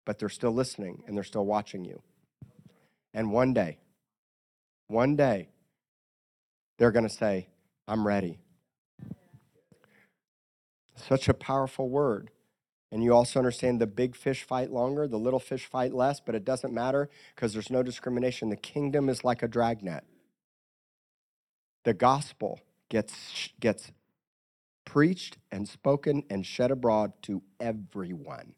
but 0.05 0.17
they're 0.17 0.29
still 0.29 0.53
listening 0.53 1.03
and 1.05 1.15
they're 1.15 1.23
still 1.23 1.45
watching 1.45 1.85
you. 1.85 2.01
And 3.13 3.31
one 3.31 3.53
day, 3.53 3.79
one 4.87 5.15
day, 5.15 5.49
they're 6.77 6.91
going 6.91 7.07
to 7.07 7.13
say, 7.13 7.49
I'm 7.87 8.07
ready. 8.07 8.39
Such 10.95 11.27
a 11.27 11.33
powerful 11.33 11.89
word. 11.89 12.31
And 12.91 13.03
you 13.03 13.13
also 13.13 13.39
understand 13.39 13.79
the 13.79 13.87
big 13.87 14.15
fish 14.15 14.43
fight 14.43 14.69
longer, 14.69 15.07
the 15.07 15.17
little 15.17 15.39
fish 15.39 15.65
fight 15.65 15.93
less, 15.93 16.19
but 16.19 16.35
it 16.35 16.43
doesn't 16.43 16.73
matter 16.73 17.09
because 17.35 17.53
there's 17.53 17.69
no 17.69 17.83
discrimination. 17.83 18.49
The 18.49 18.57
kingdom 18.57 19.07
is 19.07 19.23
like 19.23 19.43
a 19.43 19.47
dragnet. 19.47 20.03
The 21.83 21.93
gospel 21.93 22.59
gets, 22.89 23.49
gets 23.59 23.91
preached 24.85 25.37
and 25.51 25.67
spoken 25.67 26.23
and 26.29 26.45
shed 26.45 26.71
abroad 26.71 27.13
to 27.23 27.41
everyone 27.59 28.55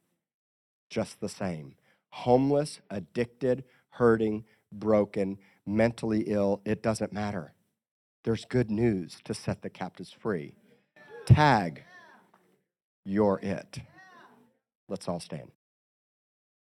just 0.94 1.20
the 1.20 1.30
same. 1.30 1.76
Homeless, 2.10 2.80
addicted, 2.90 3.64
hurting, 3.90 4.46
broken, 4.72 5.38
mentally 5.66 6.22
ill, 6.28 6.62
it 6.66 6.84
doesn't 6.84 7.12
matter. 7.12 7.54
There's 8.24 8.46
good 8.46 8.70
news 8.70 9.18
to 9.26 9.34
set 9.34 9.62
the 9.62 9.70
captives 9.70 10.12
free. 10.12 10.56
Tag, 11.26 11.84
you're 13.04 13.40
it. 13.42 13.80
Let's 14.88 15.08
all 15.08 15.20
stand. 15.20 15.52